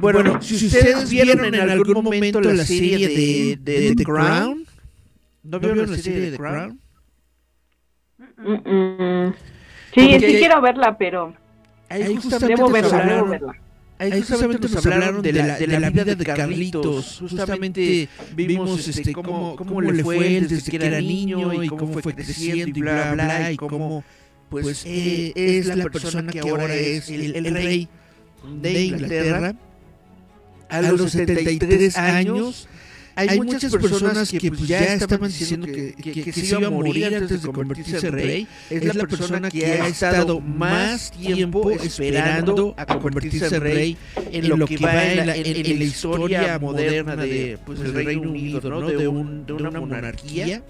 Bueno, 0.00 0.22
bueno, 0.22 0.42
si 0.42 0.66
ustedes 0.66 1.08
vieron 1.10 1.44
en 1.44 1.70
algún 1.70 2.02
momento 2.02 2.40
la 2.40 2.64
serie 2.64 3.08
de, 3.08 3.56
de, 3.60 3.80
de 3.80 3.94
The 3.94 4.04
Crown, 4.04 4.66
¿no 5.42 5.60
vieron 5.60 5.90
la 5.90 5.96
serie 5.96 6.20
de 6.20 6.30
The 6.32 6.36
Crown? 6.36 6.80
Mm 8.38 8.54
-mm. 8.54 9.34
Sí, 9.94 10.00
Porque 10.10 10.20
sí 10.20 10.36
quiero 10.38 10.60
verla, 10.60 10.96
pero 10.98 11.34
ahí 11.88 12.16
justamente 12.16 12.56
debo 12.56 12.70
verla, 12.70 12.98
hablaron, 12.98 13.30
debo 13.30 13.30
verla. 13.30 13.52
Ahí 13.98 14.22
justamente 14.22 14.68
nos 14.68 14.86
hablaron 14.86 15.22
de 15.22 15.32
la, 15.32 15.58
de 15.58 15.66
la 15.66 15.90
vida 15.90 16.04
de 16.14 16.24
Carlitos. 16.24 17.18
Justamente 17.20 18.08
vimos 18.34 18.88
este, 18.88 19.12
cómo, 19.12 19.56
cómo 19.56 19.80
le 19.80 20.02
fue 20.02 20.40
desde 20.40 20.70
que 20.70 20.86
era 20.86 21.00
niño 21.00 21.62
y 21.62 21.68
cómo 21.68 22.00
fue 22.00 22.14
creciendo 22.14 22.78
y 22.78 22.82
bla, 22.82 23.12
bla, 23.12 23.52
y 23.52 23.56
cómo 23.56 24.02
pues 24.48 24.84
eh, 24.84 25.32
es 25.36 25.66
la 25.66 25.84
persona 25.86 26.32
que 26.32 26.40
ahora 26.40 26.74
es 26.74 27.08
el, 27.08 27.36
el 27.36 27.54
rey 27.54 27.88
de 28.44 28.82
Inglaterra 28.84 29.54
a 30.68 30.82
los 30.82 31.12
73 31.12 31.96
años. 31.96 32.68
Hay 33.16 33.38
muchas 33.38 33.72
personas 33.76 34.30
que 34.30 34.48
pues, 34.48 34.66
ya 34.66 34.94
estaban 34.94 35.28
diciendo 35.28 35.66
que, 35.66 35.94
que, 35.94 36.22
que, 36.22 36.32
se 36.32 36.56
iba 36.56 36.68
a 36.68 36.70
morir 36.70 37.04
antes 37.14 37.42
de 37.42 37.48
convertirse 37.52 38.06
en 38.06 38.12
rey. 38.12 38.48
Es 38.70 38.94
la 38.94 39.04
persona 39.04 39.50
que 39.50 39.66
ha 39.66 39.88
estado 39.88 40.40
más 40.40 41.10
tiempo 41.10 41.70
esperando 41.70 42.74
a 42.76 42.86
convertirse 42.86 43.54
en 43.54 43.60
rey 43.60 43.96
en 44.32 44.48
lo 44.48 44.66
que 44.66 44.76
va 44.78 45.04
en 45.04 45.26
la, 45.26 45.36
en, 45.36 45.46
en 45.46 45.78
la 45.78 45.84
historia 45.84 46.58
moderna 46.58 47.16
de 47.16 47.58
pues, 47.66 47.80
el 47.80 47.92
Reino 47.92 48.30
Unido, 48.30 48.60
¿no? 48.70 48.80
de, 48.86 49.08
un, 49.08 49.44
de 49.44 49.52
una 49.52 49.70
monarquía. 49.70 50.62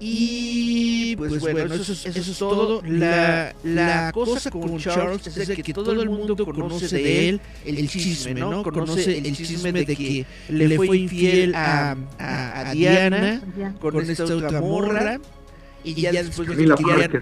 Y 0.00 1.14
pues, 1.16 1.40
bueno, 1.40 1.74
eso, 1.74 1.92
es, 1.92 2.04
eso 2.04 2.32
es 2.32 2.38
todo. 2.38 2.82
La, 2.84 3.54
la 3.62 4.10
cosa 4.12 4.50
con 4.50 4.76
Charles 4.78 5.26
es 5.26 5.48
de 5.48 5.56
que 5.56 5.72
todo 5.72 5.92
el 5.92 6.10
mundo 6.10 6.36
conoce 6.36 6.96
de 6.96 7.28
él 7.28 7.40
el 7.64 7.88
chisme, 7.88 8.34
¿no? 8.34 8.62
Conoce 8.62 9.18
el 9.18 9.36
chisme 9.36 9.72
de 9.72 9.86
que 9.96 10.26
le 10.48 10.76
fue 10.76 10.98
infiel 10.98 11.54
a, 11.54 11.96
a, 12.18 12.60
a 12.70 12.72
Diana 12.72 13.40
con 13.80 13.98
esta 14.10 14.24
otra 14.24 14.60
morra. 14.60 15.20
Y 15.84 15.94
ya 15.94 16.12
después 16.12 16.48
de 16.48 16.56
que 16.56 16.62
Diana, 16.82 17.20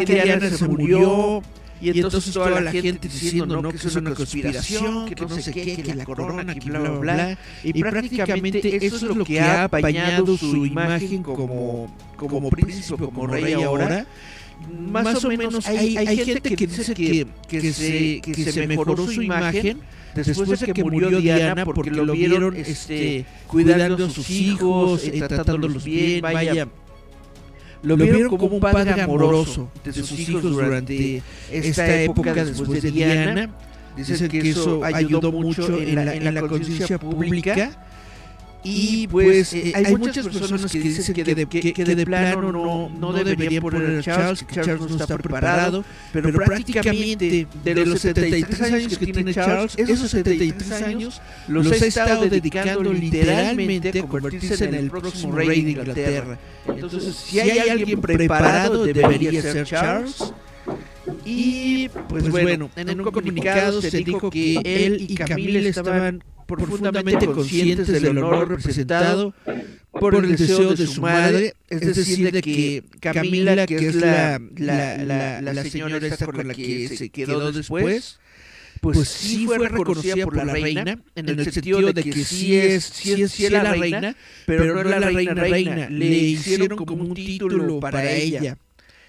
y 0.00 0.04
que 0.04 0.14
Diana 0.22 0.50
se 0.50 0.68
murió. 0.68 1.42
Y 1.84 2.00
entonces 2.00 2.32
toda 2.32 2.60
la 2.60 2.72
gente 2.72 3.08
diciendo 3.08 3.60
¿no? 3.60 3.70
que 3.70 3.76
es 3.76 3.96
una 3.96 4.14
conspiración, 4.14 5.06
que 5.06 5.14
no 5.14 5.28
sé 5.28 5.52
qué, 5.52 5.76
que 5.76 5.94
la 5.94 6.04
corona, 6.04 6.54
que 6.54 6.70
bla, 6.70 6.80
bla, 6.80 6.90
bla. 6.90 7.38
Y 7.62 7.82
prácticamente 7.82 8.84
eso 8.84 8.96
es 8.96 9.02
lo 9.02 9.24
que 9.24 9.40
ha 9.40 9.64
apañado 9.64 10.36
su 10.36 10.64
imagen 10.66 11.22
como, 11.22 11.94
como 12.16 12.50
príncipe, 12.50 12.96
como 13.04 13.26
rey 13.26 13.52
ahora. 13.54 14.06
Más 14.90 15.24
o 15.24 15.28
menos 15.28 15.66
hay, 15.66 15.96
hay 15.96 16.16
gente 16.24 16.54
que 16.54 16.66
dice 16.66 16.94
que, 16.94 17.26
que, 17.48 17.72
se, 17.72 18.20
que 18.20 18.52
se 18.52 18.66
mejoró 18.66 19.06
su 19.06 19.20
imagen 19.22 19.80
después 20.14 20.60
de 20.60 20.72
que 20.72 20.84
murió 20.84 21.20
Diana 21.20 21.64
porque 21.64 21.90
lo 21.90 22.12
vieron 22.12 22.56
este, 22.56 23.26
cuidando 23.46 24.06
a 24.06 24.10
sus 24.10 24.30
hijos, 24.30 25.04
eh, 25.04 25.22
tratándolos 25.26 25.84
bien, 25.84 26.20
vaya 26.20 26.68
lo, 27.84 27.96
vieron 27.96 28.28
como 28.28 28.46
un 28.46 28.60
padre 28.60 29.00
amoroso 29.00 29.70
de 29.84 29.92
sus 29.92 30.18
hijos 30.18 30.42
durante 30.42 31.22
esta 31.50 32.02
época 32.02 32.34
después 32.34 32.82
de 32.82 32.90
Diana. 32.90 33.50
Dicen 33.96 34.28
que 34.28 34.40
eso 34.50 34.82
ayudó 34.82 35.30
mucho 35.30 35.78
en 35.78 35.94
la, 35.94 36.14
en 36.14 36.34
la 36.34 36.40
conciencia 36.42 36.98
pública. 36.98 37.70
Y 38.66 39.06
pues, 39.08 39.50
pues 39.50 39.52
eh, 39.52 39.72
hay 39.74 39.94
muchas 39.94 40.26
personas 40.26 40.72
que 40.72 40.78
dicen 40.78 41.14
que 41.14 41.22
de, 41.22 41.46
que, 41.46 41.74
que 41.74 41.84
de 41.84 42.06
plano 42.06 42.50
no, 42.50 42.88
no 42.88 43.12
deberían 43.12 43.62
poner 43.62 43.98
a 43.98 44.02
Charles, 44.02 44.42
que 44.42 44.54
Charles 44.54 44.80
no 44.88 44.96
está 44.96 45.18
preparado, 45.18 45.84
pero 46.12 46.32
prácticamente 46.32 47.46
de 47.62 47.74
los 47.84 48.00
73 48.00 48.72
años 48.72 48.98
que 48.98 49.06
tiene 49.06 49.34
Charles, 49.34 49.74
esos 49.76 50.10
73 50.10 50.82
años 50.82 51.20
los 51.46 51.70
ha 51.70 51.86
estado 51.86 52.24
dedicando 52.26 52.90
literalmente 52.90 53.98
a 53.98 54.02
convertirse 54.06 54.64
en 54.64 54.74
el 54.74 54.90
próximo 54.90 55.34
rey 55.34 55.62
de 55.62 55.70
Inglaterra. 55.72 56.38
Entonces, 56.66 57.14
si 57.14 57.40
hay 57.40 57.68
alguien 57.68 58.00
preparado, 58.00 58.84
debería 58.84 59.42
ser 59.42 59.66
Charles. 59.66 60.32
Y 61.26 61.88
pues, 62.08 62.24
pues 62.24 62.30
bueno, 62.30 62.70
en 62.76 63.00
un 63.00 63.10
comunicado 63.10 63.82
se 63.82 63.98
dijo 63.98 64.30
que 64.30 64.58
él 64.64 65.04
y 65.06 65.14
Camila 65.14 65.58
estaban 65.60 66.24
profundamente 66.46 67.26
conscientes 67.26 67.88
del 67.88 68.18
honor 68.18 68.48
representado 68.48 69.34
por 69.90 70.14
el 70.14 70.36
deseo 70.36 70.74
de 70.74 70.86
su 70.86 71.00
madre, 71.00 71.54
es 71.68 71.94
decir, 71.94 72.30
de 72.30 72.42
que 72.42 72.84
Camila, 73.00 73.66
que 73.66 73.76
es 73.76 73.94
la, 73.94 74.40
la, 74.56 75.40
la, 75.40 75.64
señora 75.64 75.98
esta 76.06 76.26
con 76.26 76.46
la 76.48 76.54
que 76.54 76.88
se 76.88 77.08
quedó 77.10 77.52
después, 77.52 78.18
pues, 78.80 78.96
pues 78.96 79.08
sí 79.08 79.46
fue 79.46 79.58
reconocida 79.58 80.24
por 80.24 80.36
la 80.36 80.44
reina, 80.44 80.98
en 81.14 81.28
el 81.28 81.52
sentido 81.52 81.80
de 81.92 82.02
que 82.02 82.12
sí 82.12 82.56
es, 82.56 82.84
sí 82.84 83.22
es, 83.22 83.32
sí 83.32 83.46
es 83.46 83.52
la 83.52 83.72
reina, 83.72 84.16
pero 84.46 84.74
no 84.74 84.80
es 84.80 84.86
la 84.86 85.10
reina 85.10 85.34
reina, 85.34 85.88
le 85.88 86.06
hicieron 86.06 86.76
como 86.76 87.02
un 87.02 87.14
título 87.14 87.80
para 87.80 88.10
ella. 88.10 88.58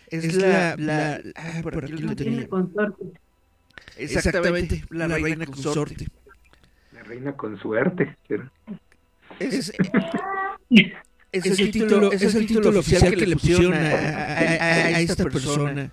Es 0.08 0.36
la, 0.36 0.76
la, 0.78 1.20
ah, 1.36 1.62
por 1.64 1.84
aquí 1.84 1.94
lo 1.94 2.16
tenía. 2.16 2.48
Exactamente, 3.98 4.84
la 4.92 5.08
reina 5.08 5.46
consorte 5.48 6.08
reina 7.08 7.34
con 7.34 7.60
suerte. 7.60 8.16
Es, 9.40 9.74
es, 11.32 11.60
el 11.60 11.72
título, 11.72 12.12
es 12.12 12.36
el 12.36 12.48
título 12.48 12.80
oficial 12.80 13.16
que 13.16 13.28
le 13.28 13.36
pusieron 13.36 13.74
a, 13.74 13.78
a, 13.78 15.00
esta 15.02 15.24
persona. 15.26 15.90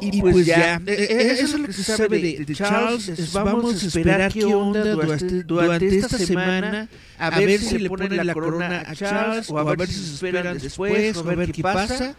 Y 0.00 0.20
pues 0.20 0.46
ya, 0.46 0.76
eh, 0.86 0.92
eh, 0.92 1.36
eso 1.38 1.44
es 1.56 1.60
lo 1.60 1.66
que 1.66 1.72
se 1.72 1.84
sabe 1.84 2.18
de, 2.18 2.54
Charles. 2.54 3.32
Vamos 3.32 3.82
a 3.82 3.86
esperar 3.86 4.32
qué 4.32 4.44
onda 4.44 4.84
durante, 4.84 5.42
durante 5.44 5.98
esta 5.98 6.18
semana, 6.18 6.88
a 7.18 7.30
ver 7.30 7.60
si 7.60 7.78
le 7.78 7.88
ponen 7.88 8.26
la 8.26 8.34
corona 8.34 8.82
a 8.86 8.94
Charles 8.94 9.50
o 9.50 9.58
a 9.58 9.76
ver 9.76 9.88
si 9.88 9.94
se 9.94 10.14
esperan 10.14 10.58
después, 10.58 11.16
o 11.16 11.28
a 11.28 11.34
ver 11.34 11.52
qué 11.52 11.62
pasa. 11.62 12.14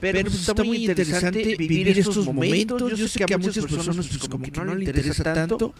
Pero 0.00 0.20
pues, 0.22 0.34
está 0.34 0.54
muy 0.62 0.86
interesante 0.86 1.56
vivir 1.56 1.88
estos 1.88 2.24
momentos. 2.24 2.98
Yo 2.98 3.08
sé 3.08 3.24
que 3.24 3.34
a 3.34 3.38
muchas 3.38 3.64
personas 3.66 4.06
pues, 4.06 4.28
como 4.28 4.44
que 4.44 4.50
no 4.50 4.74
le 4.74 4.84
interesa 4.84 5.22
tanto, 5.22 5.74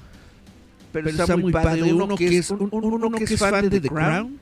pero, 0.93 1.11
está, 1.11 1.37
muy 1.37 1.53
padre. 1.53 1.83
Uno 1.83 2.17
que 2.17 2.39
es, 2.39 2.51
uno 2.51 3.11
que 3.11 3.25
es 3.25 3.39
fan 3.39 3.69
de 3.69 3.81
The 3.81 3.89
Crown 3.89 4.39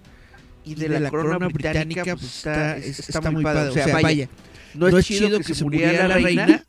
y 0.64 0.74
de, 0.74 1.00
la, 1.00 1.10
corona 1.10 1.48
británica, 1.48 2.16
pues 2.16 2.36
está, 2.36 2.76
está, 2.76 3.30
muy 3.30 3.42
padre. 3.42 3.70
O 3.70 3.72
sea, 3.72 4.00
vaya, 4.00 4.28
no 4.74 4.88
es 4.88 5.06
chido 5.06 5.40
que 5.40 5.54
se 5.54 5.64
muriera 5.64 6.08
la 6.08 6.16
reina, 6.16 6.64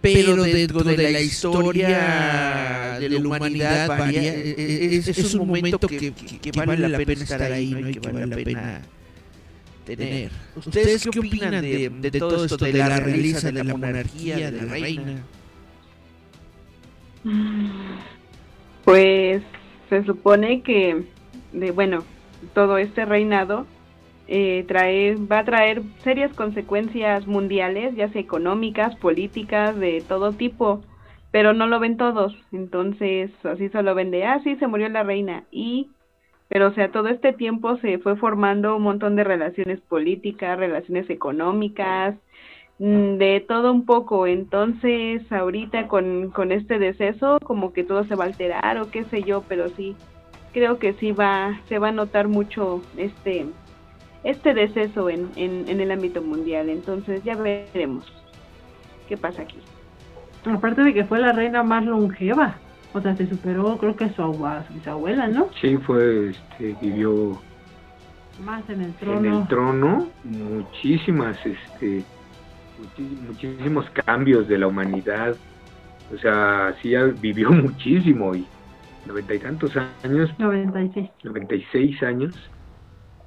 pero 0.00 0.42
dentro 0.42 0.84
de 0.84 1.10
la 1.10 1.20
historia 1.20 2.98
de 3.00 3.08
la 3.08 3.18
humanidad 3.18 3.88
varía, 3.88 4.22
e, 4.22 4.54
e, 4.56 4.96
es, 4.96 5.08
es, 5.08 5.34
un 5.34 5.46
momento 5.46 5.78
que, 5.78 6.12
que, 6.12 6.52
vale 6.52 6.88
la 6.88 6.98
pena 6.98 7.22
estar 7.22 7.42
ahí 7.42 7.70
¿no? 7.70 7.88
y 7.88 7.94
que 7.94 8.00
vale 8.00 8.26
la 8.26 8.36
pena 8.36 8.82
tener. 9.84 10.30
¿Ustedes 10.56 11.08
qué 11.10 11.18
opinan 11.18 11.62
de, 11.62 11.90
de 11.90 12.10
todo 12.12 12.44
esto 12.44 12.56
de 12.56 12.72
la 12.72 13.00
realeza, 13.00 13.50
de 13.50 13.64
la 13.64 13.74
monarquía, 13.74 14.50
de 14.50 14.62
la 14.62 14.72
reina? 14.72 15.24
Pues 18.84 19.42
se 19.88 20.04
supone 20.04 20.62
que, 20.62 21.04
de, 21.52 21.70
bueno, 21.70 22.04
todo 22.54 22.78
este 22.78 23.04
reinado 23.04 23.66
eh, 24.26 24.64
trae, 24.68 25.16
va 25.16 25.40
a 25.40 25.44
traer 25.44 25.82
serias 26.04 26.32
consecuencias 26.34 27.26
mundiales, 27.26 27.94
ya 27.96 28.10
sea 28.10 28.20
económicas, 28.20 28.94
políticas, 28.96 29.78
de 29.78 30.04
todo 30.06 30.32
tipo, 30.32 30.82
pero 31.30 31.52
no 31.52 31.66
lo 31.66 31.80
ven 31.80 31.96
todos. 31.96 32.36
Entonces, 32.52 33.30
así 33.44 33.68
solo 33.70 33.94
ven 33.94 34.10
de, 34.10 34.24
ah, 34.24 34.40
sí, 34.44 34.56
se 34.56 34.66
murió 34.66 34.88
la 34.88 35.02
reina. 35.02 35.44
Y, 35.50 35.90
pero 36.48 36.68
o 36.68 36.72
sea, 36.72 36.90
todo 36.90 37.08
este 37.08 37.32
tiempo 37.32 37.76
se 37.78 37.98
fue 37.98 38.16
formando 38.16 38.76
un 38.76 38.82
montón 38.82 39.16
de 39.16 39.24
relaciones 39.24 39.80
políticas, 39.80 40.58
relaciones 40.58 41.08
económicas, 41.10 42.14
de 42.78 43.44
todo 43.46 43.72
un 43.72 43.84
poco. 43.84 44.26
Entonces, 44.26 45.30
ahorita 45.32 45.88
con, 45.88 46.30
con 46.30 46.52
este 46.52 46.78
deceso, 46.78 47.38
como 47.42 47.72
que 47.72 47.84
todo 47.84 48.04
se 48.04 48.14
va 48.14 48.24
a 48.24 48.28
alterar 48.28 48.78
o 48.78 48.90
qué 48.90 49.04
sé 49.04 49.22
yo, 49.22 49.42
pero 49.48 49.68
sí, 49.70 49.96
creo 50.52 50.78
que 50.78 50.92
sí 50.94 51.12
va, 51.12 51.60
se 51.68 51.78
va 51.78 51.88
a 51.88 51.92
notar 51.92 52.28
mucho 52.28 52.82
este, 52.96 53.46
este 54.24 54.54
deceso 54.54 55.10
en, 55.10 55.28
en, 55.36 55.68
en 55.68 55.80
el 55.80 55.90
ámbito 55.90 56.22
mundial. 56.22 56.68
Entonces, 56.68 57.22
ya 57.24 57.36
veremos 57.36 58.04
qué 59.08 59.16
pasa 59.16 59.42
aquí. 59.42 59.58
Aparte 60.44 60.82
de 60.82 60.94
que 60.94 61.04
fue 61.04 61.18
la 61.18 61.32
reina 61.32 61.62
más 61.62 61.84
longeva, 61.84 62.56
o 62.94 63.00
sea, 63.00 63.14
se 63.16 63.28
superó, 63.28 63.76
creo 63.76 63.96
que 63.96 64.04
a 64.04 64.14
su, 64.14 64.22
abuela, 64.22 65.28
¿no? 65.28 65.48
Sí, 65.60 65.76
fue, 65.78 66.30
este, 66.30 66.76
vivió 66.80 67.38
más 68.44 68.68
en 68.70 68.82
el 68.82 68.92
trono. 68.94 69.18
En 69.18 69.34
el 69.34 69.48
trono, 69.48 70.08
muchísimas, 70.24 71.36
este, 71.44 72.04
muchísimos 73.26 73.88
cambios 74.04 74.48
de 74.48 74.58
la 74.58 74.66
humanidad. 74.66 75.36
O 76.12 76.18
sea, 76.18 76.74
sí 76.82 76.94
vivió 77.20 77.50
muchísimo 77.52 78.34
y 78.34 78.46
noventa 79.06 79.34
y 79.34 79.38
tantos 79.38 79.76
años. 80.04 80.30
96. 80.38 81.10
96 81.24 82.02
años. 82.02 82.50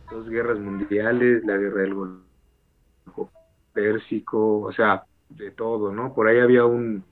Dos 0.10 0.30
guerras 0.30 0.60
mundiales, 0.60 1.44
la 1.46 1.58
guerra 1.58 1.82
del 1.82 1.94
Golfo 1.94 3.30
Pérsico, 3.74 4.60
o 4.62 4.74
sea, 4.74 5.04
de 5.30 5.52
todo, 5.52 5.94
¿no? 5.94 6.14
Por 6.14 6.28
ahí 6.28 6.40
había 6.40 6.66
un, 6.66 7.04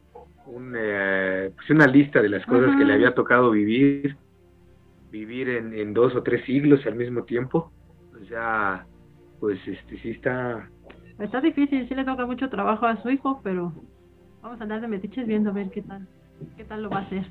un 0.46 0.74
eh, 0.78 1.52
pues 1.56 1.70
una 1.70 1.88
lista 1.88 2.22
de 2.22 2.30
las 2.30 2.46
cosas 2.46 2.76
que 2.76 2.84
le 2.84 2.94
había 2.94 3.14
tocado 3.16 3.52
vivir, 3.52 4.18
vivir 5.12 5.50
en, 5.50 5.74
en 5.74 5.94
dos 5.94 6.14
o 6.16 6.24
tres 6.24 6.44
siglos 6.46 6.86
al 6.86 6.96
mismo 6.96 7.24
tiempo. 7.24 7.72
O 8.22 8.26
sea, 8.26 8.86
pues 9.40 9.60
este 9.66 9.98
sí 10.00 10.10
está 10.12 10.70
Está 11.20 11.42
difícil, 11.42 11.88
sí 11.88 11.96
le 11.96 12.06
toca 12.06 12.26
mucho 12.26 12.50
trabajo 12.50 12.86
a 12.86 13.02
su 13.02 13.10
hijo, 13.10 13.42
pero 13.44 13.74
vamos 14.42 14.60
a 14.60 14.64
andar 14.64 14.82
de 14.82 14.88
metiches 14.88 15.28
viendo 15.28 15.50
a 15.50 15.54
ver 15.54 15.70
qué 15.70 15.82
tal, 15.82 16.08
qué 16.56 16.64
tal 16.64 16.84
lo 16.84 16.90
va 16.90 17.00
a 17.00 17.02
hacer. 17.02 17.26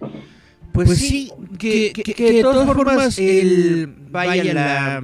Pues, 0.00 0.88
pues 0.88 0.98
sí, 0.98 1.30
que, 1.58 1.92
que, 1.92 2.14
que, 2.14 2.32
de 2.32 2.42
todas 2.42 2.66
formas 2.72 3.18
el 3.18 3.92
vaya 4.10 4.54
la, 4.54 5.02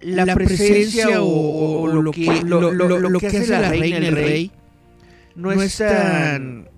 la 0.00 0.34
presencia 0.34 1.22
o, 1.22 1.88
lo 1.88 2.10
que 2.12 2.42
lo, 2.44 2.72
lo, 2.72 2.86
lo, 2.86 3.18
que 3.18 3.26
hace 3.26 3.46
la 3.48 3.70
reina 3.70 3.96
el 3.96 4.14
rey 4.14 4.50
no 5.34 5.50
es 5.50 5.78
tan 5.78 6.68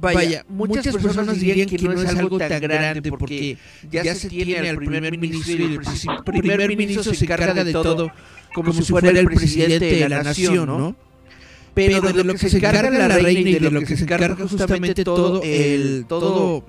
Vaya, 0.00 0.44
muchas, 0.48 0.96
personas 0.96 1.40
dirían 1.40 1.68
que 1.68 1.78
no 1.78 1.92
es 1.92 2.08
algo 2.14 2.38
tan 2.38 2.60
grande 2.60 3.10
porque 3.10 3.56
ya 3.90 4.14
se 4.14 4.28
tiene 4.28 4.68
al 4.68 4.76
primer 4.76 5.18
ministro 5.18 5.54
y 5.54 5.74
el 5.74 6.24
primer 6.24 6.68
ministro 6.76 7.14
se 7.14 7.24
encarga 7.24 7.64
de 7.64 7.72
todo 7.72 8.10
como 8.54 8.72
si 8.72 8.82
fuera 8.82 9.10
el 9.10 9.26
presidente 9.26 9.84
de 9.84 10.08
la 10.08 10.22
nación, 10.22 10.66
¿no? 10.66 10.96
Pero 11.74 12.00
de 12.00 12.24
lo 12.24 12.34
que 12.34 12.48
se 12.48 12.56
encarga 12.56 12.90
la 12.90 13.08
reina 13.08 13.50
y 13.50 13.54
de 13.54 13.70
lo 13.70 13.80
que 13.80 13.96
se 13.96 14.04
encarga 14.04 14.34
justamente 14.36 15.04
todo 15.04 15.42
el 15.42 16.06
todo 16.08 16.64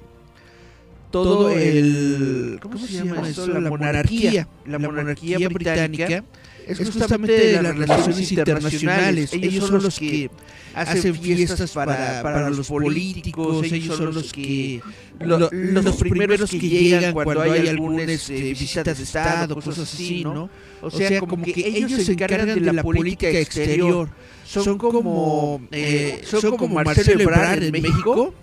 todo 1.12 1.50
el 1.50 2.60
¿cómo, 2.62 2.78
se 2.78 2.94
llama 2.94 3.28
eso? 3.28 3.48
La 3.48 3.70
monarquía, 3.70 4.48
la 4.66 4.78
monarquía 4.78 5.50
británica 5.50 6.24
es 6.70 6.90
justamente 6.90 7.34
de 7.34 7.62
las 7.62 7.76
relaciones 7.76 8.32
internacionales. 8.32 9.34
Ellos 9.34 9.68
son 9.68 9.84
los 9.84 10.00
que 10.00 10.30
hacen 10.74 11.16
fiestas 11.16 11.72
para, 11.72 12.22
para 12.22 12.50
los 12.50 12.68
políticos, 12.68 13.66
ellos 13.72 13.98
son 13.98 14.14
los 14.14 14.32
que 14.32 14.82
los 15.20 15.98
primeros 15.98 16.50
que 16.50 16.60
llegan 16.60 17.14
cuando 17.14 17.42
hay 17.42 17.68
algunas 17.68 18.08
este, 18.08 18.54
visitas 18.54 18.98
de 18.98 19.04
estado, 19.04 19.56
cosas 19.56 19.80
así, 19.80 20.24
¿no? 20.24 20.50
O 20.82 20.90
sea, 20.90 21.20
como 21.20 21.44
que 21.44 21.68
ellos 21.68 22.04
se 22.04 22.14
encargan 22.14 22.48
de 22.48 22.74
la 22.74 22.84
política 22.84 23.30
exterior. 23.30 24.10
Son 24.46 24.78
como 24.78 25.62
eh, 25.72 26.22
son 26.24 26.58
como 26.58 26.84
Marcelo 26.84 27.22
Ebrard 27.22 27.64
en 27.64 27.72
México. 27.72 28.34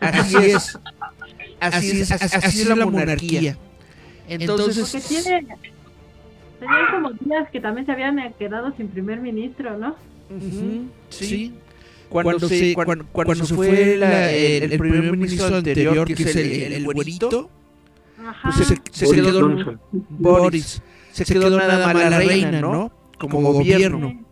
Así 0.00 0.36
es. 0.36 0.78
Así 1.60 2.00
es, 2.00 2.10
así 2.10 2.60
es 2.62 2.68
la 2.68 2.84
monarquía. 2.84 3.56
Entonces, 4.28 4.90
porque 4.90 5.06
tiene 5.06 5.46
tenían 6.64 6.90
como 6.92 7.12
días 7.12 7.48
que 7.50 7.60
también 7.60 7.86
se 7.86 7.92
habían 7.92 8.32
quedado 8.38 8.72
sin 8.76 8.88
primer 8.88 9.20
ministro, 9.20 9.78
¿no? 9.78 9.96
Sí. 11.10 11.54
Cuando, 12.08 12.48
se, 12.48 12.74
cuando, 12.74 13.06
cuando, 13.10 13.34
se 13.34 13.54
fue 13.54 13.96
la, 13.96 14.30
el, 14.30 14.72
el, 14.72 14.78
primer 14.78 15.16
ministro 15.16 15.56
anterior, 15.56 16.06
que 16.06 16.22
es 16.22 16.36
el, 16.36 16.72
el, 16.72 16.84
güerito, 16.84 17.50
pues 18.42 18.56
se, 18.56 18.76
se, 18.92 19.14
quedó 19.14 19.78
Boris, 19.90 20.80
se 21.10 21.24
quedó 21.24 21.50
nada 21.58 21.92
más 21.92 22.10
la 22.10 22.18
reina, 22.18 22.60
¿no? 22.60 22.92
Como, 23.18 23.52
gobierno. 23.52 24.23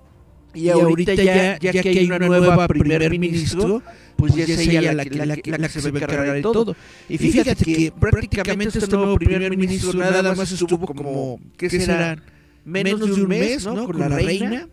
Y, 0.55 0.69
ahorita 0.69 1.15
ya, 1.15 1.59
ya 1.59 1.73
que 1.73 1.89
hay 1.89 2.07
una 2.07 2.19
nueva 2.19 2.69
primer 2.69 3.09
ministro, 3.11 3.83
pues 4.17 4.35
ya 4.35 4.45
es 4.45 4.59
ella 4.59 4.93
la, 4.93 5.05
la, 5.05 5.27
la, 5.27 5.37
que 5.37 5.69
se 5.69 5.91
va 5.91 5.99
a 5.99 6.03
encargar 6.03 6.35
de 6.35 6.43
todo. 6.43 6.77
Y 7.09 7.19
fíjate 7.19 7.65
que 7.65 7.93
prácticamente 7.99 8.79
este 8.79 8.97
nuevo 8.97 9.17
primer 9.17 9.57
ministro 9.57 9.99
nada 9.99 10.35
más 10.35 10.53
estuvo 10.53 10.87
como, 10.87 11.41
¿qué 11.57 11.71
será? 11.71 12.23
Menos 12.65 13.01
de 13.01 13.13
un 13.13 13.29
mes, 13.29 13.67
¿no? 13.67 13.87
Con 13.87 13.99
la 13.99 14.09
reina. 14.09 14.69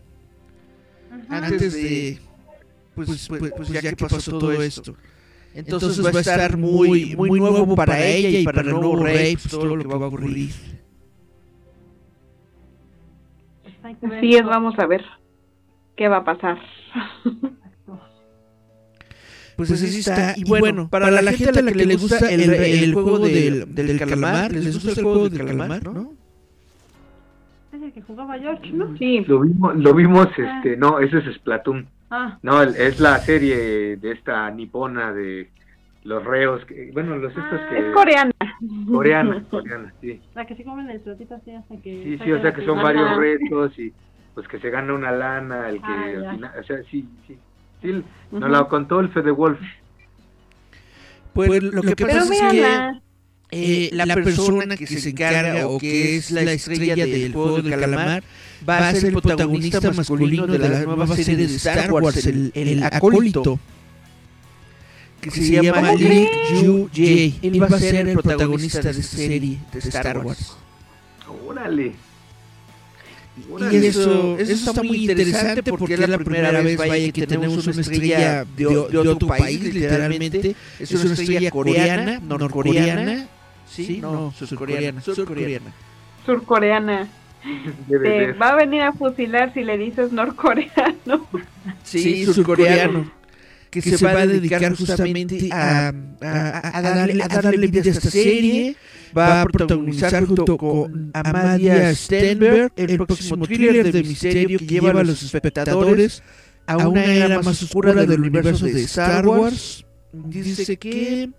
Antes 1.28 1.72
de 1.72 2.18
pues, 2.94 3.08
pues, 3.08 3.28
pues, 3.28 3.52
pues, 3.56 3.68
ya, 3.70 3.80
que 3.80 3.96
pasó 3.96 4.38
todo 4.38 4.52
esto. 4.62 4.94
Entonces, 5.54 6.04
va 6.04 6.10
a 6.10 6.20
estar 6.20 6.56
muy, 6.56 7.16
muy 7.16 7.40
nuevo 7.40 7.74
para 7.74 8.04
ella 8.04 8.28
y 8.28 8.44
para 8.44 8.60
el 8.60 8.70
nuevo 8.70 8.96
rey, 8.96 9.34
pues, 9.34 9.48
todo 9.48 9.64
lo 9.64 9.82
que 9.82 9.88
va 9.88 10.04
a 10.04 10.08
ocurrir. 10.08 10.50
Así 13.82 14.34
es, 14.36 14.44
vamos 14.44 14.78
a 14.78 14.86
ver 14.86 15.02
qué 16.00 16.08
va 16.08 16.16
a 16.16 16.24
pasar. 16.24 16.58
Pues, 19.56 19.70
así 19.70 19.98
está. 19.98 20.32
Y 20.34 20.44
bueno, 20.48 20.88
para, 20.88 21.10
la, 21.10 21.32
gente 21.32 21.58
a 21.58 21.62
la 21.62 21.70
que, 21.70 21.84
le 21.84 21.96
gusta 21.96 22.30
el, 22.30 22.54
el, 22.54 22.94
juego 22.94 23.18
del, 23.18 23.74
del, 23.74 23.98
calamar, 23.98 24.50
¿les 24.50 24.72
gusta 24.72 24.98
el 24.98 25.04
juego 25.04 25.28
del 25.28 25.46
calamar, 25.46 25.84
no? 25.84 26.14
Es 27.70 27.82
el 27.82 27.92
que 27.92 28.00
jugaba 28.00 28.38
George, 28.38 28.72
¿no? 28.72 28.96
Sí. 28.96 29.22
Lo 29.28 29.40
vimos, 29.40 29.76
lo 29.76 29.92
vimos 29.92 30.28
este, 30.38 30.78
no, 30.78 31.00
ese 31.00 31.18
es 31.18 31.34
Splatoon. 31.34 31.86
Ah. 32.10 32.38
No, 32.42 32.62
es 32.62 32.98
la 32.98 33.18
serie 33.18 33.98
de 33.98 34.12
esta 34.12 34.50
nipona 34.50 35.12
de 35.12 35.50
los 36.04 36.24
reos, 36.24 36.64
que, 36.64 36.92
bueno, 36.94 37.16
los 37.16 37.36
estos 37.36 37.60
que... 37.68 37.78
Es 37.78 37.92
coreana. 37.92 38.32
Coreana, 38.90 39.44
coreana, 39.50 39.92
sí. 40.00 40.18
La 40.34 40.46
que 40.46 40.56
se 40.56 40.64
comen 40.64 40.88
el 40.88 41.02
trotito 41.02 41.34
así 41.34 41.50
hasta 41.50 41.76
que... 41.76 42.02
Sí, 42.02 42.24
sí, 42.24 42.32
o 42.32 42.40
sea 42.40 42.54
que 42.54 42.64
son 42.64 42.82
varios 42.82 43.18
retos 43.18 43.78
y 43.78 43.92
pues 44.40 44.48
que 44.48 44.58
se 44.58 44.70
gana 44.70 44.94
una 44.94 45.12
lana, 45.12 45.68
el 45.68 45.76
que 45.76 45.86
ah, 45.86 46.04
al 46.16 46.34
final, 46.34 46.52
o 46.58 46.64
sea, 46.64 46.78
sí, 46.90 47.06
sí. 47.26 47.36
sí 47.82 48.04
Nos 48.32 48.50
la 48.50 48.64
contó 48.64 49.00
el 49.00 49.10
Fede 49.10 49.30
Wolf. 49.30 49.60
Pues, 51.34 51.48
pues 51.48 51.62
lo, 51.62 51.82
que, 51.82 51.94
pasa 51.94 52.22
es 52.22 52.40
que... 52.52 52.90
Eh, 53.50 53.90
la, 53.92 54.14
persona 54.14 54.76
que 54.78 54.86
se 54.86 55.10
encarga 55.10 55.66
o 55.66 55.78
que 55.78 56.16
es 56.16 56.30
la 56.30 56.40
estrella 56.52 57.04
del 57.04 57.32
juego 57.34 57.60
del 57.60 57.78
calamar 57.78 58.22
va 58.66 58.88
a 58.88 58.94
ser 58.94 59.06
el 59.06 59.20
protagonista 59.20 59.90
masculino 59.90 60.46
de 60.46 60.58
la 60.58 60.82
nueva 60.84 61.06
serie 61.08 61.36
de 61.36 61.56
Star 61.56 61.92
Wars, 61.92 62.26
el, 62.26 62.50
el 62.54 62.82
acólito, 62.82 63.58
que 65.20 65.30
se 65.30 65.62
llama 65.62 65.92
Lee 65.92 66.28
Yu 66.62 66.88
Jae. 66.94 67.34
Él 67.42 67.62
va 67.62 67.66
a 67.66 67.78
ser 67.78 68.08
el 68.08 68.16
protagonista 68.16 68.80
de 68.80 68.90
esta 69.00 69.16
serie 69.18 69.58
de 69.70 69.78
Star 69.80 70.24
Wars. 70.24 70.56
Órale. 71.46 72.09
Y 73.72 73.86
eso, 73.86 74.36
eso 74.38 74.70
está 74.70 74.82
muy 74.82 75.08
interesante 75.08 75.62
porque 75.62 75.94
es 75.94 76.08
la 76.08 76.18
primera 76.18 76.50
vez 76.62 76.76
vaya, 76.76 77.12
que 77.12 77.26
tenemos 77.26 77.66
una 77.66 77.80
estrella 77.80 78.44
de, 78.44 78.64
de 78.64 78.98
otro 78.98 79.28
país, 79.28 79.62
literalmente. 79.62 80.54
Es 80.78 80.92
una 80.92 81.12
estrella 81.12 81.50
coreana, 81.50 82.20
norcoreana. 82.20 83.28
Sí, 83.66 83.98
no, 84.00 84.32
surcoreana. 84.36 85.00
Surcoreana. 85.00 85.72
Surcoreana. 86.26 87.08
Te 87.88 88.32
va 88.32 88.50
a 88.50 88.56
venir 88.56 88.82
a 88.82 88.92
fusilar 88.92 89.54
si 89.54 89.62
le 89.62 89.78
dices 89.78 90.12
norcoreano. 90.12 91.26
Sí, 91.84 92.24
surcoreano. 92.24 93.10
Que, 93.70 93.80
se, 93.82 94.04
va 94.04 94.22
a 94.22 94.26
dedicar 94.26 94.74
justamente 94.74 95.48
a, 95.52 95.88
a, 95.88 96.82
darle, 96.82 97.22
a 97.22 97.28
darle 97.28 97.66
vida 97.68 97.82
a 97.84 97.92
esta 97.92 98.10
serie. 98.10 98.74
Va 99.16 99.42
a 99.42 99.46
protagonizar 99.46 100.24
junto 100.24 100.56
con 100.56 101.10
Amalia 101.12 101.94
Stenberg 101.94 102.72
el 102.76 102.96
próximo 102.98 103.46
thriller 103.46 103.92
de 103.92 104.02
misterio 104.02 104.58
que 104.58 104.66
lleva 104.66 105.00
a 105.00 105.04
los 105.04 105.22
espectadores 105.22 106.22
a 106.66 106.88
una 106.88 107.04
era 107.04 107.42
más 107.42 107.62
oscura 107.62 107.94
del 107.94 108.20
universo 108.20 108.66
de 108.66 108.82
Star 108.82 109.26
Wars. 109.26 109.84
Dice 110.12 110.76
que 110.76 111.30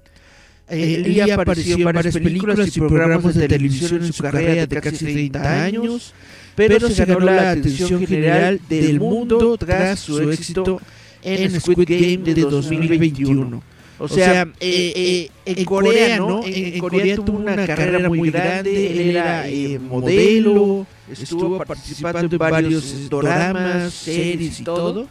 eh, 0.69 1.03
ella 1.05 1.36
apareció 1.36 1.78
en 1.78 1.84
varias 1.84 2.13
películas 2.13 2.76
y 2.76 2.80
programas 2.80 3.36
de 3.36 3.47
televisión 3.47 4.03
en 4.03 4.13
su 4.13 4.24
carrera 4.24 4.65
de 4.65 4.82
casi 4.82 5.05
30 5.05 5.63
años, 5.63 6.13
pero 6.55 6.89
se 6.89 7.05
ganó 7.05 7.19
la 7.19 7.51
atención 7.51 8.05
general 8.05 8.59
del 8.69 8.99
mundo 8.99 9.57
tras 9.57 9.99
su 9.99 10.32
éxito 10.32 10.80
en 11.24 11.59
Squid 11.59 11.86
Game 11.88 12.34
de 12.34 12.41
2021. 12.41 13.63
O 14.03 14.07
sea, 14.07 14.43
eh, 14.59 14.93
eh, 14.95 15.29
en 15.45 15.65
Corea, 15.65 16.17
¿no? 16.17 16.41
En, 16.43 16.79
Corea 16.79 17.15
tuvo 17.15 17.37
una 17.37 17.67
carrera 17.67 18.09
muy 18.09 18.31
grande, 18.31 18.91
él 18.91 19.09
era 19.11 19.45
modelo, 19.79 20.85
estuvo 21.09 21.57
participando 21.57 22.19
en 22.21 22.37
varios 22.37 23.09
dramas, 23.09 23.93
series 23.93 24.59
y 24.59 24.63
todo, 24.63 25.07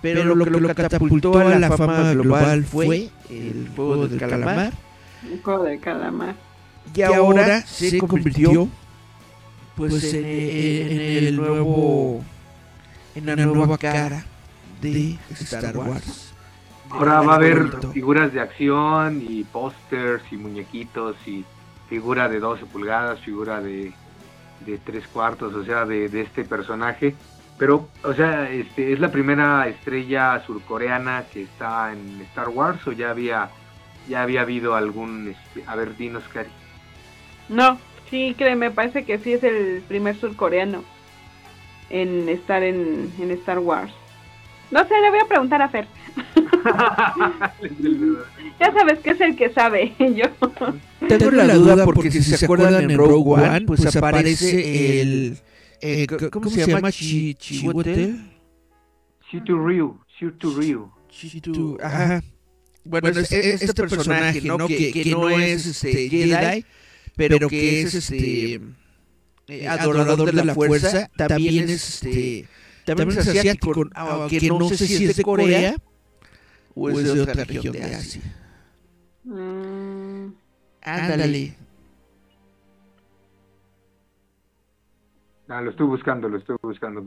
pero 0.00 0.24
lo 0.24 0.44
que 0.44 0.50
lo 0.50 0.74
catapultó 0.74 1.38
a 1.38 1.58
la 1.58 1.76
fama 1.76 2.12
global 2.12 2.64
fue 2.64 3.08
el 3.30 3.68
juego 3.74 4.08
del 4.08 4.18
calamar 4.18 4.72
un 5.30 5.42
juego 5.42 5.64
de 5.64 5.78
calamar. 5.78 6.34
Y 6.94 7.02
ahora 7.02 7.64
se 7.66 7.98
convirtió 7.98 8.68
pues, 9.76 9.92
pues 9.92 10.14
en, 10.14 10.24
el 10.24 11.36
nuevo 11.36 12.22
en 13.14 13.26
la 13.26 13.36
nueva 13.36 13.78
cara 13.78 14.24
de 14.80 15.16
Star 15.40 15.76
Wars. 15.76 16.31
Ahora 16.92 17.20
va 17.22 17.32
a 17.32 17.36
haber 17.36 17.70
figuras 17.92 18.32
de 18.32 18.40
acción 18.40 19.24
y 19.26 19.44
pósters 19.44 20.22
y 20.30 20.36
muñequitos 20.36 21.16
y 21.26 21.44
figura 21.88 22.28
de 22.28 22.38
12 22.38 22.66
pulgadas, 22.66 23.20
figura 23.20 23.60
de, 23.60 23.92
de 24.66 24.78
3 24.78 25.06
cuartos, 25.08 25.54
o 25.54 25.64
sea, 25.64 25.84
de, 25.84 26.08
de, 26.08 26.20
este 26.20 26.44
personaje. 26.44 27.14
Pero, 27.58 27.88
o 28.04 28.12
sea, 28.12 28.50
este, 28.50 28.92
¿es 28.92 29.00
la 29.00 29.10
primera 29.10 29.66
estrella 29.68 30.42
surcoreana 30.46 31.24
que 31.32 31.42
está 31.42 31.92
en 31.92 32.20
Star 32.30 32.48
Wars 32.50 32.86
o 32.86 32.92
ya 32.92 33.10
había 33.10 33.50
ya 34.08 34.22
había 34.22 34.42
habido 34.42 34.74
algún... 34.74 35.28
Este, 35.28 35.64
a 35.66 35.76
ver, 35.76 35.96
dinos, 35.96 36.24
Cari. 36.32 36.50
No, 37.48 37.78
sí, 38.10 38.34
créeme, 38.36 38.68
me 38.68 38.74
parece 38.74 39.04
que 39.04 39.18
sí 39.18 39.32
es 39.32 39.44
el 39.44 39.82
primer 39.86 40.16
surcoreano 40.16 40.84
en 41.90 42.28
estar 42.28 42.62
en, 42.62 43.12
en 43.18 43.30
Star 43.32 43.58
Wars. 43.58 43.92
No 44.70 44.86
sé, 44.86 44.98
le 45.00 45.10
voy 45.10 45.20
a 45.20 45.28
preguntar 45.28 45.60
a 45.60 45.68
Fer. 45.68 45.86
ya 48.60 48.72
sabes 48.72 48.98
que 49.00 49.10
es 49.10 49.20
el 49.20 49.36
que 49.36 49.52
sabe, 49.52 49.94
yo. 49.98 50.24
Tengo 51.08 51.30
la 51.30 51.54
duda 51.54 51.84
porque 51.84 52.10
si 52.10 52.22
se 52.22 52.44
acuerdan 52.44 52.90
en 52.90 52.96
Rogue 52.96 53.42
One, 53.42 53.62
pues, 53.62 53.82
pues 53.82 53.96
aparece 53.96 55.00
el... 55.00 55.38
Eh, 55.80 56.06
¿cómo, 56.30 56.48
se 56.48 56.66
llama? 56.66 56.92
Chihuahua. 56.92 57.84
Shitu 59.30 59.58
Ryu. 59.58 59.98
Shitu 60.18 60.54
Ryu. 60.54 60.90
Ajá. 61.82 62.22
Bueno, 62.84 63.08
es, 63.08 63.16
este, 63.16 63.54
este 63.54 63.82
personaje, 63.82 64.40
¿no? 64.42 64.66
Que, 64.66 64.92
que, 64.92 65.10
no 65.10 65.28
es 65.28 65.66
este, 65.66 66.04
este 66.04 66.08
Jedi, 66.08 66.64
pero 67.16 67.48
que 67.48 67.82
es 67.82 67.94
este, 67.94 68.54
este 68.54 68.60
eh, 69.48 69.68
adorador 69.68 70.32
de 70.32 70.44
la 70.44 70.54
fuerza, 70.54 71.08
también 71.16 71.68
es 71.68 71.88
este 71.88 72.48
también 72.84 73.10
es 73.10 73.18
asiático, 73.18 73.84
aunque 73.94 74.48
no 74.48 74.68
sé 74.68 74.86
si 74.86 75.04
es 75.04 75.16
de 75.16 75.22
Corea 75.22 75.76
o 76.74 76.90
es 76.90 77.14
de 77.14 77.20
otra 77.20 77.44
región 77.44 77.72
de 77.72 77.82
Asia. 77.82 78.22
Mm. 79.24 80.32
Ándale. 80.82 81.54
Ah, 85.48 85.60
lo 85.60 85.70
estoy 85.70 85.86
buscando, 85.86 86.28
lo 86.28 86.38
estoy 86.38 86.56
buscando. 86.62 87.04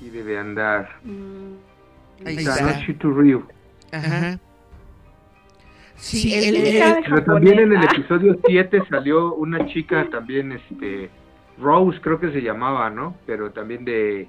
Y 0.00 0.10
debe 0.10 0.38
andar. 0.38 1.00
Mm. 1.04 1.54
Ahí 2.26 2.36
está. 2.38 2.80
Ryu. 3.02 3.46
Ajá. 3.92 4.38
Sí, 5.96 6.32
el- 6.34 6.78
cara 6.78 6.94
de 6.96 7.02
Pero 7.02 7.24
también 7.24 7.58
en 7.58 7.72
el 7.72 7.84
episodio 7.84 8.38
7 8.46 8.82
salió 8.88 9.34
una 9.34 9.66
chica 9.66 10.08
también, 10.10 10.52
este, 10.52 11.10
Rose 11.58 12.00
creo 12.00 12.20
que 12.20 12.30
se 12.32 12.40
llamaba, 12.40 12.88
¿no? 12.90 13.16
Pero 13.26 13.50
también 13.50 13.84
de, 13.84 14.28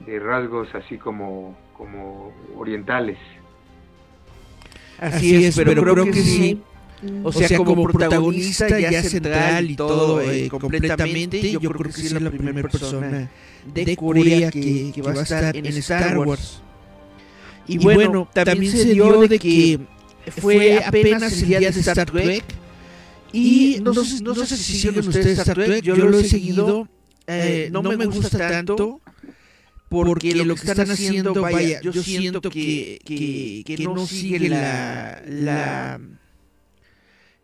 de 0.00 0.18
rasgos 0.20 0.74
así 0.74 0.98
como, 0.98 1.56
como 1.76 2.32
orientales. 2.56 3.18
así 4.98 5.44
es, 5.44 5.56
pero, 5.56 5.82
creo, 5.82 6.04
que, 6.06 6.12
sí. 6.22 6.60
O 7.22 7.32
sea, 7.32 7.48
como 7.58 7.82
protagonista 7.84 8.78
ya 8.80 9.02
central 9.02 9.70
y 9.70 9.76
todo 9.76 10.20
eh, 10.22 10.48
completamente, 10.48 11.50
yo 11.50 11.60
creo 11.60 11.92
que 11.92 11.92
sí 11.92 12.06
es 12.06 12.12
la 12.12 12.30
primera 12.30 12.62
persona 12.68 13.30
de 13.66 13.96
Corea 13.96 14.50
que, 14.50 14.92
que 14.94 15.02
va 15.02 15.12
a 15.12 15.22
estar 15.22 15.56
en 15.56 15.66
Star 15.66 16.18
Wars. 16.18 16.62
Y 17.66 17.78
bueno, 17.78 18.28
también 18.32 18.72
se 18.72 18.92
dio 18.94 19.20
de 19.26 19.38
que 19.38 19.80
fue 20.40 20.82
apenas 20.84 21.32
el 21.42 21.48
día 21.48 21.60
de 21.60 21.80
Star 21.80 22.10
Trek. 22.10 22.44
Y 23.32 23.78
no, 23.82 23.92
sé- 23.94 24.22
no 24.22 24.34
sé 24.34 24.56
si 24.56 24.78
siguen 24.78 25.06
ustedes 25.08 25.38
Star 25.40 25.56
Trek, 25.56 25.82
yo 25.82 25.96
lo 25.96 26.18
he 26.18 26.24
seguido, 26.24 26.88
eh, 27.26 27.68
no 27.72 27.82
me 27.82 27.96
gusta 28.06 28.38
tanto. 28.38 29.00
Porque 30.02 30.34
lo 30.34 30.54
que 30.54 30.66
están 30.66 30.90
haciendo, 30.90 31.34
vaya, 31.34 31.80
yo 31.80 31.92
siento 31.92 32.40
que, 32.50 32.98
que, 33.04 33.62
que 33.64 33.84
no 33.84 34.06
sigue 34.06 34.48
la, 34.48 35.22
la, 35.26 36.00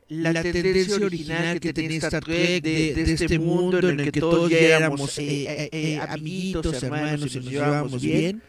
la 0.09 0.43
tendencia 0.43 0.97
original 0.97 1.61
que 1.61 1.73
tenía 1.73 1.99
Star 1.99 2.25
Trek 2.25 2.63
de, 2.63 2.95
de 2.95 3.13
este 3.13 3.39
mundo 3.39 3.79
en 3.89 4.01
el 4.01 4.11
que 4.11 4.21
todos 4.21 4.51
ya 4.51 4.59
éramos 4.77 5.19
eh, 5.19 5.23
eh, 5.49 5.69
eh, 5.73 6.01
amiguitos, 6.01 6.83
hermanos 6.83 7.35
y 7.35 7.39
nos 7.39 7.51
llevábamos 7.51 8.03
bien. 8.03 8.43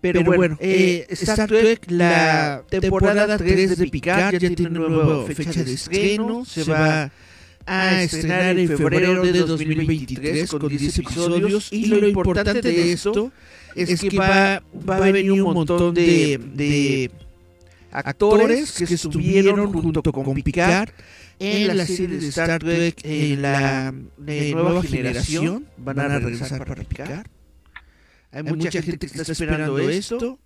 Pero 0.00 0.24
bueno, 0.24 0.56
eh, 0.60 1.06
Star 1.10 1.46
Trek, 1.48 1.90
la 1.90 2.64
temporada 2.68 3.36
3 3.36 3.76
de 3.76 3.86
Picard 3.88 4.32
ya 4.32 4.38
tiene 4.38 4.70
nueva 4.70 5.26
fecha 5.26 5.62
de 5.62 5.72
estreno, 5.72 6.44
se 6.44 6.64
va 6.64 7.10
a 7.66 8.02
estrenar 8.02 8.58
en 8.58 8.68
febrero 8.68 9.22
de 9.22 9.40
2023 9.40 10.50
con 10.50 10.68
10 10.68 10.98
episodios 10.98 11.72
y 11.72 11.86
lo 11.86 12.06
importante 12.08 12.60
de 12.62 12.92
esto 12.92 13.32
es 13.74 14.00
que 14.00 14.16
va, 14.16 14.62
va 14.88 14.96
a 14.96 15.00
venir 15.00 15.32
un 15.32 15.54
montón 15.54 15.94
de, 15.94 16.40
de 16.54 17.10
actores 17.92 18.72
que 18.72 18.84
estuvieron 18.84 19.72
junto 19.72 20.02
con 20.02 20.34
Picard 20.42 20.90
en 21.38 21.76
la 21.76 21.86
serie 21.86 22.18
de 22.18 22.28
Star 22.28 22.60
Trek 22.60 23.00
en 23.04 23.42
la 23.42 23.94
de 24.18 24.52
nueva 24.52 24.82
generación. 24.82 25.66
Van 25.78 25.98
a 26.00 26.18
regresar 26.18 26.64
para 26.66 26.84
Picard 26.84 27.26
hay 28.32 28.42
mucha 28.44 28.70
gente 28.70 29.06
que 29.06 29.18
está 29.18 29.32
esperando 29.32 29.78
esto. 29.78 30.38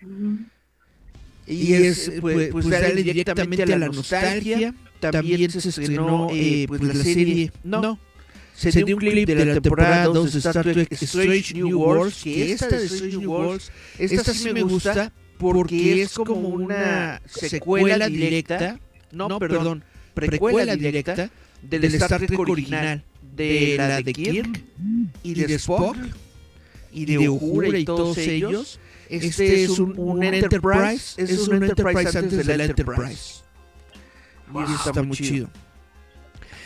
y 1.47 1.75
es 1.75 2.11
pues, 2.21 2.49
pues 2.51 2.69
darle 2.69 3.03
directamente 3.03 3.63
a 3.63 3.79
la 3.79 3.89
nostalgia 3.89 4.75
también 5.11 5.51
se 5.51 5.69
estrenó 5.69 6.29
eh, 6.33 6.67
pues 6.69 6.83
la 6.83 6.95
serie 6.95 7.53
no. 7.63 7.99
se 8.55 8.71
dio 8.71 8.97
un 8.97 9.01
clip 9.01 9.27
de 9.27 9.45
la 9.45 9.61
temporada 9.61 10.05
2 10.07 10.33
de 10.33 10.39
Star 10.39 10.63
Trek 10.63 10.93
Strange 10.93 11.55
New 11.55 11.79
Worlds 11.79 12.23
que 12.23 12.53
esta 12.53 12.69
de 12.69 12.87
Strange 12.87 13.19
New 13.19 13.31
Worlds 13.31 13.71
esta 13.99 14.33
sí 14.35 14.53
me 14.53 14.63
gusta 14.63 15.13
porque 15.39 16.03
es 16.03 16.15
como 16.15 16.49
una 16.49 17.21
secuela 17.27 18.09
directa 18.09 18.79
no 19.13 19.39
perdón 19.39 19.85
precuela 20.15 20.77
directa 20.77 21.31
del 21.63 21.85
Star 21.85 22.27
Trek 22.27 22.39
original 22.39 23.05
de 23.35 23.75
la 23.77 24.01
de 24.01 24.13
Kirk 24.13 24.65
y 25.23 25.35
de 25.35 25.55
Spock 25.55 25.97
y 26.93 27.05
de 27.07 27.29
Uhura 27.29 27.77
y 27.77 27.85
todos 27.85 28.17
ellos. 28.19 28.79
este 29.09 29.65
es 29.65 29.79
un, 29.79 29.99
un 29.99 30.23
Enterprise 30.23 31.21
es 31.21 31.49
un 31.49 31.63
Enterprise 31.63 32.19
antes 32.19 32.47
de 32.47 32.57
la 32.57 32.65
Enterprise 32.65 33.43
y 34.53 34.73
eso 34.73 34.89
está 34.91 35.03
muy 35.03 35.17
chido 35.17 35.49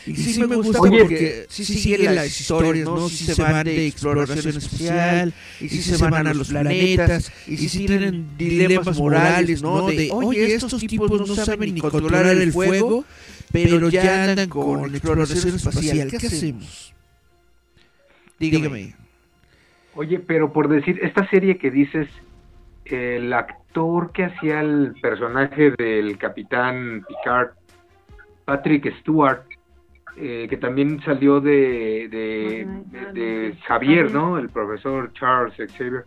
y 0.08 0.14
sí, 0.16 0.46
me 0.46 0.56
gusta 0.56 0.80
Oye, 0.80 1.00
porque 1.00 1.46
sí 1.48 1.64
siguen 1.64 2.14
las 2.14 2.40
historias, 2.40 2.86
¿no? 2.86 3.08
Sí 3.08 3.24
se 3.24 3.42
van 3.42 3.64
de 3.64 3.86
exploración 3.86 4.56
espacial, 4.56 5.32
y 5.60 5.68
sí 5.68 5.82
se 5.82 6.02
van 6.02 6.26
a 6.26 6.34
los 6.34 6.48
planetas, 6.48 7.32
y 7.46 7.56
sí 7.56 7.86
tienen 7.86 8.36
dilemas 8.36 8.98
morales, 8.98 9.62
¿no? 9.62 9.86
De, 9.86 10.08
oye, 10.12 10.54
estos 10.54 10.80
tipos 10.86 11.10
no 11.10 11.34
saben 11.34 11.74
ni 11.74 11.80
controlar 11.80 12.26
el 12.26 12.52
fuego, 12.52 13.04
pero 13.52 13.88
ya 13.88 14.24
andan 14.24 14.48
con 14.48 14.94
exploración 14.94 15.54
espacial. 15.54 16.08
¿Qué 16.10 16.16
hacemos? 16.16 16.94
Dígame. 18.38 18.94
Oye, 19.94 20.20
pero 20.20 20.52
por 20.52 20.68
decir, 20.68 21.00
esta 21.02 21.28
serie 21.28 21.58
que 21.58 21.72
dices, 21.72 22.08
el 22.84 23.32
actor 23.32 24.12
que 24.12 24.24
hacía 24.24 24.60
el 24.60 24.94
personaje 25.02 25.72
del 25.76 26.16
capitán 26.18 27.04
Picard, 27.08 27.50
Patrick 28.49 28.90
Stewart, 29.01 29.42
eh, 30.16 30.46
que 30.49 30.57
también 30.57 31.01
salió 31.05 31.38
de, 31.38 32.09
de, 32.11 32.66
de- 32.90 33.12
de 33.12 33.57
Javier, 33.66 34.11
¿no? 34.11 34.38
El 34.38 34.49
profesor 34.49 35.12
Charles 35.12 35.55
Xavier. 35.76 36.07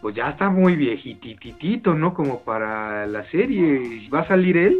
Pues 0.00 0.14
ya 0.16 0.30
está 0.30 0.48
muy 0.48 0.76
viejititito, 0.76 1.92
¿no? 1.94 2.14
Como 2.14 2.40
para 2.40 3.06
la 3.06 3.30
serie. 3.30 4.08
¿Va 4.12 4.20
a 4.20 4.28
salir 4.28 4.56
él? 4.56 4.78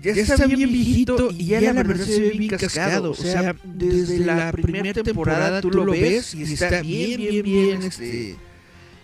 Ya 0.00 0.12
está 0.12 0.46
bien 0.46 0.70
viejito 0.72 1.28
y 1.30 1.44
ya 1.48 1.60
la 1.60 1.82
verdad 1.82 2.06
se 2.06 2.20
ve 2.22 2.30
bien 2.30 2.56
cascado. 2.56 3.10
O 3.10 3.14
sea, 3.14 3.54
desde 3.62 4.18
la 4.24 4.50
primera 4.50 4.94
temporada 4.94 5.60
tú 5.60 5.70
lo 5.70 5.92
ves 5.92 6.34
y 6.34 6.42
está 6.54 6.80
bien, 6.80 7.20
bien, 7.20 7.42
bien, 7.44 7.82
este... 7.82 8.36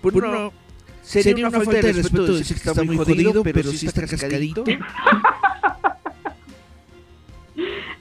Bueno, 0.03 0.53
sería 1.03 1.49
una 1.49 1.51
falta 1.61 1.82
de 1.86 1.93
respeto 1.93 2.34
decir 2.34 2.57
que 2.57 2.68
está 2.70 2.82
muy 2.82 2.97
jodido, 2.97 3.43
pero 3.43 3.70
sí 3.72 3.86
está 3.86 4.07
cascadito. 4.07 4.64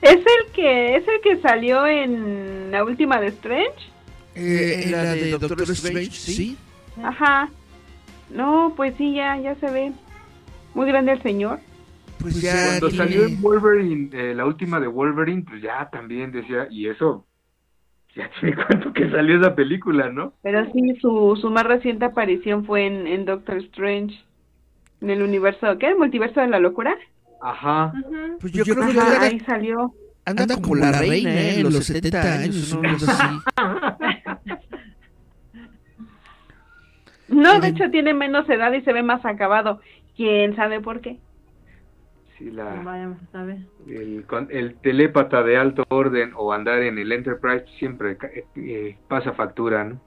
Es 0.01 0.15
el 0.17 0.51
que 0.53 0.95
es 0.95 1.07
el 1.07 1.21
que 1.21 1.37
salió 1.41 1.85
en 1.87 2.71
la 2.71 2.83
última 2.83 3.19
de 3.19 3.27
Strange. 3.27 3.91
Eh, 4.35 4.81
en 4.85 4.91
la 4.91 5.03
de 5.15 5.31
Doctor 5.31 5.61
Strange, 5.71 6.11
sí. 6.11 6.57
Ajá. 7.03 7.49
No, 8.29 8.73
pues 8.75 8.93
sí, 8.97 9.15
ya 9.15 9.37
ya 9.37 9.55
se 9.55 9.69
ve 9.71 9.91
muy 10.73 10.87
grande 10.87 11.13
el 11.13 11.21
señor. 11.23 11.59
Pues 12.19 12.41
ya 12.41 12.53
Cuando 12.79 12.89
tiene- 12.89 13.03
salió 13.05 13.25
en 13.25 13.41
Wolverine, 13.41 14.09
eh, 14.11 14.33
la 14.35 14.45
última 14.45 14.79
de 14.79 14.87
Wolverine, 14.87 15.43
pues 15.47 15.61
ya 15.61 15.89
también 15.91 16.31
decía, 16.31 16.67
y 16.69 16.87
eso, 16.87 17.25
ya 18.15 18.29
tiene 18.39 18.55
cuánto 18.55 18.91
que 18.93 19.09
salió 19.09 19.39
esa 19.39 19.55
película, 19.55 20.09
¿no? 20.09 20.33
Pero 20.43 20.65
sí, 20.71 20.95
su, 21.01 21.37
su 21.39 21.49
más 21.49 21.63
reciente 21.65 22.05
aparición 22.05 22.65
fue 22.65 22.85
en, 22.87 23.07
en 23.07 23.25
Doctor 23.25 23.57
Strange. 23.57 24.19
En 24.99 25.11
el 25.11 25.21
universo, 25.21 25.77
¿qué? 25.77 25.87
¿El 25.89 25.97
multiverso 25.97 26.41
de 26.41 26.47
la 26.47 26.59
locura? 26.59 26.95
Ajá. 27.41 27.93
Pues 28.39 28.51
yo, 28.53 28.63
creo 28.63 28.77
que 28.77 28.83
anda, 28.99 29.21
ahí 29.21 29.39
salió. 29.41 29.93
anda 30.25 30.47
como 30.55 30.75
la 30.75 30.91
reina, 30.91 31.31
¿eh? 31.39 31.59
En 31.59 31.63
los 31.71 31.85
70 31.85 32.33
años, 32.33 32.73
una 32.73 32.93
cosa 32.97 33.11
así. 33.11 33.39
No, 37.27 37.59
de 37.59 37.67
hecho 37.69 37.89
tiene 37.91 38.13
menos 38.13 38.49
edad 38.49 38.71
y 38.73 38.81
se 38.81 38.93
ve 38.93 39.03
más 39.03 39.25
acabado. 39.25 39.81
¿Quién 40.15 40.55
sabe 40.55 40.79
por 40.79 41.01
qué? 41.01 41.19
Sí, 42.37 42.51
la, 42.51 42.65
Vayamos 42.83 43.17
a 43.33 43.43
ver. 43.43 43.57
el, 43.87 44.23
el 44.51 44.75
telépata 44.75 45.41
de 45.43 45.57
alto 45.57 45.83
orden 45.89 46.31
o 46.35 46.53
andar 46.53 46.81
en 46.83 46.97
el 46.99 47.11
Enterprise 47.11 47.65
siempre 47.79 48.11
eh, 48.33 48.45
eh, 48.55 48.97
pasa 49.07 49.33
factura, 49.33 49.83
¿no? 49.83 49.99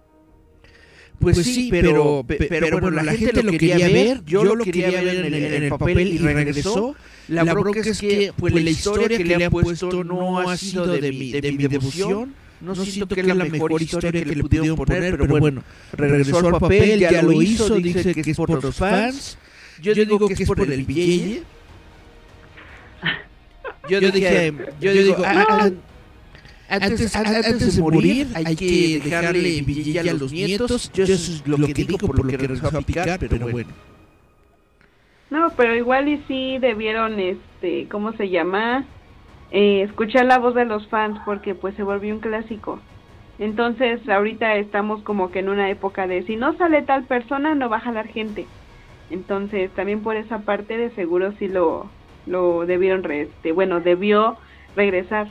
Pues, 1.19 1.37
sí, 1.39 1.69
pero, 1.71 2.23
pe- 2.27 2.47
pero, 2.49 2.79
bueno, 2.81 3.03
la 3.03 3.13
gente 3.13 3.43
lo 3.43 3.51
quería 3.53 3.77
ver, 3.89 4.25
yo 4.25 4.43
lo 4.43 4.65
quería 4.65 4.91
ver 5.03 5.27
en 5.27 5.35
el, 5.35 5.35
en 5.35 5.63
el 5.65 5.71
papel 5.71 6.09
y 6.09 6.19
regresó. 6.19 6.95
La 7.31 7.55
bronca 7.55 7.81
es 7.81 8.01
que 8.01 8.33
pues, 8.37 8.53
la 8.53 8.71
historia 8.71 9.17
que 9.17 9.25
le 9.25 9.45
han 9.45 9.51
puesto 9.51 10.05
no 10.05 10.49
ha 10.49 10.57
sido 10.57 10.87
de 10.87 11.13
mi, 11.13 11.31
de 11.31 11.53
mi 11.53 11.67
devoción. 11.69 12.35
No 12.61 12.75
siento 12.75 13.15
que 13.15 13.23
es 13.23 13.27
la 13.27 13.35
mejor 13.35 13.81
historia 13.81 14.13
que 14.13 14.25
le 14.25 14.43
pudieron 14.43 14.77
poner, 14.77 15.17
pero 15.17 15.39
bueno, 15.39 15.63
regresó 15.93 16.39
al 16.39 16.59
papel, 16.59 17.01
ya 17.01 17.23
lo 17.23 17.41
hizo, 17.41 17.77
dice 17.77 18.15
que 18.15 18.31
es 18.31 18.37
por 18.37 18.63
los 18.63 18.75
fans. 18.75 19.39
Yo 19.81 19.95
digo 19.95 20.29
que 20.29 20.35
es 20.35 20.47
por 20.47 20.61
el 20.61 20.85
billete. 20.85 21.43
Yo 23.89 24.01
dije, 24.01 24.53
yo 24.81 24.93
digo, 24.93 25.17
ah, 25.25 25.47
ah, 25.49 25.71
antes, 26.69 27.17
antes 27.17 27.77
de 27.77 27.83
morir 27.83 28.29
hay 28.35 28.55
que 28.55 29.01
dejarle 29.03 29.63
billete 29.63 30.11
a 30.11 30.15
los 30.15 30.33
nietos. 30.33 30.91
Yo 30.93 31.05
eso 31.05 31.15
es 31.15 31.47
lo 31.47 31.57
que 31.67 31.75
digo 31.75 31.97
por 31.97 32.17
lo 32.17 32.25
que 32.29 32.37
regresó 32.37 32.67
a 32.67 32.83
picar, 32.83 33.19
pero 33.19 33.49
bueno. 33.49 33.71
No, 35.31 35.51
pero 35.57 35.77
igual 35.77 36.09
y 36.09 36.19
sí 36.27 36.59
debieron, 36.59 37.19
este, 37.21 37.87
¿cómo 37.89 38.13
se 38.15 38.29
llama? 38.31 38.85
Eh, 39.53 39.83
escuchar 39.83 40.27
la 40.27 40.39
voz 40.39 40.55
de 40.55 40.65
los 40.65 40.89
fans 40.89 41.19
porque 41.25 41.55
pues 41.55 41.75
se 41.77 41.83
volvió 41.83 42.15
un 42.15 42.21
clásico. 42.21 42.81
Entonces 43.39 44.07
ahorita 44.09 44.57
estamos 44.57 45.03
como 45.03 45.31
que 45.31 45.39
en 45.39 45.49
una 45.49 45.71
época 45.71 46.07
de 46.07 46.23
si 46.25 46.37
no 46.37 46.53
sale 46.57 46.83
tal 46.83 47.05
persona 47.05 47.55
no 47.55 47.69
va 47.69 47.79
a 47.79 47.81
jalar 47.81 48.07
gente. 48.09 48.47
Entonces 49.11 49.71
también 49.73 50.03
por 50.03 50.17
esa 50.17 50.41
parte 50.41 50.77
de 50.77 50.91
seguro 50.91 51.33
sí 51.39 51.49
lo, 51.49 51.87
lo 52.27 52.67
debieron, 52.67 53.03
re- 53.03 53.23
este, 53.23 53.53
bueno, 53.53 53.81
debió 53.81 54.37
regresar. 54.77 55.29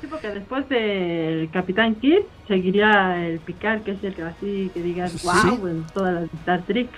Sí, 0.00 0.06
porque 0.08 0.28
después 0.28 0.68
del 0.68 1.48
Capitán 1.52 1.96
Kirk 1.96 2.24
seguiría 2.46 3.26
el 3.26 3.40
Picard, 3.40 3.82
que 3.82 3.92
es 3.92 4.04
el 4.04 4.14
que 4.14 4.22
así 4.22 4.70
que 4.74 4.80
digas, 4.82 5.12
Sí. 5.12 5.26
wow, 5.56 5.66
en 5.66 5.86
todas 5.92 6.14
las 6.14 6.24
Star 6.34 6.62
Trek. 6.62 6.88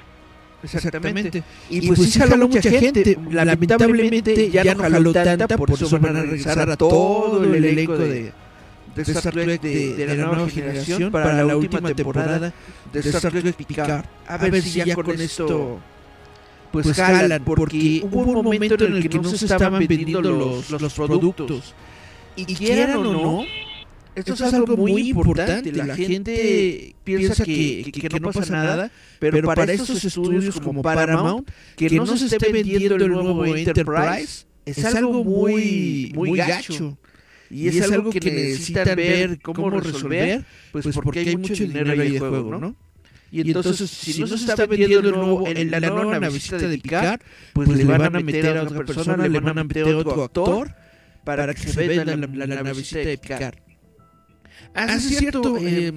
Exactamente. 0.63 1.43
Y, 1.69 1.87
pues, 1.87 1.99
pues 1.99 2.13
sí 2.13 2.19
jaló 2.19 2.49
mucha 2.49 2.71
gente. 2.71 3.19
Lamentablemente 3.31 4.51
ya 4.51 4.75
no 4.75 4.83
jaló 4.83 5.13
tanta, 5.13 5.57
por 5.57 5.71
eso 5.71 5.99
van 5.99 6.17
a 6.17 6.23
regresar 6.23 6.71
a 6.71 6.77
todo 6.77 7.43
el 7.45 7.65
elenco 7.65 7.97
de, 7.97 8.33
de 8.95 9.03
Star 9.03 9.33
Trek 9.33 9.61
de, 9.61 10.07
la 10.07 10.15
nueva 10.15 10.49
generación 10.49 11.11
para 11.11 11.43
la 11.43 11.57
última 11.57 11.93
temporada 11.95 12.53
de 12.93 13.01
Star 13.01 13.33
Trek 13.33 13.55
Picard. 13.55 14.05
A 14.27 14.37
ver 14.37 14.63
si 14.63 14.83
ya 14.85 14.95
con 14.95 15.21
esto 15.21 15.81
pues, 16.73 16.87
pues 16.87 16.97
jalan, 16.97 17.43
porque 17.45 18.01
hubo 18.05 18.21
un 18.21 18.45
momento 18.45 18.85
en 18.85 18.97
el 18.97 19.09
que 19.09 19.19
no 19.19 19.29
se 19.29 19.45
estaban 19.45 19.79
vendiendo 19.87 20.21
los, 20.23 20.71
los 20.71 20.95
productos. 20.95 21.75
Y 22.37 22.45
quieran 22.55 22.97
o 22.97 23.13
no, 23.13 23.45
esto 24.21 24.35
es 24.35 24.55
algo 24.55 24.77
muy 24.77 25.11
importante. 25.11 25.73
La 25.73 25.97
gente 25.97 26.95
piensa 27.05 27.45
que, 27.45 27.91
que, 27.93 28.21
no 28.21 28.31
pasa 28.31 28.53
nada, 28.53 28.91
pero 29.19 29.47
para 29.47 29.73
estos 29.73 30.05
estudios 30.05 30.61
como 30.61 30.83
Paramount, 30.83 31.49
que 31.77 31.91
no 31.91 32.07
se 32.07 32.27
esté 32.27 32.53
vendiendo 32.53 32.97
el 32.97 33.09
nuevo 33.09 33.45
Enterprise 33.47 34.47
es 34.65 34.85
algo 34.85 35.25
muy, 35.25 36.13
muy 36.15 36.37
gacho. 36.37 36.97
Y 37.51 37.67
es 37.67 37.83
algo 37.91 38.11
que 38.11 38.21
necesitan 38.21 38.95
ver 38.95 39.41
cómo 39.41 39.71
resolver, 39.71 40.45
pues, 40.71 40.85
pues 40.85 40.97
porque 41.03 41.21
hay 41.21 41.37
mucho 41.37 41.55
dinero 41.55 41.91
ahí 41.91 42.13
de 42.13 42.19
juego, 42.21 42.59
¿no? 42.59 42.77
Y 43.33 43.41
entonces, 43.43 43.89
si 43.91 44.21
no 44.21 44.27
se 44.27 44.35
está 44.37 44.67
vendiendo 44.67 45.09
el 45.09 45.15
nuevo, 45.15 45.47
en 45.47 45.71
la, 45.71 45.81
nueva 45.81 46.29
visita 46.29 46.59
de 46.59 46.79
Picard, 46.79 47.21
pues, 47.53 47.69
pues 47.69 47.79
le 47.79 47.85
van 47.85 48.03
a 48.03 48.11
meter 48.11 48.59
a 48.59 48.63
otra 48.65 48.85
persona, 48.85 49.29
le 49.29 49.41
van 49.41 49.59
a 49.59 49.65
meter 49.65 49.89
a 49.89 49.97
otro 49.97 50.25
actor 50.25 50.75
para 51.25 51.55
que 51.55 51.69
se 51.69 51.89
venda 51.89 52.17
la, 52.17 52.47
la, 52.47 52.73
visita 52.73 53.01
de 53.01 53.19
Picard. 53.19 53.70
Ah, 54.75 54.87
es 54.87 55.03
cierto, 55.19 55.57
eh, 55.59 55.89
eh 55.89 55.93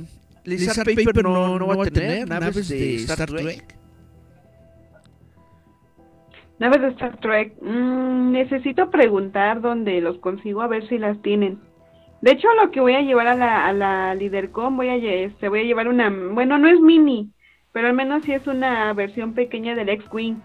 Lisa 0.45 0.83
Paper 0.83 1.23
no, 1.23 1.57
no 1.57 1.67
va 1.67 1.83
a 1.83 1.87
tener 1.87 2.27
naves 2.27 2.67
de 2.67 2.95
Star 2.95 3.29
Trek. 3.29 3.75
Naves 6.59 6.81
de 6.81 6.87
Star 6.89 7.17
Trek. 7.19 7.55
Mm, 7.61 8.31
necesito 8.31 8.89
preguntar 8.89 9.61
dónde 9.61 10.01
los 10.01 10.17
consigo 10.19 10.61
a 10.61 10.67
ver 10.67 10.87
si 10.87 10.97
las 10.97 11.21
tienen. 11.21 11.59
De 12.21 12.31
hecho, 12.31 12.47
lo 12.61 12.71
que 12.71 12.79
voy 12.79 12.93
a 12.93 13.01
llevar 13.01 13.27
a 13.27 13.35
la, 13.35 13.67
a 13.67 13.73
la 13.73 14.15
LeaderCon, 14.15 14.77
voy 14.77 14.87
a, 14.87 14.95
este, 14.95 15.49
voy 15.49 15.59
a 15.59 15.63
llevar 15.63 15.89
una, 15.89 16.09
bueno, 16.09 16.57
no 16.57 16.69
es 16.69 16.79
mini, 16.79 17.29
pero 17.73 17.87
al 17.87 17.93
menos 17.93 18.23
sí 18.23 18.31
es 18.31 18.47
una 18.47 18.93
versión 18.93 19.33
pequeña 19.33 19.75
del 19.75 19.89
X-Wing. 19.89 20.37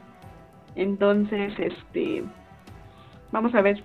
Entonces, 0.75 1.53
este, 1.59 2.25
vamos 3.31 3.55
a 3.55 3.63
ver 3.63 3.83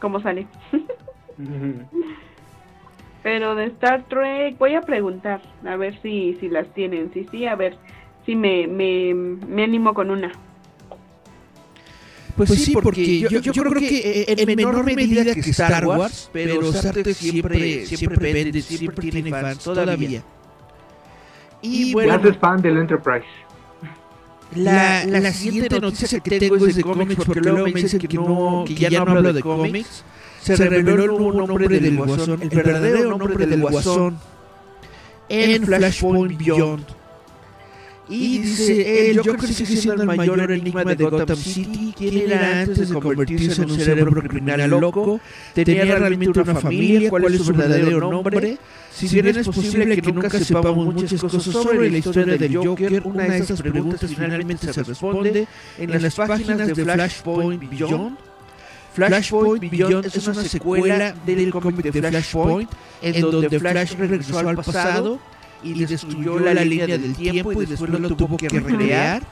cómo 0.00 0.20
sale. 0.20 0.46
pero 3.22 3.54
de 3.54 3.66
Star 3.66 4.04
Trek 4.08 4.56
voy 4.58 4.74
a 4.74 4.82
preguntar, 4.82 5.40
a 5.64 5.76
ver 5.76 6.00
si, 6.00 6.36
si 6.40 6.48
las 6.48 6.72
tienen. 6.74 7.12
Si 7.12 7.24
sí, 7.30 7.46
a 7.46 7.54
ver 7.54 7.76
si 8.24 8.34
me, 8.34 8.66
me, 8.66 9.14
me 9.14 9.64
animo 9.64 9.94
con 9.94 10.10
una. 10.10 10.32
Pues, 12.36 12.48
pues, 12.48 12.64
sí, 12.64 12.72
porque, 12.72 13.20
yo, 13.20 13.40
yo, 13.40 13.52
creo 13.52 13.72
que 13.74 14.24
en, 14.26 14.46
menor 14.46 14.82
medida 14.84 15.34
que 15.34 15.40
Star 15.40 15.84
Wars, 15.84 16.30
pero 16.32 16.70
Star 16.70 16.94
Trek 16.94 17.14
siempre, 17.14 17.84
siempre 17.84 18.32
vende, 18.32 18.62
siempre 18.62 19.10
tiene 19.10 19.30
fans 19.30 19.58
todavía. 19.62 20.22
Y 21.62 21.92
bueno, 21.92 22.18
¿Cuál 22.18 22.30
es 22.30 22.38
fan 22.38 22.62
del 22.62 22.78
Enterprise? 22.78 23.26
La, 24.54 25.04
la, 25.04 25.20
la 25.20 25.32
siguiente 25.32 25.78
noticia 25.78 26.18
que 26.20 26.38
tengo 26.38 26.56
es 26.66 26.76
de 26.76 26.82
cómics, 26.82 27.24
porque 27.24 27.40
luego 27.40 27.66
me 27.66 27.72
dicen 27.72 28.00
que, 28.00 28.16
no, 28.16 28.64
que 28.66 28.74
ya 28.74 29.04
no 29.04 29.12
hablo 29.12 29.32
de 29.32 29.42
cómics. 29.42 30.04
Se 30.42 30.56
reveló 30.56 31.04
el 31.04 31.10
nuevo 31.10 31.46
nombre 31.46 31.80
del 31.80 31.96
Guasón, 31.96 32.42
el 32.42 32.48
verdadero 32.48 33.16
nombre 33.16 33.46
del 33.46 33.60
Guasón 33.60 34.18
en 35.28 35.64
Flashpoint 35.64 36.38
Beyond. 36.38 37.00
Y 38.08 38.38
dice, 38.38 39.10
el 39.10 39.18
Joker 39.18 39.48
sigue 39.48 39.76
siendo 39.76 40.02
el 40.02 40.08
mayor 40.16 40.50
enigma 40.50 40.84
de 40.84 41.04
Gotham 41.04 41.36
City. 41.36 41.94
¿Quién 41.96 42.18
era 42.18 42.62
antes 42.62 42.88
de 42.88 42.94
convertirse 42.98 43.62
en 43.62 43.70
un 43.70 43.78
cerebro 43.78 44.20
criminal 44.20 44.68
loco? 44.68 45.20
¿Tenía 45.54 45.84
realmente 45.84 46.40
una 46.40 46.54
familia? 46.56 47.08
¿Cuál 47.08 47.34
es 47.34 47.42
su 47.42 47.52
verdadero 47.52 48.10
nombre? 48.10 48.58
Si 48.92 49.06
bien 49.08 49.28
es 49.28 49.46
posible 49.46 50.00
que 50.00 50.12
nunca 50.12 50.28
sepamos 50.28 50.92
muchas 50.92 51.20
cosas 51.20 51.42
sobre 51.44 51.88
la 51.88 51.98
historia 51.98 52.36
del 52.36 52.56
Joker, 52.56 53.02
una 53.04 53.24
de 53.24 53.38
esas 53.38 53.62
preguntas 53.62 54.10
finalmente 54.12 54.72
se 54.72 54.82
responde 54.82 55.46
en 55.78 56.02
las 56.02 56.14
páginas 56.16 56.66
de 56.66 56.74
Flashpoint 56.74 57.70
Beyond. 57.70 58.29
Flashpoint 58.92 59.70
Beyond 59.70 60.06
es 60.06 60.26
una 60.26 60.42
secuela 60.44 61.12
del 61.24 61.50
cómic 61.50 61.76
de 61.76 61.92
Flashpoint, 61.92 62.70
en 63.02 63.20
donde 63.20 63.58
Flash 63.58 63.94
regresó 63.94 64.38
al 64.38 64.56
pasado 64.56 65.20
y 65.62 65.84
destruyó 65.84 66.38
la, 66.38 66.64
línea 66.64 66.86
del 66.86 67.14
tiempo 67.14 67.52
y 67.62 67.66
después 67.66 67.90
lo 67.90 68.16
tuvo 68.16 68.36
que 68.36 68.48
recrear. 68.48 69.22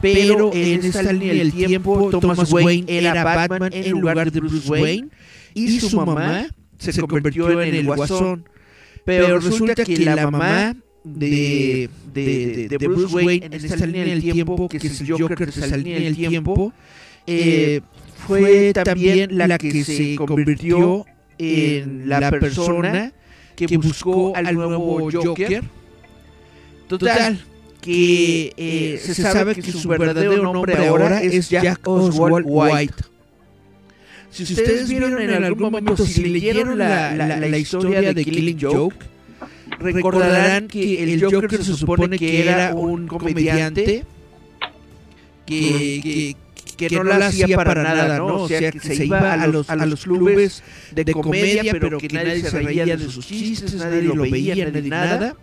Pero 0.00 0.52
en 0.54 0.84
esta 0.84 1.12
línea 1.12 1.34
del 1.34 1.52
tiempo, 1.52 2.10
Thomas 2.10 2.52
Wayne 2.52 2.84
era 2.86 3.24
Batman 3.24 3.72
en 3.72 3.90
lugar 3.90 4.30
de 4.30 4.40
Bruce 4.40 4.68
Wayne 4.70 5.08
y 5.54 5.80
su 5.80 5.96
mamá 5.96 6.46
se 6.78 7.00
convirtió 7.00 7.60
en 7.60 7.74
el 7.74 7.86
guasón. 7.86 8.48
Pero 9.04 9.40
resulta 9.40 9.84
que 9.84 9.96
la 9.98 10.30
mamá 10.30 10.76
de, 11.02 11.88
de, 12.12 12.68
de, 12.68 12.88
Bruce 12.88 13.14
Wayne 13.14 13.46
en 13.46 13.52
esta 13.54 13.86
línea 13.86 14.04
del 14.04 14.20
tiempo, 14.20 14.68
que 14.68 14.76
es 14.76 15.00
el 15.00 15.10
Joker 15.10 15.38
de 15.38 15.64
esa 15.64 15.76
línea 15.76 16.00
del 16.00 16.14
tiempo, 16.14 16.72
eh, 17.26 17.80
fue 18.28 18.72
también 18.74 19.38
la 19.38 19.58
que 19.58 19.84
se 19.84 20.16
convirtió 20.16 21.06
en 21.38 22.08
la 22.08 22.30
persona 22.30 23.12
que 23.56 23.76
buscó 23.76 24.36
al 24.36 24.54
nuevo 24.54 25.10
Joker. 25.10 25.64
Total, 26.86 27.38
que 27.80 28.46
eh, 28.46 28.52
eh, 28.56 28.98
se 28.98 29.14
sabe 29.14 29.54
que 29.54 29.72
su 29.72 29.88
verdadero 29.88 30.42
nombre 30.42 30.76
ahora 30.86 31.22
es 31.22 31.48
Jack 31.48 31.86
Oswald 31.86 32.44
White. 32.46 32.94
Si 34.30 34.42
ustedes 34.42 34.88
vieron 34.88 35.20
en 35.20 35.42
algún 35.42 35.72
momento, 35.72 35.96
si 36.04 36.24
leyeron 36.24 36.76
la, 36.78 37.14
la, 37.14 37.58
historia 37.58 38.12
de 38.12 38.24
Killing 38.24 38.58
Joke, 38.60 38.96
recordarán 39.78 40.68
que 40.68 41.02
el 41.02 41.22
Joker 41.22 41.64
se 41.64 41.74
supone 41.74 42.18
que 42.18 42.42
era 42.42 42.74
un 42.74 43.06
comediante 43.06 44.04
que, 45.46 46.00
que, 46.02 46.36
no 46.90 47.02
la 47.02 47.26
hacía 47.26 47.56
para 47.56 47.82
nada, 47.82 48.18
¿no? 48.18 48.42
O 48.42 48.48
sea, 48.48 48.70
que 48.70 48.80
se 48.80 49.04
iba 49.04 49.32
a 49.32 49.46
los, 49.46 49.68
a 49.68 49.76
los 49.86 50.04
clubes 50.04 50.62
de 50.92 51.12
comedia, 51.12 51.72
pero 51.72 51.98
que 51.98 52.08
nadie 52.08 52.42
se 52.42 52.50
reía 52.60 52.96
de 52.96 53.08
sus 53.08 53.26
chistes, 53.26 53.74
nadie 53.74 54.02
lo 54.02 54.22
veía, 54.22 54.70
nadie 54.70 54.88
nada. 54.88 55.36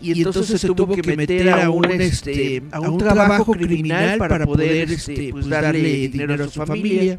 y 0.00 0.22
entonces 0.22 0.60
se 0.60 0.68
tuvo 0.68 0.94
que 0.94 1.16
meter 1.16 1.50
a 1.50 1.70
un 1.70 1.90
este 2.00 2.62
a 2.70 2.80
un 2.80 2.98
trabajo 2.98 3.52
criminal 3.52 4.18
para 4.18 4.46
poder 4.46 4.90
este 4.92 5.30
pues 5.32 5.48
darle 5.48 6.08
dinero 6.08 6.44
a 6.44 6.48
su 6.48 6.64
familia. 6.64 7.18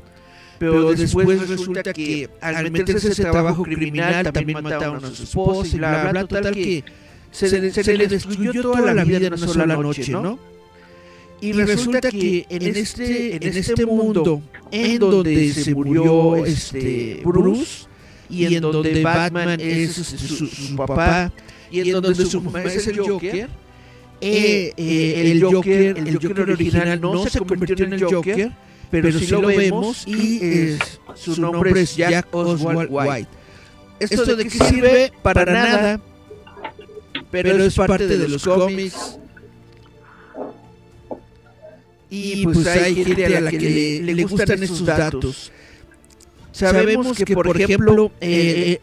pero 0.57 0.91
después 0.93 1.47
resulta 1.47 1.93
que 1.93 2.29
al 2.41 2.71
meterse 2.71 3.09
ese 3.09 3.23
trabajo 3.23 3.63
criminal 3.63 4.31
también 4.31 4.61
mataron 4.63 5.03
a 5.03 5.11
su 5.11 5.23
esposa 5.23 5.75
y 5.75 5.79
bla 5.79 6.11
bla 6.11 6.25
total 6.25 6.53
que 6.53 6.83
se, 7.31 7.71
se 7.71 7.97
le 7.97 8.07
destruyó 8.07 8.61
toda 8.61 8.93
la 8.93 9.03
vida 9.03 9.27
en 9.27 9.33
una 9.33 9.47
sola 9.47 9.75
noche 9.77 10.11
no 10.11 10.58
y 11.41 11.53
resulta 11.53 12.11
que 12.11 12.45
en 12.49 12.75
este 12.75 13.35
en 13.35 13.57
este 13.57 13.85
mundo 13.85 14.41
en 14.71 14.99
donde 14.99 15.53
se 15.53 15.73
murió 15.73 16.45
este 16.45 17.21
Bruce 17.23 17.85
y 18.29 18.45
en 18.55 18.61
donde 18.61 19.01
Batman 19.01 19.59
es 19.59 19.93
su, 19.93 20.47
su 20.47 20.75
papá 20.75 21.31
y 21.71 21.79
en 21.81 22.01
donde 22.01 22.25
su 22.25 22.41
mamá 22.41 22.63
es 22.63 22.87
el 22.87 22.99
Joker, 22.99 23.49
eh, 24.21 24.73
eh, 24.75 25.31
el 25.31 25.43
Joker, 25.43 25.97
el 25.97 26.19
Joker 26.21 26.51
original 26.51 26.99
no 26.99 27.25
se 27.27 27.39
convirtió 27.39 27.85
en 27.85 27.93
el 27.93 28.03
Joker, 28.03 28.51
pero 28.91 29.11
sí 29.11 29.27
lo 29.27 29.47
vemos 29.47 30.07
y 30.07 30.77
su 31.15 31.39
nombre 31.39 31.79
es 31.81 31.95
Jack 31.95 32.27
Oswald 32.33 32.89
White. 32.91 33.29
¿Esto 33.99 34.35
de 34.35 34.43
qué 34.45 34.49
sirve? 34.49 35.11
Para 35.21 35.45
nada, 35.45 36.01
pero 37.31 37.63
es 37.63 37.75
parte 37.75 38.07
de 38.07 38.27
los 38.27 38.43
cómics. 38.43 39.18
Y 42.09 42.43
pues 42.43 42.65
hay 42.65 42.95
gente 42.95 43.25
a 43.25 43.41
la 43.41 43.51
que 43.51 44.01
le, 44.03 44.23
gustan 44.23 44.63
estos 44.63 44.85
datos. 44.85 45.51
Sabemos 46.51 47.17
que, 47.17 47.33
por 47.35 47.59
ejemplo, 47.61 48.11
eh, 48.19 48.79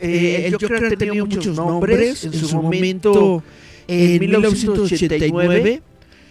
eh, 0.00 0.44
el 0.46 0.52
Joker 0.52 0.84
ha 0.84 0.96
tenido 0.96 1.26
muchos 1.26 1.56
nombres. 1.56 2.24
En 2.24 2.32
su 2.32 2.62
momento, 2.62 3.42
en 3.86 4.20
1989, 4.20 5.82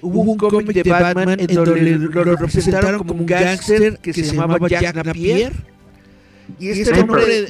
hubo 0.01 0.21
un 0.21 0.37
cómic 0.37 0.83
de 0.83 0.89
Batman 0.89 1.39
en 1.39 1.47
donde 1.47 1.81
lo 1.81 2.23
representaron 2.23 2.97
como 2.99 3.13
un 3.13 3.25
gángster 3.25 3.99
que 3.99 4.13
se 4.13 4.23
llamaba 4.23 4.67
Jack 4.67 4.95
Napier. 5.05 5.53
Y 6.59 6.69
este 6.69 7.03
nombre, 7.03 7.47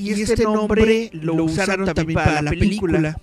y 0.00 0.10
este 0.10 0.44
nombre 0.44 1.10
lo 1.12 1.44
usaron 1.44 1.92
también 1.92 2.14
para 2.14 2.42
la 2.42 2.50
película. 2.50 3.18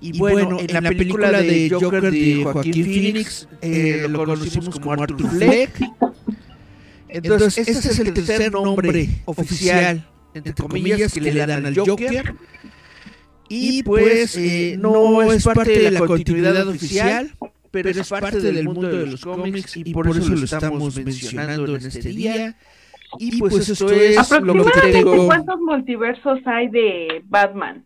Y 0.00 0.18
bueno, 0.18 0.58
en 0.60 0.72
la 0.72 0.90
película 0.90 1.32
de 1.32 1.70
Joker 1.70 2.10
de 2.10 2.44
Joaquín 2.44 2.84
Phoenix 2.84 3.48
eh, 3.62 4.02
eh, 4.04 4.08
lo 4.08 4.24
conocimos 4.24 4.78
como 4.78 4.92
Arthur 4.92 5.30
Fleck. 5.30 5.80
Entonces, 7.08 7.68
este 7.68 7.88
es 7.88 7.98
el 7.98 8.12
tercer 8.12 8.52
nombre 8.52 9.08
oficial 9.24 10.06
entre 10.36 10.54
comillas, 10.54 11.12
que 11.12 11.20
le 11.20 11.46
dan 11.46 11.66
al 11.66 11.76
Joker. 11.76 12.34
Y 13.48 13.82
pues 13.84 14.36
eh, 14.36 14.76
no 14.78 15.22
es 15.32 15.44
parte 15.44 15.78
de 15.78 15.90
la 15.90 16.00
continuidad 16.00 16.66
oficial, 16.68 17.32
pero 17.70 17.90
es 17.90 18.08
parte 18.08 18.40
del 18.40 18.64
mundo 18.64 18.88
de 18.88 19.06
los 19.06 19.22
cómics 19.22 19.76
y 19.76 19.92
por 19.92 20.08
eso 20.08 20.34
lo 20.34 20.44
estamos 20.44 20.96
mencionando 20.96 21.76
en 21.76 21.86
este 21.86 22.08
día. 22.08 22.56
Y 23.18 23.38
pues 23.38 23.68
esto 23.68 23.90
es 23.90 24.30
lo 24.42 24.64
que 24.64 24.92
tengo. 24.92 25.26
¿Cuántos 25.26 25.60
multiversos 25.60 26.40
hay 26.44 26.68
de 26.68 27.22
Batman? 27.24 27.84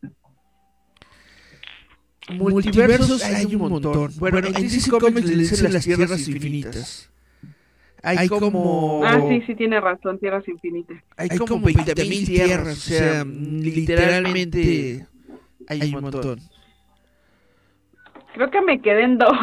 Multiversos 2.31 3.25
hay 3.25 3.55
un 3.55 3.69
montón. 3.69 4.11
Bueno, 4.19 4.39
en 4.39 4.53
DC 4.53 4.91
Comics 4.91 5.25
le 5.25 5.37
dicen 5.37 5.73
las 5.73 5.85
tierras 5.85 6.29
infinitas. 6.29 7.11
Hay 8.03 8.29
como... 8.29 9.03
Ah, 9.05 9.21
sí, 9.29 9.43
sí, 9.47 9.55
tiene 9.55 9.79
razón, 9.81 10.19
tierras 10.19 10.47
infinitas. 10.49 10.97
Hay 11.17 11.29
como 11.37 11.67
20.000 11.67 12.27
tierras, 12.27 12.79
o 12.79 12.81
sea, 12.81 13.25
literalmente 13.25 15.07
hay 15.69 15.95
un 15.95 16.03
montón. 16.03 16.41
Creo 18.35 18.51
que 18.51 18.63
me 18.63 18.81
quedé 18.81 19.03
en 19.03 19.19
dos. 19.19 19.37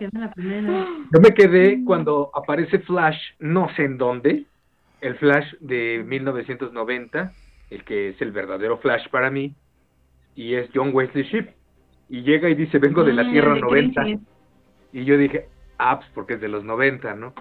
Yo 0.00 1.20
me 1.20 1.34
quedé 1.34 1.84
cuando 1.84 2.30
aparece 2.34 2.78
Flash, 2.80 3.18
no 3.38 3.68
sé 3.76 3.84
en 3.84 3.98
dónde, 3.98 4.44
el 5.00 5.16
Flash 5.16 5.52
de 5.60 6.02
1990, 6.06 7.32
el 7.70 7.84
que 7.84 8.10
es 8.10 8.22
el 8.22 8.32
verdadero 8.32 8.78
Flash 8.78 9.08
para 9.10 9.30
mí, 9.30 9.54
y 10.38 10.54
es 10.54 10.70
John 10.72 10.90
Wesley 10.94 11.24
Shipp. 11.24 11.48
Y 12.08 12.22
llega 12.22 12.48
y 12.48 12.54
dice, 12.54 12.78
vengo 12.78 13.02
de 13.02 13.12
la 13.12 13.24
mm, 13.24 13.32
Tierra 13.32 13.56
90. 13.56 14.02
Y 14.92 15.04
yo 15.04 15.18
dije, 15.18 15.48
ah, 15.78 15.98
pues 15.98 16.08
porque 16.14 16.34
es 16.34 16.40
de 16.40 16.48
los 16.48 16.62
90, 16.62 17.14
¿no? 17.16 17.34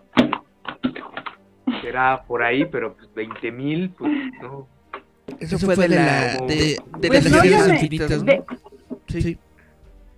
Era 1.85 2.23
por 2.27 2.41
ahí, 2.41 2.65
pero 2.65 2.95
pues 2.95 3.13
20 3.13 3.51
mil, 3.51 3.91
pues 3.91 4.11
no. 4.41 4.67
Eso, 5.39 5.59
fue, 5.59 5.75
de, 5.75 5.89
la, 5.89 6.37
de, 6.47 6.79
de, 6.99 7.07
pues 7.07 7.31
las 7.31 7.41
tierras 7.43 7.69
infinitas, 7.69 8.23
¿no? 8.23 8.33
Sí. 9.07 9.37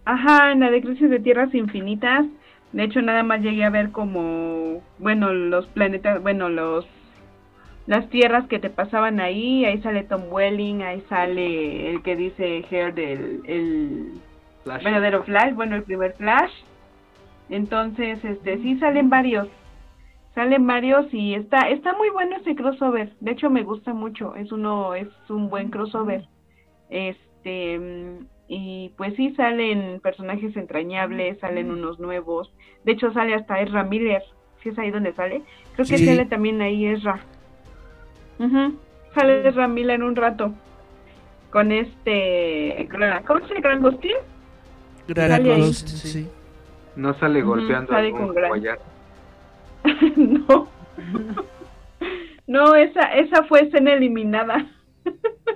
Ajá, 0.06 0.53
en 0.53 0.61
la 0.61 0.72
de 0.72 0.81
Crisis 0.81 1.10
de 1.10 1.19
Tierras 1.19 1.53
Infinitas. 1.53 2.26
De 2.72 2.84
hecho, 2.84 3.01
nada 3.01 3.23
más 3.23 3.41
llegué 3.41 3.65
a 3.65 3.69
ver 3.69 3.91
como, 3.91 4.81
bueno, 4.99 5.34
los 5.34 5.68
planetas, 5.68 6.22
bueno, 6.22 6.47
los 6.47 6.88
las 7.89 8.07
tierras 8.11 8.47
que 8.47 8.59
te 8.59 8.69
pasaban 8.69 9.19
ahí, 9.19 9.65
ahí 9.65 9.81
sale 9.81 10.03
Tom 10.03 10.21
Welling, 10.29 10.83
ahí 10.83 11.01
sale 11.09 11.89
el 11.89 12.03
que 12.03 12.15
dice 12.15 12.63
Hair 12.69 12.93
del 12.93 13.41
el 13.47 14.11
verdadero 14.63 15.23
Flash, 15.23 15.55
bueno, 15.55 15.75
el 15.75 15.81
primer 15.81 16.13
Flash. 16.13 16.51
Entonces, 17.49 18.23
este, 18.23 18.59
sí 18.59 18.77
salen 18.77 19.09
varios, 19.09 19.47
salen 20.35 20.67
varios 20.67 21.11
y 21.11 21.33
está, 21.33 21.67
está 21.67 21.93
muy 21.95 22.11
bueno 22.11 22.35
ese 22.35 22.55
crossover. 22.55 23.11
De 23.21 23.31
hecho, 23.31 23.49
me 23.49 23.63
gusta 23.63 23.91
mucho, 23.91 24.35
es 24.35 24.51
uno, 24.51 24.93
es 24.93 25.07
un 25.27 25.49
buen 25.49 25.71
crossover. 25.71 26.27
Este, 26.91 27.79
y 28.47 28.93
pues 28.97 29.15
sí 29.15 29.33
salen 29.33 29.99
personajes 29.99 30.55
entrañables, 30.55 31.39
salen 31.39 31.71
unos 31.71 31.99
nuevos. 31.99 32.53
De 32.83 32.91
hecho, 32.91 33.11
sale 33.13 33.33
hasta 33.33 33.61
Ezra 33.61 33.83
Miller, 33.83 34.21
si 34.61 34.69
es 34.69 34.77
ahí 34.77 34.91
donde 34.91 35.13
sale. 35.13 35.41
Creo 35.73 35.87
que 35.87 35.97
sale 35.97 36.25
también 36.27 36.61
ahí 36.61 36.85
Ezra. 36.85 37.19
Sale 39.13 39.41
de 39.43 39.51
Ramila 39.51 39.93
en 39.93 40.03
un 40.03 40.15
rato. 40.15 40.53
Con 41.51 41.71
este. 41.71 42.87
¿Cómo 43.25 43.39
se 43.41 43.47
llama? 43.47 43.61
¿Gran 43.61 43.81
Gustín? 43.81 44.15
Gran 45.07 45.43
Gustín, 45.43 45.97
sí. 45.97 46.27
No 46.95 47.13
sale 47.19 47.41
golpeando 47.41 47.91
sale 47.91 48.11
con 48.11 48.33
no. 50.47 50.67
no, 52.47 52.75
esa, 52.75 53.13
esa 53.13 53.43
fue 53.43 53.61
escena 53.61 53.93
eliminada. 53.93 54.67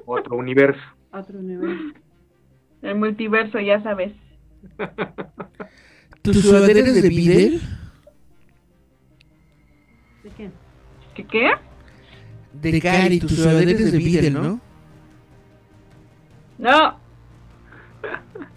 Otro 0.05 0.37
universo. 0.37 0.81
Otro 1.11 1.39
universo. 1.39 1.99
El 2.81 2.95
multiverso, 2.95 3.59
ya 3.59 3.81
sabes. 3.83 4.13
¿Tus 6.21 6.41
sudaderas 6.41 7.01
de 7.01 7.09
Videl? 7.09 7.61
¿De 10.23 10.29
qué? 10.31 10.49
¿Qué 11.15 11.25
qué? 11.25 11.51
De 12.71 12.81
Cari, 12.81 13.19
tus 13.19 13.35
sudaderas 13.35 13.91
de 13.91 13.97
Videl, 13.97 14.33
¿no? 14.33 14.59
No. 16.57 16.97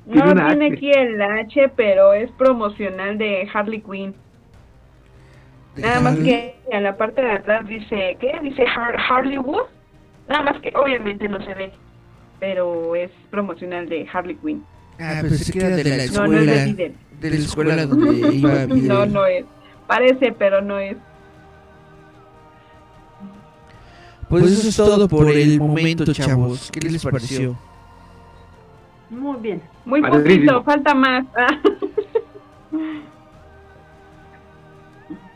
No 0.07 0.35
tiene 0.49 0.73
aquí 0.73 0.91
el 0.93 1.21
H, 1.21 1.73
pero 1.77 2.13
es 2.15 2.31
promocional 2.33 3.19
de 3.19 3.49
Harley 3.53 3.83
Quinn. 3.83 4.15
Nada 5.77 6.01
más 6.01 6.17
que 6.19 6.55
en 6.71 6.83
la 6.83 6.97
parte 6.97 7.21
de 7.21 7.33
atrás 7.33 7.67
dice, 7.67 8.17
¿qué? 8.21 8.39
Dice 8.43 8.65
Harley 8.67 9.39
Wood. 9.39 9.67
Nada 10.29 10.43
más 10.43 10.61
que 10.61 10.73
obviamente 10.75 11.29
no 11.29 11.45
se 11.45 11.55
ve, 11.55 11.73
pero 12.41 12.97
es 12.97 13.11
promocional 13.31 13.89
de 13.89 14.07
Harley 14.13 14.37
Quinn. 14.37 14.65
Ah, 14.99 15.19
pero 15.21 15.35
se 15.35 15.53
queda 15.53 15.77
de 15.77 15.85
la 15.85 16.05
escuela. 16.05 16.39
No, 16.39 16.45
no 16.45 16.53
es 16.53 16.77
de. 16.77 16.95
De 17.21 17.31
la 17.31 17.37
escuela 17.37 17.87
donde 17.87 18.35
iba 18.35 18.67
Videl. 18.67 18.89
No, 18.89 19.07
no 19.07 19.27
es. 19.27 19.45
Parece, 19.87 20.33
pero 20.33 20.63
no 20.63 20.79
es. 20.79 20.97
Pues, 24.29 24.43
pues 24.43 24.59
eso 24.59 24.69
es 24.69 24.77
todo 24.77 25.09
por 25.09 25.31
el 25.31 25.59
momento, 25.59 26.05
chavos. 26.13 26.71
¿Qué 26.73 26.81
les 26.81 27.05
pareció? 27.05 27.57
Muy 29.09 29.39
bien. 29.39 29.63
Muy 29.85 30.03
poquito, 30.03 30.65
falta 30.65 30.95
más. 30.95 31.25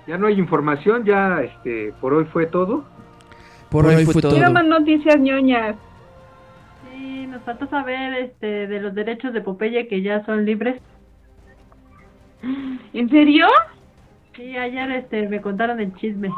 ya 0.08 0.18
no 0.18 0.26
hay 0.26 0.40
información, 0.40 1.04
ya 1.04 1.40
este 1.40 1.94
por 2.00 2.14
hoy 2.14 2.24
fue 2.24 2.46
todo. 2.46 2.84
Por 3.68 3.86
hoy 3.86 4.04
fue 4.04 4.20
todo. 4.20 4.32
Quiero 4.32 4.50
más 4.50 4.64
noticias 4.64 5.20
ñoñas. 5.20 5.76
Sí, 6.90 7.28
nos 7.28 7.42
falta 7.42 7.68
saber 7.68 8.14
este 8.14 8.66
de 8.66 8.80
los 8.80 8.92
derechos 8.92 9.32
de 9.32 9.40
Popeye 9.40 9.86
que 9.86 10.02
ya 10.02 10.24
son 10.26 10.44
libres. 10.44 10.82
¿En 12.92 13.08
serio? 13.08 13.46
Sí, 14.34 14.56
ayer 14.56 14.90
este 14.90 15.28
me 15.28 15.40
contaron 15.40 15.78
el 15.78 15.94
chisme 15.94 16.30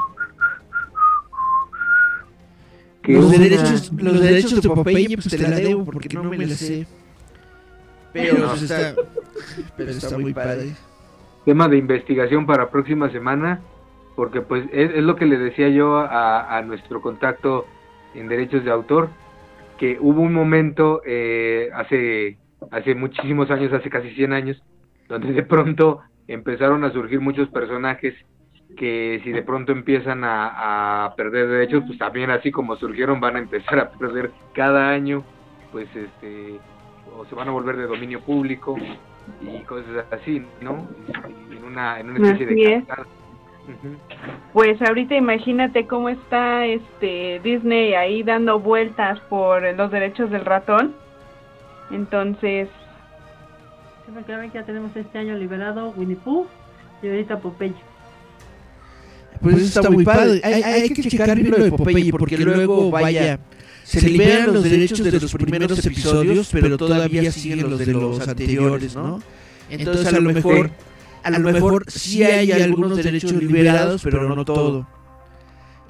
los, 3.05 3.31
derechos, 3.31 3.93
los 3.93 4.21
derechos 4.21 4.63
de 4.63 4.69
Popeye 4.69 5.17
pues 5.17 5.29
te 5.29 5.39
la 5.39 5.51
debo 5.51 5.85
porque 5.85 6.09
no 6.11 6.25
me 6.25 6.39
la 6.39 6.55
sé. 6.55 6.87
Pero, 8.13 8.49
pues, 8.49 8.63
está, 8.63 8.95
pero 9.77 9.91
está 9.91 10.19
muy 10.19 10.35
padre. 10.35 10.73
Tema 11.45 11.69
de 11.69 11.79
investigación 11.79 12.47
para 12.47 12.71
próxima 12.71 13.11
semana, 13.11 13.61
porque 14.15 14.43
pues 14.43 14.67
es, 14.73 15.03
lo 15.03 15.17
que 15.17 15.27
le 15.27 15.39
decía 15.39 15.69
yo 15.69 15.97
a, 15.97 16.57
a, 16.57 16.63
nuestro 16.63 17.01
contacto 17.01 17.67
en 18.15 18.29
derechos 18.29 18.65
de 18.65 18.71
autor, 18.71 19.09
que 19.79 19.99
hubo 20.01 20.21
un 20.21 20.35
momento 20.35 21.01
eh, 21.05 21.71
hace, 21.75 22.37
hace 22.71 22.95
muchísimos 22.95 23.51
años, 23.51 23.73
hace 23.73 23.91
casi 23.91 24.11
100 24.11 24.33
años, 24.33 24.63
donde 25.09 25.33
de 25.33 25.43
pronto 25.43 26.01
empezaron 26.29 26.85
a 26.85 26.93
surgir 26.93 27.21
muchos 27.21 27.49
personajes 27.49 28.15
que 28.77 29.21
si 29.25 29.33
de 29.33 29.43
pronto 29.43 29.73
empiezan 29.73 30.23
a, 30.25 31.13
perder 31.17 31.49
derechos, 31.49 31.85
pues 31.87 31.99
también 31.99 32.31
así 32.31 32.51
como 32.51 32.77
surgieron 32.77 33.21
van 33.21 33.37
a 33.37 33.41
empezar 33.41 33.79
a 33.79 33.91
perder 33.91 34.31
cada 34.53 34.91
año, 34.91 35.25
pues 35.71 35.89
este, 35.95 36.59
o 37.17 37.25
se 37.27 37.35
van 37.35 37.49
a 37.49 37.53
volver 37.53 37.77
de 37.77 37.87
dominio 37.87 38.21
público 38.21 38.77
y 39.41 39.61
cosas 39.61 40.07
así, 40.11 40.45
¿no? 40.61 40.87
En 41.51 41.65
una, 41.65 42.01
en 42.01 42.11
una 42.11 42.31
especie 42.31 42.47
de... 42.47 42.85
Pues 44.53 44.83
ahorita 44.83 45.15
imagínate 45.15 45.87
cómo 45.87 46.09
está 46.09 46.67
este 46.67 47.41
Disney 47.45 47.95
ahí 47.95 48.23
dando 48.23 48.59
vueltas 48.59 49.21
por 49.21 49.63
los 49.63 49.91
derechos 49.91 50.31
del 50.31 50.45
ratón. 50.45 50.95
Entonces... 51.91 52.69
que 54.27 54.51
ya 54.53 54.65
tenemos 54.65 54.95
este 54.97 55.19
año 55.19 55.37
liberado 55.37 55.91
Winnie 55.91 56.17
Pooh 56.17 56.47
y 57.03 57.09
ahorita 57.09 57.39
Popeye. 57.39 57.92
Pues, 59.43 59.57
eso 59.57 59.81
está, 59.81 59.91
muy 59.91 60.05
padre. 60.05 60.41
Hay, 60.45 60.91
que 60.91 61.03
checar 61.03 61.35
bien 61.37 61.51
lo 61.51 61.65
de 61.65 61.71
Popeye 61.71 62.11
porque 62.13 62.37
luego, 62.39 62.91
vaya, 62.91 63.41
se 63.85 64.01
liberan 64.09 64.53
los 64.53 64.63
derechos 64.63 65.03
de 65.03 65.13
los 65.13 65.33
primeros 65.33 65.85
episodios, 65.85 66.49
pero 66.53 66.77
todavía 66.77 67.31
siguen 67.33 67.69
los 67.69 67.79
de 67.79 67.87
los 67.87 68.29
anteriores, 68.29 68.95
¿no? 68.95 69.21
Entonces 69.69 70.07
a 70.07 70.13
lo 70.13 70.33
mejor, 70.33 70.71
a 71.23 71.31
lo 71.31 71.53
mejor 71.53 71.85
sí 71.89 72.23
hay 72.23 72.53
algunos 72.53 72.97
derechos 72.97 73.33
liberados, 73.33 74.03
pero 74.03 74.35
no 74.35 74.45
todo. 74.45 74.87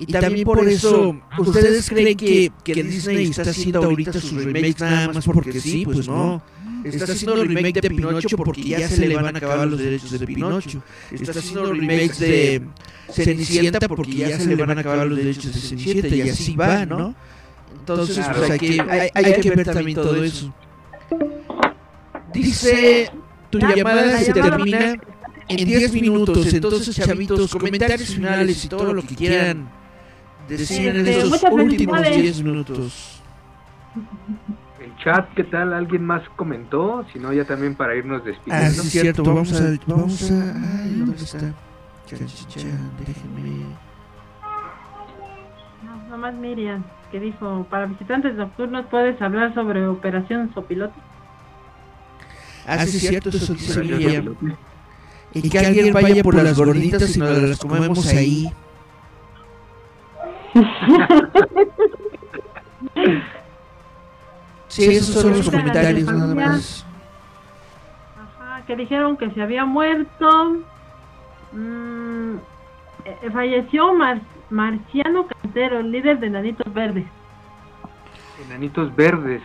Y 0.07 0.13
también 0.13 0.45
por 0.45 0.69
eso, 0.69 1.17
¿ustedes 1.39 1.89
creen 1.89 2.17
que, 2.17 2.51
que 2.65 2.83
Disney 2.83 3.27
está 3.27 3.43
haciendo 3.43 3.85
ahorita 3.85 4.13
sus 4.13 4.33
remakes 4.33 4.81
nada 4.81 5.13
más 5.13 5.25
porque 5.25 5.61
sí? 5.61 5.85
Pues 5.85 6.09
no. 6.09 6.43
Está 6.85 7.05
haciendo 7.05 7.41
el 7.41 7.49
remake 7.49 7.81
de 7.81 7.91
Pinocho 7.91 8.37
porque 8.37 8.63
ya 8.63 8.89
se 8.89 9.07
le 9.07 9.15
van 9.15 9.35
a 9.35 9.39
acabar 9.39 9.69
los 9.69 9.79
derechos 9.79 10.11
de 10.11 10.27
Pinocho. 10.27 10.83
Está 11.11 11.33
haciendo 11.33 11.73
remakes 11.73 12.19
de 12.19 12.63
Cenicienta 13.11 13.89
porque 13.89 14.15
ya 14.15 14.39
se 14.39 14.47
le 14.47 14.57
van 14.57 14.77
a 14.77 14.81
acabar 14.81 15.07
los 15.07 15.17
derechos 15.17 15.55
de 15.55 15.61
Cenicienta 15.61 16.09
y 16.09 16.23
así 16.23 16.57
va, 16.57 16.85
¿no? 16.87 17.15
Entonces, 17.79 18.25
pues 18.37 18.51
hay 18.51 18.59
que, 18.59 19.11
hay, 19.15 19.41
que 19.41 19.51
ver 19.51 19.65
también 19.65 19.97
todo 19.97 20.23
eso. 20.23 20.55
Dice, 22.33 23.11
tu 23.51 23.59
llamada 23.59 24.19
se 24.19 24.33
termina 24.33 24.97
en 25.49 25.65
10 25.67 25.93
minutos. 25.93 26.53
Entonces, 26.53 26.95
chavitos, 26.97 27.51
comentarios 27.51 28.11
finales 28.11 28.65
y 28.65 28.69
todo 28.69 28.93
lo 28.93 29.03
que 29.03 29.15
quieran 29.15 29.82
decir 30.57 30.97
en 30.97 31.07
estos 31.07 31.43
últimos 31.51 32.03
10 32.03 32.43
minutos. 32.43 33.23
chat, 35.03 35.29
¿qué 35.35 35.45
tal? 35.45 35.73
¿Alguien 35.73 36.05
más 36.05 36.23
comentó? 36.37 37.05
Si 37.13 37.19
no, 37.19 37.33
ya 37.33 37.45
también 37.45 37.75
para 37.75 37.95
irnos 37.95 38.25
despidiendo. 38.25 38.67
Ah, 38.67 38.71
sí, 38.71 38.89
cierto, 38.89 39.23
vamos 39.23 39.53
a... 39.61 39.77
Vamos 39.87 40.31
a... 40.31 40.35
Ay, 40.35 40.95
¿dónde 40.99 41.17
está? 41.17 41.53
Déjenme... 42.11 43.67
No, 45.85 46.09
nomás 46.11 46.35
Miriam, 46.35 46.85
que 47.11 47.21
dijo, 47.21 47.67
para 47.71 47.87
visitantes 47.87 48.35
nocturnos 48.35 48.87
puedes 48.91 49.21
hablar 49.23 49.55
sobre 49.55 49.87
operación 49.87 50.53
Sopilote. 50.55 50.99
Ah, 52.67 52.87
sí, 52.87 53.01
cierto, 53.01 53.31
eso 53.31 53.55
dice 53.55 53.83
Miriam. 53.83 54.37
Y 55.35 55.49
que 55.49 55.59
alguien 55.59 55.93
vaya 55.95 56.23
por 56.23 56.35
las 56.35 56.57
gorditas 56.57 57.17
y 57.17 57.19
nos 57.19 57.43
las 57.43 57.59
comemos 57.59 58.07
ahí. 58.09 58.53
Sí, 64.73 64.87
esos 64.87 65.21
son 65.21 65.33
los 65.33 65.51
comentarios 65.51 66.11
nada 66.11 66.35
más. 66.35 66.87
Ajá, 68.17 68.65
que 68.67 68.75
dijeron 68.75 69.19
que 69.19 69.31
se 69.33 69.43
había 69.43 69.67
muerto. 69.67 70.63
Mm, 71.53 72.37
eh, 73.05 73.31
falleció 73.31 73.93
Marciano 74.49 75.27
Cantero, 75.27 75.81
el 75.81 75.93
líder 75.93 76.21
de 76.21 76.29
Enanitos 76.29 76.73
Verdes. 76.73 77.05
Enanitos 78.47 78.97
Verdes. 78.97 79.43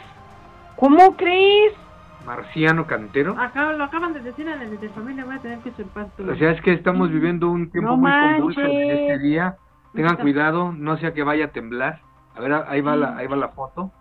¿Cómo 0.77 1.17
crees? 1.17 1.73
Marciano 2.25 2.87
Cantero. 2.87 3.35
Acá, 3.37 3.73
lo 3.73 3.83
acaban 3.83 4.13
de 4.13 4.21
decir 4.21 4.47
en 4.47 4.61
el 4.61 4.79
de 4.79 4.89
familia, 4.89 5.25
voy 5.25 5.35
a 5.35 5.39
tener 5.39 5.59
que 5.59 5.71
usurpar 5.71 6.07
O 6.25 6.35
sea, 6.37 6.51
es 6.51 6.61
que 6.61 6.71
estamos 6.71 7.11
viviendo 7.11 7.49
un 7.49 7.69
tiempo 7.69 7.97
muy 7.97 8.11
convulso 8.11 8.61
en 8.61 8.91
este 8.91 9.19
día. 9.19 9.57
Tengan 9.97 10.17
cuidado, 10.17 10.71
no 10.73 10.95
sea 10.97 11.15
que 11.15 11.23
vaya 11.23 11.45
a 11.45 11.51
temblar. 11.51 12.01
A 12.35 12.39
ver, 12.39 12.53
ahí 12.67 12.81
va 12.81 12.95
la, 12.95 13.17
ahí 13.17 13.25
va 13.25 13.35
la 13.35 13.49
foto. 13.49 13.91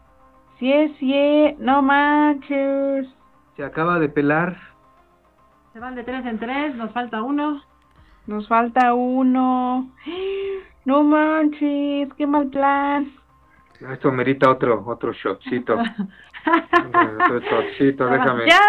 Sí 0.58 0.70
es, 0.70 0.94
sí 0.98 1.56
no 1.58 1.80
manches. 1.80 3.08
Se 3.56 3.64
acaba 3.64 3.98
de 3.98 4.10
pelar. 4.10 4.58
Se 5.72 5.80
van 5.80 5.94
de 5.94 6.04
tres 6.04 6.26
en 6.26 6.38
tres, 6.38 6.74
nos 6.74 6.92
falta 6.92 7.22
uno. 7.22 7.62
Nos 8.26 8.46
falta 8.46 8.94
uno. 8.94 9.90
No 10.84 11.02
manches, 11.02 12.14
qué 12.16 12.28
mal 12.28 12.46
plan. 12.46 13.10
Esto 13.90 14.12
merita 14.12 14.48
otro 14.48 14.84
otro 14.86 15.12
shotcito. 15.12 15.74
otro 15.76 17.40
shotcito, 17.40 18.06
déjame. 18.06 18.48
Ya, 18.48 18.60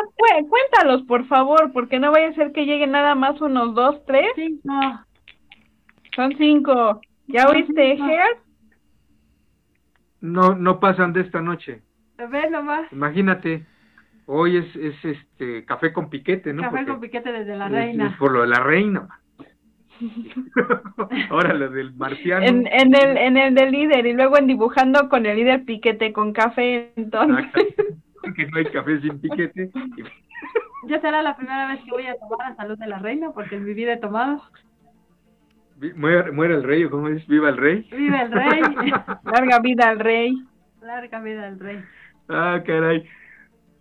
cuéntalos, 0.50 1.04
por 1.04 1.28
favor, 1.28 1.72
porque 1.74 2.00
no 2.00 2.12
vaya 2.12 2.30
a 2.30 2.34
ser 2.34 2.54
que 2.54 2.66
lleguen 2.66 2.94
nada 2.94 3.14
más 3.14 3.40
unos 3.40 3.76
dos, 3.76 4.04
tres. 4.08 4.32
Cinco. 4.34 4.74
Son 6.16 6.36
cinco. 6.40 7.02
¿Ya 7.28 7.48
oíste, 7.48 7.98
Ger? 7.98 8.38
no 10.22 10.56
no 10.56 10.80
pasan 10.80 11.14
de 11.14 11.22
esta 11.22 11.42
noche. 11.42 11.82
A 12.18 12.26
ver 12.26 12.50
nomás. 12.50 12.92
Imagínate, 12.92 13.66
hoy 14.26 14.58
es, 14.58 14.76
es 14.76 15.06
este 15.06 15.66
café 15.66 15.94
con 15.94 16.10
piquete, 16.10 16.54
¿no? 16.54 16.64
Café 16.64 16.86
con 16.86 17.00
piquete 17.00 17.32
desde 17.32 17.56
la 17.56 17.70
reina. 17.70 18.08
Es 18.08 18.18
por 18.18 18.32
lo 18.32 18.42
de 18.42 18.48
la 18.48 18.60
reina. 18.60 19.08
Ahora 21.30 21.54
lo 21.54 21.70
del 21.70 21.94
marciano. 21.94 22.46
En, 22.46 22.68
en, 22.68 22.96
el, 22.96 23.18
en 23.18 23.38
el 23.38 23.56
del 23.56 23.72
líder 23.72 24.06
y 24.06 24.14
luego 24.14 24.38
en 24.38 24.48
dibujando 24.48 25.10
con 25.10 25.26
el 25.26 25.38
líder 25.38 25.66
piquete 25.66 26.14
con 26.14 26.34
café, 26.34 26.92
entonces. 26.96 27.46
que 28.36 28.46
no 28.48 28.58
hay 28.58 28.66
café 28.66 29.00
sin 29.02 29.20
piquete. 29.20 29.72
Ya 30.88 31.02
será 31.02 31.22
la 31.22 31.36
primera 31.36 31.68
vez 31.68 31.84
que 31.84 31.92
voy 31.92 32.06
a 32.06 32.18
tomar 32.18 32.52
a 32.52 32.56
salud 32.56 32.78
de 32.78 32.88
la 32.88 33.00
reina 33.00 33.32
porque 33.32 33.56
en 33.56 33.66
mi 33.66 33.74
vida 33.74 33.94
he 33.94 33.98
tomado. 33.98 34.42
Muere, 35.96 36.56
el 36.56 36.64
rey, 36.64 36.86
¿o 36.86 36.90
cómo 36.90 37.08
es? 37.08 37.26
¿Viva 37.28 37.50
el 37.50 37.58
rey? 37.58 37.88
¡Viva 37.92 38.22
el 38.24 38.32
rey! 38.32 38.62
Larga 39.24 39.60
vida 39.60 39.90
al 39.90 40.00
rey. 40.00 40.44
Larga 40.82 41.20
vida 41.22 41.48
al 41.48 41.60
rey. 41.60 41.84
Ah, 42.30 42.62
caray. 42.66 43.06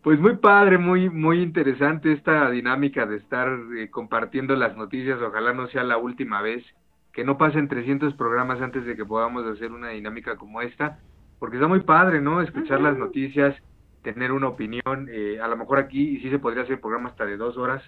Pues 0.02 0.20
muy 0.20 0.36
padre, 0.36 0.78
muy 0.78 1.08
muy 1.08 1.40
interesante 1.40 2.12
esta 2.12 2.50
dinámica 2.50 3.06
de 3.06 3.16
estar 3.16 3.48
eh, 3.76 3.90
compartiendo 3.90 4.54
las 4.54 4.76
noticias. 4.76 5.20
Ojalá 5.20 5.52
no 5.52 5.68
sea 5.68 5.84
la 5.84 5.96
última 5.96 6.42
vez, 6.42 6.64
que 7.12 7.24
no 7.24 7.38
pasen 7.38 7.66
300 7.66 8.14
programas 8.14 8.60
antes 8.60 8.84
de 8.84 8.94
que 8.94 9.04
podamos 9.04 9.46
hacer 9.46 9.72
una 9.72 9.88
dinámica 9.88 10.36
como 10.36 10.60
esta, 10.60 10.98
porque 11.38 11.56
está 11.56 11.66
muy 11.66 11.80
padre, 11.80 12.20
¿no? 12.20 12.42
Escuchar 12.42 12.80
las 12.82 12.96
noticias, 12.98 13.56
tener 14.02 14.32
una 14.32 14.48
opinión. 14.48 15.08
Eh, 15.10 15.40
a 15.40 15.48
lo 15.48 15.56
mejor 15.56 15.78
aquí 15.78 16.20
sí 16.20 16.30
se 16.30 16.38
podría 16.38 16.64
hacer 16.64 16.80
programa 16.80 17.08
hasta 17.08 17.24
de 17.24 17.38
dos 17.38 17.56
horas, 17.56 17.82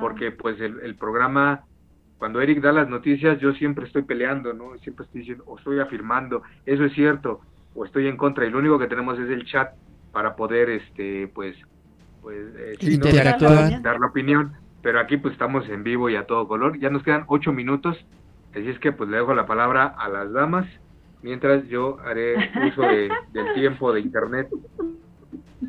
porque 0.00 0.30
pues 0.30 0.58
el, 0.60 0.80
el 0.80 0.94
programa 0.94 1.64
cuando 2.20 2.42
Eric 2.42 2.60
da 2.60 2.70
las 2.70 2.86
noticias, 2.86 3.40
yo 3.40 3.54
siempre 3.54 3.86
estoy 3.86 4.02
peleando, 4.02 4.52
¿no? 4.52 4.76
Siempre 4.82 5.06
estoy 5.06 5.22
diciendo, 5.22 5.42
o 5.46 5.56
estoy 5.56 5.80
afirmando, 5.80 6.42
eso 6.66 6.84
es 6.84 6.92
cierto, 6.92 7.40
o 7.74 7.86
estoy 7.86 8.08
en 8.08 8.18
contra, 8.18 8.44
y 8.44 8.50
lo 8.50 8.58
único 8.58 8.78
que 8.78 8.88
tenemos 8.88 9.18
es 9.18 9.30
el 9.30 9.46
chat 9.46 9.72
para 10.12 10.36
poder, 10.36 10.68
este, 10.68 11.28
pues, 11.28 11.56
pues, 12.20 12.36
eh, 12.58 12.74
interactuar, 12.82 13.80
dar 13.80 13.98
la 13.98 14.08
opinión, 14.08 14.52
pero 14.82 15.00
aquí 15.00 15.16
pues 15.16 15.32
estamos 15.32 15.66
en 15.70 15.82
vivo 15.82 16.10
y 16.10 16.16
a 16.16 16.26
todo 16.26 16.46
color, 16.46 16.78
ya 16.78 16.90
nos 16.90 17.02
quedan 17.02 17.24
ocho 17.26 17.54
minutos, 17.54 17.96
así 18.50 18.68
es 18.68 18.78
que 18.80 18.92
pues 18.92 19.08
le 19.08 19.16
dejo 19.16 19.32
la 19.32 19.46
palabra 19.46 19.86
a 19.86 20.10
las 20.10 20.30
damas, 20.30 20.66
mientras 21.22 21.66
yo 21.68 22.00
haré 22.00 22.36
uso 22.68 22.82
del 22.82 23.54
tiempo 23.54 23.94
de 23.94 24.00
internet. 24.00 24.46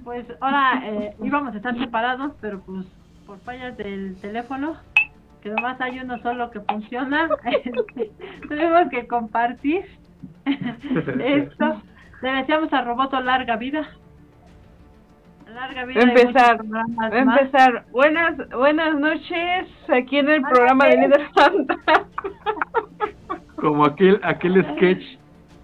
Pues 0.03 0.25
ahora 0.41 0.81
eh, 0.83 1.15
íbamos 1.23 1.53
a 1.53 1.57
estar 1.57 1.77
separados, 1.77 2.33
pero 2.41 2.59
pues 2.59 2.85
por 3.25 3.39
fallas 3.39 3.77
del 3.77 4.17
teléfono 4.19 4.75
que 5.41 5.49
nomás 5.49 5.80
hay 5.81 5.99
uno 5.99 6.19
solo 6.22 6.51
que 6.51 6.61
funciona. 6.61 7.27
Tenemos 8.49 8.89
que 8.89 9.07
compartir 9.07 9.85
esto. 10.45 11.81
Le 12.22 12.31
deseamos 12.31 12.72
a 12.73 12.84
Roboto 12.84 13.19
larga 13.19 13.55
vida. 13.55 13.88
Larga 15.47 15.85
vida. 15.85 16.01
Empezar, 16.01 16.61
empezar. 17.11 17.85
Buenas, 17.91 18.38
buenas 18.51 18.97
noches 18.97 19.68
aquí 19.89 20.19
en 20.19 20.30
el 20.30 20.41
programa 20.43 20.85
de 20.85 20.97
Líder 20.97 21.30
Como 23.57 23.85
aquel, 23.85 24.19
aquel 24.23 24.63
sketch 24.76 25.03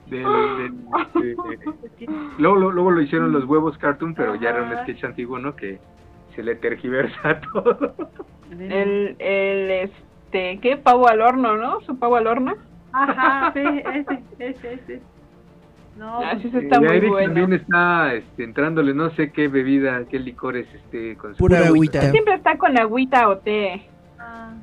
del, 0.07 0.23
luego, 2.37 2.71
luego, 2.71 2.91
lo 2.91 3.01
hicieron 3.01 3.31
los 3.31 3.45
huevos 3.45 3.77
cartoon, 3.77 4.13
pero 4.15 4.35
ya 4.35 4.49
era 4.49 4.63
un 4.63 4.77
sketch 4.83 5.03
antiguo, 5.03 5.37
¿no? 5.37 5.55
Que 5.55 5.79
se 6.37 6.43
le 6.43 6.55
tergiversa 6.55 7.41
todo. 7.53 7.95
El, 8.51 9.15
el, 9.17 9.71
este, 9.71 10.59
¿qué? 10.61 10.77
Pavo 10.77 11.07
al 11.09 11.19
horno, 11.21 11.57
¿no? 11.57 11.81
Su 11.81 11.97
pavo 11.97 12.15
al 12.15 12.27
horno. 12.27 12.55
Ajá, 12.93 13.51
sí, 13.53 13.61
ese, 13.93 14.23
ese, 14.39 14.73
ese. 14.73 15.01
No, 15.97 16.19
ah, 16.19 16.37
sí, 16.39 16.51
está 16.53 16.79
muy 16.79 16.89
Eric 16.89 17.09
bueno. 17.09 17.25
también 17.25 17.53
está 17.53 18.13
este, 18.13 18.43
entrándole, 18.43 18.93
no 18.93 19.09
sé 19.15 19.31
qué 19.31 19.47
bebida, 19.47 20.05
qué 20.05 20.19
licores 20.19 20.67
este, 20.75 21.17
con 21.17 21.33
su 21.33 21.39
pura 21.39 21.65
agüita. 21.65 22.01
Siempre 22.11 22.35
está 22.35 22.55
con 22.59 22.77
agüita 22.77 23.27
o 23.29 23.39
té. 23.39 23.81
Ah. 24.19 24.53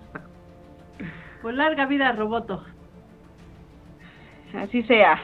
Pues 1.43 1.57
larga 1.57 1.87
vida, 1.87 2.13
Roboto. 2.13 2.65
Así 4.55 4.85
sea. 4.85 5.21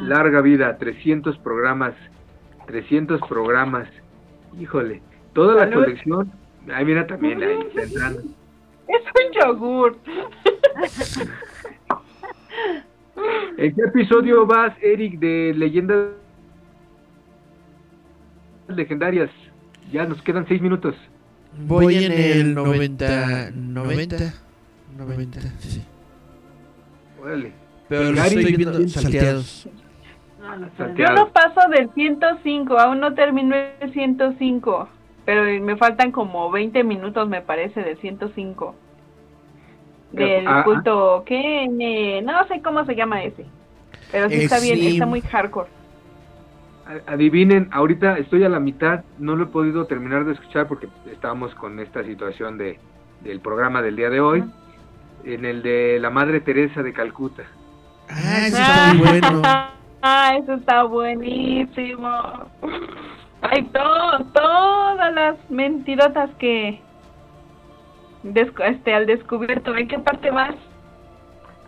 Larga 0.00 0.40
vida, 0.40 0.78
300 0.78 1.36
programas, 1.38 1.94
300 2.66 3.20
programas. 3.28 3.88
Híjole, 4.56 5.02
toda 5.32 5.66
la 5.66 5.72
colección. 5.72 6.30
Ay, 6.72 6.84
mira 6.84 7.06
también, 7.06 7.42
ahí 7.42 7.58
está 7.68 7.82
entrando. 7.82 8.20
Es 8.88 9.02
un 9.14 9.32
yogur. 9.32 9.96
¿En 13.56 13.74
qué 13.74 13.82
episodio 13.82 14.46
vas, 14.46 14.72
Eric, 14.80 15.18
de 15.18 15.52
Leyendas 15.56 16.10
Legendarias? 18.68 19.30
Ya 19.92 20.04
nos 20.04 20.22
quedan 20.22 20.46
seis 20.46 20.62
minutos. 20.62 20.94
Voy, 21.66 22.04
en 22.04 22.12
el 22.12 22.54
90, 22.54 23.50
90, 23.52 24.16
90, 24.96 25.40
sí. 25.58 25.82
Órale. 27.20 27.52
Pero 27.88 28.12
lo 28.12 28.22
estoy 28.22 28.54
viendo 28.54 28.88
salteados. 28.88 29.68
Yo 30.96 31.06
no 31.14 31.32
paso 31.32 31.68
del 31.70 31.90
105, 31.94 32.78
aún 32.78 33.00
no 33.00 33.14
termino 33.14 33.56
el 33.80 33.92
105, 33.92 34.88
pero 35.28 35.44
me 35.62 35.76
faltan 35.76 36.10
como 36.10 36.50
20 36.50 36.84
minutos, 36.84 37.28
me 37.28 37.42
parece, 37.42 37.82
del 37.82 37.98
105. 37.98 38.74
Del 40.12 40.48
ah, 40.48 40.60
ah. 40.60 40.64
culto, 40.64 41.22
¿qué? 41.26 41.68
No 42.24 42.46
sé 42.46 42.62
cómo 42.62 42.82
se 42.86 42.96
llama 42.96 43.22
ese, 43.22 43.44
pero 44.10 44.30
sí 44.30 44.36
está 44.36 44.58
bien, 44.58 44.78
está 44.80 45.04
muy 45.04 45.20
hardcore. 45.20 45.68
Adivinen, 47.06 47.68
ahorita 47.72 48.16
estoy 48.16 48.44
a 48.44 48.48
la 48.48 48.58
mitad, 48.58 49.04
no 49.18 49.36
lo 49.36 49.44
he 49.44 49.48
podido 49.48 49.84
terminar 49.84 50.24
de 50.24 50.32
escuchar 50.32 50.66
porque 50.66 50.88
estábamos 51.12 51.54
con 51.56 51.78
esta 51.78 52.02
situación 52.04 52.56
de, 52.56 52.78
del 53.20 53.40
programa 53.40 53.82
del 53.82 53.96
día 53.96 54.08
de 54.08 54.20
hoy, 54.20 54.44
en 55.24 55.44
el 55.44 55.60
de 55.60 55.98
la 56.00 56.08
Madre 56.08 56.40
Teresa 56.40 56.82
de 56.82 56.94
Calcuta. 56.94 57.42
Ah, 58.08 58.46
eso 58.46 58.56
está 58.56 58.94
muy 58.94 59.06
bueno. 59.06 59.42
Ah, 60.00 60.36
eso 60.40 60.54
está 60.54 60.84
buenísimo. 60.84 62.08
Hay 63.42 63.62
todo, 63.64 64.24
todas 64.32 65.14
las 65.14 65.50
mentirotas 65.50 66.30
que 66.38 66.80
este 68.64 68.94
al 68.94 69.06
descubierto. 69.06 69.76
¿En 69.76 69.88
qué 69.88 69.98
parte 69.98 70.30
vas? 70.30 70.54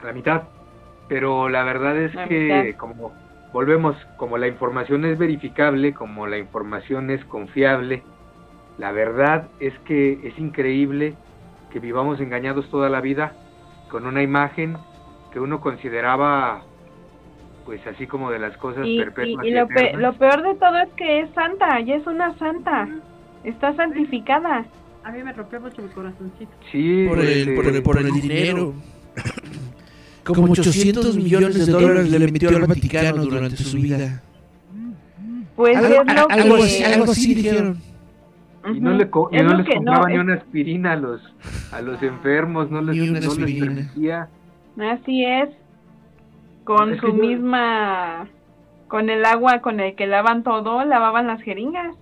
A 0.02 0.06
la 0.06 0.12
mitad. 0.12 0.42
Pero 1.08 1.48
la 1.48 1.64
verdad 1.64 1.96
es 1.96 2.16
que 2.28 2.74
como 2.78 3.12
volvemos, 3.52 3.96
como 4.16 4.38
la 4.38 4.46
información 4.46 5.04
es 5.04 5.18
verificable, 5.18 5.92
como 5.92 6.26
la 6.26 6.38
información 6.38 7.10
es 7.10 7.24
confiable, 7.24 8.02
la 8.78 8.92
verdad 8.92 9.48
es 9.58 9.76
que 9.80 10.20
es 10.22 10.38
increíble 10.38 11.14
que 11.70 11.80
vivamos 11.80 12.20
engañados 12.20 12.68
toda 12.70 12.88
la 12.88 13.00
vida 13.00 13.32
con 13.90 14.06
una 14.06 14.22
imagen 14.22 14.76
que 15.32 15.40
uno 15.40 15.60
consideraba 15.60 16.62
pues 17.64 17.86
así 17.86 18.06
como 18.06 18.30
de 18.30 18.38
las 18.38 18.56
cosas 18.56 18.86
perpetuas. 18.86 19.46
Y, 19.46 19.50
lo, 19.50 19.66
peor 20.14 20.42
de 20.42 20.54
todo 20.54 20.78
es 20.78 20.88
que 20.96 21.20
es 21.20 21.30
santa, 21.34 21.80
ya 21.80 21.94
es 21.96 22.06
una 22.06 22.36
santa, 22.38 22.88
está 23.44 23.74
santificada. 23.74 24.64
A 25.04 25.12
mí 25.12 25.22
me 25.22 25.32
rompió 25.32 25.60
mucho 25.60 25.82
mi 25.82 25.88
corazoncito. 25.88 26.52
Sí, 26.70 27.06
por 27.08 27.20
el, 27.20 27.82
por 27.82 27.98
el, 27.98 28.10
dinero. 28.12 28.74
Como 30.24 30.52
800 30.52 31.16
millones 31.16 31.66
de 31.66 31.72
dólares 31.72 32.10
le 32.10 32.18
metió 32.18 32.50
al 32.50 32.66
Vaticano 32.66 33.24
durante 33.24 33.56
su 33.56 33.78
vida. 33.78 34.22
Pues 35.56 35.76
es 35.76 35.90
lo 35.90 36.04
que... 36.04 36.84
algo 36.84 37.12
así 37.12 37.34
dijeron. 37.34 37.78
Y 38.74 38.80
no, 38.80 38.92
le 38.92 39.06
no 39.06 39.54
les 39.54 39.74
compraban 39.74 40.12
ni 40.12 40.18
una 40.18 40.34
aspirina 40.34 40.92
a 40.92 40.96
los, 40.96 41.22
a 41.72 41.80
los 41.80 42.02
enfermos, 42.02 42.70
no 42.70 42.82
les, 42.82 42.96
no 42.96 43.34
les 43.34 43.88
Así 44.78 45.24
es. 45.24 45.48
Con 46.64 46.98
su 46.98 47.12
misma. 47.14 48.28
Con 48.88 49.08
el 49.08 49.24
agua 49.24 49.60
con 49.60 49.80
el 49.80 49.94
que 49.94 50.06
lavan 50.06 50.42
todo, 50.42 50.84
lavaban 50.84 51.26
las 51.26 51.40
jeringas. 51.42 51.96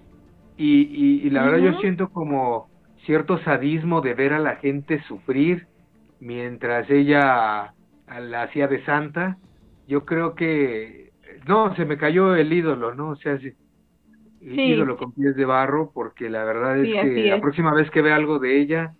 Y, 0.57 0.83
y, 0.83 1.27
y 1.27 1.31
la 1.31 1.45
verdad, 1.45 1.59
yo 1.59 1.81
siento 1.81 2.09
como 2.09 2.69
cierto 3.05 3.39
sadismo 3.45 4.01
de 4.01 4.15
ver 4.15 4.33
a 4.33 4.39
la 4.39 4.57
gente 4.57 5.03
sufrir 5.03 5.67
mientras 6.19 6.89
ella 6.91 7.75
la 8.09 8.43
hacía 8.43 8.69
de 8.69 8.85
santa. 8.85 9.37
Yo 9.87 10.05
creo 10.05 10.35
que. 10.35 11.13
No, 11.47 11.75
se 11.77 11.85
me 11.85 11.99
cayó 11.99 12.35
el 12.35 12.53
ídolo, 12.53 12.95
¿no? 12.95 13.11
O 13.11 13.17
sea, 13.17 13.39
sí 13.39 13.53
sí. 14.41 14.61
ídolo 14.63 14.97
con 14.97 15.13
pies 15.13 15.37
de 15.37 15.45
barro, 15.45 15.91
porque 15.93 16.29
la 16.31 16.45
verdad 16.45 16.79
es 16.79 17.03
que 17.03 17.25
la 17.25 17.41
próxima 17.41 17.75
vez 17.75 17.91
que 17.91 18.03
vea 18.03 18.17
algo 18.17 18.39
de 18.39 18.61
ella... 18.61 18.95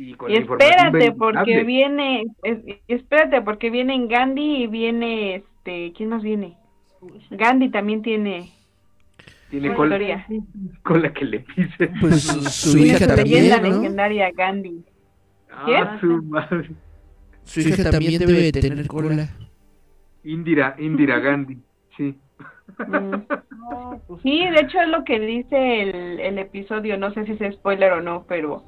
y, 0.00 0.14
con 0.14 0.30
espérate 0.30 1.12
porque 1.12 1.62
viene, 1.62 2.24
espérate 2.88 3.42
porque 3.42 3.68
viene 3.68 4.06
Gandhi 4.06 4.62
y 4.62 4.66
viene 4.66 5.34
este, 5.34 5.92
¿quién 5.94 6.08
más 6.08 6.22
viene? 6.22 6.56
Gandhi 7.30 7.68
también 7.68 8.00
tiene 8.00 8.50
tiene 9.50 9.74
con, 9.74 9.90
con 10.82 11.02
la 11.02 11.12
que 11.12 11.24
le 11.26 11.40
pise. 11.40 11.90
Pues 12.00 12.22
su, 12.22 12.78
hija 12.78 13.06
también, 13.06 13.50
la 13.50 13.58
legendaria 13.58 14.30
Gandhi. 14.30 14.82
Ah, 15.52 15.98
su 16.00 16.22
madre. 16.22 16.70
Su 17.44 17.60
hija 17.60 17.90
también 17.90 18.20
debe 18.20 18.52
tener 18.52 18.86
cola. 18.86 19.28
Indira, 20.24 20.76
Indira 20.78 21.18
Gandhi, 21.18 21.58
sí. 21.96 22.14
Mm. 22.78 23.14
Sí, 24.22 24.46
de 24.46 24.60
hecho 24.60 24.80
es 24.80 24.88
lo 24.88 25.04
que 25.04 25.20
dice 25.20 25.82
el, 25.82 26.20
el 26.20 26.38
episodio, 26.38 26.96
no 26.96 27.12
sé 27.12 27.26
si 27.26 27.32
es 27.32 27.54
spoiler 27.54 27.92
o 27.92 28.00
no, 28.00 28.24
pero 28.26 28.64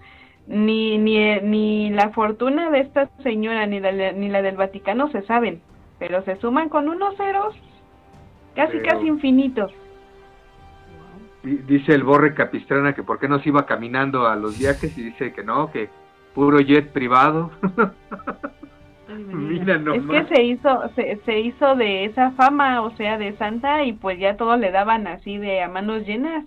ni, 0.47 0.99
ni, 0.99 1.41
ni 1.41 1.91
la 1.91 2.11
fortuna 2.11 2.71
de 2.71 2.81
esta 2.81 3.09
señora 3.23 3.67
ni 3.67 3.81
la, 3.81 4.13
ni 4.13 4.29
la 4.29 4.43
del 4.43 4.57
Vaticano 4.57 5.11
se 5.11 5.23
saben, 5.23 5.61
pero 5.99 6.23
se 6.25 6.37
suman 6.37 6.69
con 6.69 6.89
unos 6.89 7.17
ceros 7.17 7.55
casi 8.55 8.79
casi 8.81 9.07
infinitos. 9.07 9.73
Dice 11.43 11.95
el 11.95 12.05
Borre 12.05 12.35
Capistrana 12.35 12.95
que 12.95 13.03
por 13.03 13.19
qué 13.19 13.29
no 13.29 13.41
se 13.41 13.49
iba 13.49 13.67
caminando 13.67 14.27
a 14.27 14.37
los 14.37 14.59
viajes 14.59 14.97
y 14.97 15.03
dice 15.03 15.33
que 15.33 15.43
no, 15.43 15.73
que 15.73 15.89
puro 16.35 16.61
jet 16.61 16.93
privado. 16.93 17.51
Es 19.09 20.03
que 20.07 20.35
se 20.35 20.43
hizo, 20.43 20.89
se, 20.95 21.17
se 21.25 21.41
hizo 21.41 21.75
de 21.75 22.05
esa 22.07 22.31
fama, 22.33 22.81
o 22.83 22.91
sea, 22.97 23.19
de 23.19 23.37
santa, 23.37 23.85
y 23.85 23.93
pues 23.93 24.19
ya 24.19 24.37
todo 24.37 24.57
le 24.57 24.71
daban 24.71 25.07
así 25.07 25.37
de 25.37 25.63
a 25.63 25.69
manos 25.69 26.07
llenas. 26.07 26.45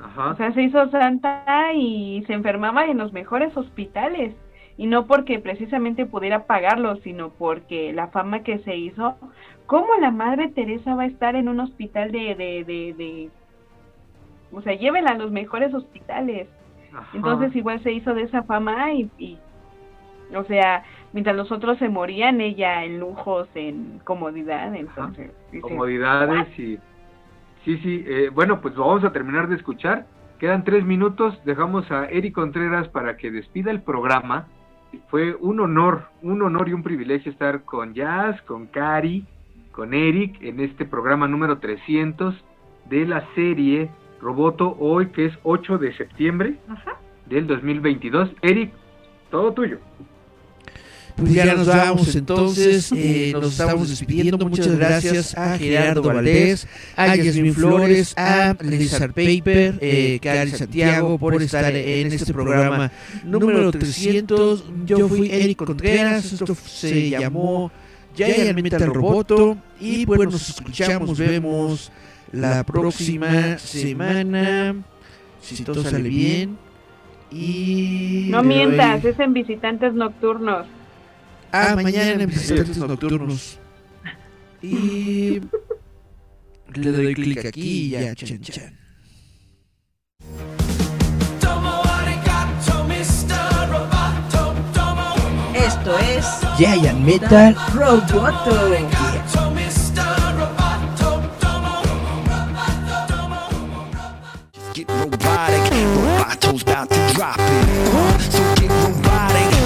O 0.00 0.34
sea, 0.34 0.52
se 0.52 0.62
hizo 0.62 0.90
santa 0.90 1.72
y 1.74 2.24
se 2.26 2.32
enfermaba 2.32 2.86
en 2.86 2.98
los 2.98 3.12
mejores 3.12 3.56
hospitales. 3.56 4.34
Y 4.76 4.86
no 4.86 5.06
porque 5.06 5.38
precisamente 5.38 6.06
pudiera 6.06 6.46
pagarlo, 6.46 6.96
sino 6.96 7.28
porque 7.30 7.92
la 7.92 8.08
fama 8.08 8.42
que 8.42 8.58
se 8.60 8.76
hizo. 8.76 9.16
¿Cómo 9.66 9.88
la 10.00 10.10
Madre 10.10 10.48
Teresa 10.48 10.94
va 10.94 11.02
a 11.02 11.06
estar 11.06 11.36
en 11.36 11.48
un 11.48 11.60
hospital 11.60 12.10
de... 12.10 12.34
de, 12.34 12.64
de, 12.64 12.94
de... 12.96 13.30
O 14.52 14.60
sea, 14.62 14.74
llévenla 14.74 15.12
a 15.12 15.18
los 15.18 15.30
mejores 15.30 15.72
hospitales. 15.72 16.48
Entonces 17.14 17.54
igual 17.56 17.82
se 17.82 17.92
hizo 17.92 18.14
de 18.14 18.22
esa 18.22 18.42
fama 18.42 18.92
y, 18.92 19.10
y 19.18 19.38
o 20.34 20.44
sea, 20.44 20.84
mientras 21.12 21.36
los 21.36 21.50
otros 21.52 21.78
se 21.78 21.88
morían, 21.88 22.40
ella 22.40 22.84
en 22.84 23.00
lujos, 23.00 23.48
en 23.54 24.00
comodidad, 24.04 24.74
entonces. 24.74 25.30
Comodidades 25.60 26.58
y... 26.58 26.78
Sí, 27.64 27.78
sí, 27.78 28.04
eh, 28.06 28.30
bueno, 28.32 28.60
pues 28.60 28.74
vamos 28.74 29.04
a 29.04 29.12
terminar 29.12 29.48
de 29.48 29.56
escuchar. 29.56 30.06
Quedan 30.40 30.64
tres 30.64 30.84
minutos, 30.84 31.40
dejamos 31.44 31.88
a 31.92 32.06
Eric 32.06 32.34
Contreras 32.34 32.88
para 32.88 33.16
que 33.16 33.30
despida 33.30 33.70
el 33.70 33.82
programa. 33.82 34.48
Fue 35.08 35.36
un 35.36 35.60
honor, 35.60 36.08
un 36.22 36.42
honor 36.42 36.68
y 36.68 36.72
un 36.72 36.82
privilegio 36.82 37.30
estar 37.30 37.62
con 37.62 37.94
Jazz, 37.94 38.42
con 38.42 38.66
Cari, 38.66 39.24
con 39.70 39.94
Eric 39.94 40.42
en 40.42 40.58
este 40.60 40.84
programa 40.84 41.28
número 41.28 41.58
300 41.58 42.34
de 42.90 43.06
la 43.06 43.24
serie 43.34 43.88
Roboto 44.20 44.76
hoy, 44.80 45.06
que 45.08 45.26
es 45.26 45.38
8 45.44 45.78
de 45.78 45.96
septiembre 45.96 46.56
del 47.26 47.46
2022. 47.46 48.30
Eric, 48.42 48.72
todo 49.30 49.52
tuyo. 49.52 49.78
Pues 51.16 51.34
ya 51.34 51.54
nos 51.54 51.66
vamos 51.66 52.14
entonces, 52.16 52.90
eh, 52.96 53.32
nos 53.32 53.52
estamos 53.52 53.88
despidiendo. 53.88 54.48
Muchas 54.48 54.76
gracias 54.76 55.36
a 55.36 55.58
Gerardo 55.58 56.02
Valdés, 56.02 56.66
a 56.96 57.14
Yasmin 57.16 57.54
Flores, 57.54 58.14
a 58.16 58.56
Lizard 58.60 59.12
Paper, 59.12 59.78
eh, 59.80 60.18
Cari 60.22 60.50
Santiago 60.50 61.18
por 61.18 61.40
estar 61.42 61.74
en 61.74 62.12
este 62.12 62.32
programa 62.32 62.90
número 63.24 63.70
300. 63.70 64.64
Yo 64.86 65.08
fui 65.08 65.30
Eric 65.30 65.58
Contreras, 65.58 66.32
esto 66.32 66.54
se 66.54 67.10
llamó 67.10 67.70
Giant 68.16 68.58
Metal 68.60 68.86
Roboto 68.86 69.56
y 69.80 70.06
pues 70.06 70.20
nos 70.30 70.48
escuchamos, 70.48 71.18
vemos 71.18 71.92
la 72.32 72.64
próxima 72.64 73.58
semana, 73.58 74.74
si 75.40 75.62
todo 75.62 75.82
sale 75.82 76.08
bien. 76.08 76.58
Y 77.30 78.26
no 78.28 78.42
mientas, 78.42 79.04
es 79.04 79.18
en 79.18 79.32
visitantes 79.32 79.94
nocturnos. 79.94 80.66
Ah, 81.54 81.76
mañana 81.76 82.22
en 82.22 82.30
visitantes 82.30 82.78
nocturnos. 82.78 83.58
Y 84.62 85.38
le 86.74 86.92
doy 86.92 87.14
clic 87.14 87.44
aquí 87.44 87.86
y 87.86 87.90
ya, 87.90 88.14
chan 88.14 88.40
chan. 88.40 88.78
Esto 95.54 95.98
es 95.98 96.26
Giant 96.56 97.00
Metal 97.00 97.54
Roboto. 97.74 98.70
Get 104.72 104.88
robotic, 104.88 105.70
Roboto's 105.70 106.62
about 106.62 106.88
to 106.88 107.12
drop 107.12 107.36
it. 107.38 109.61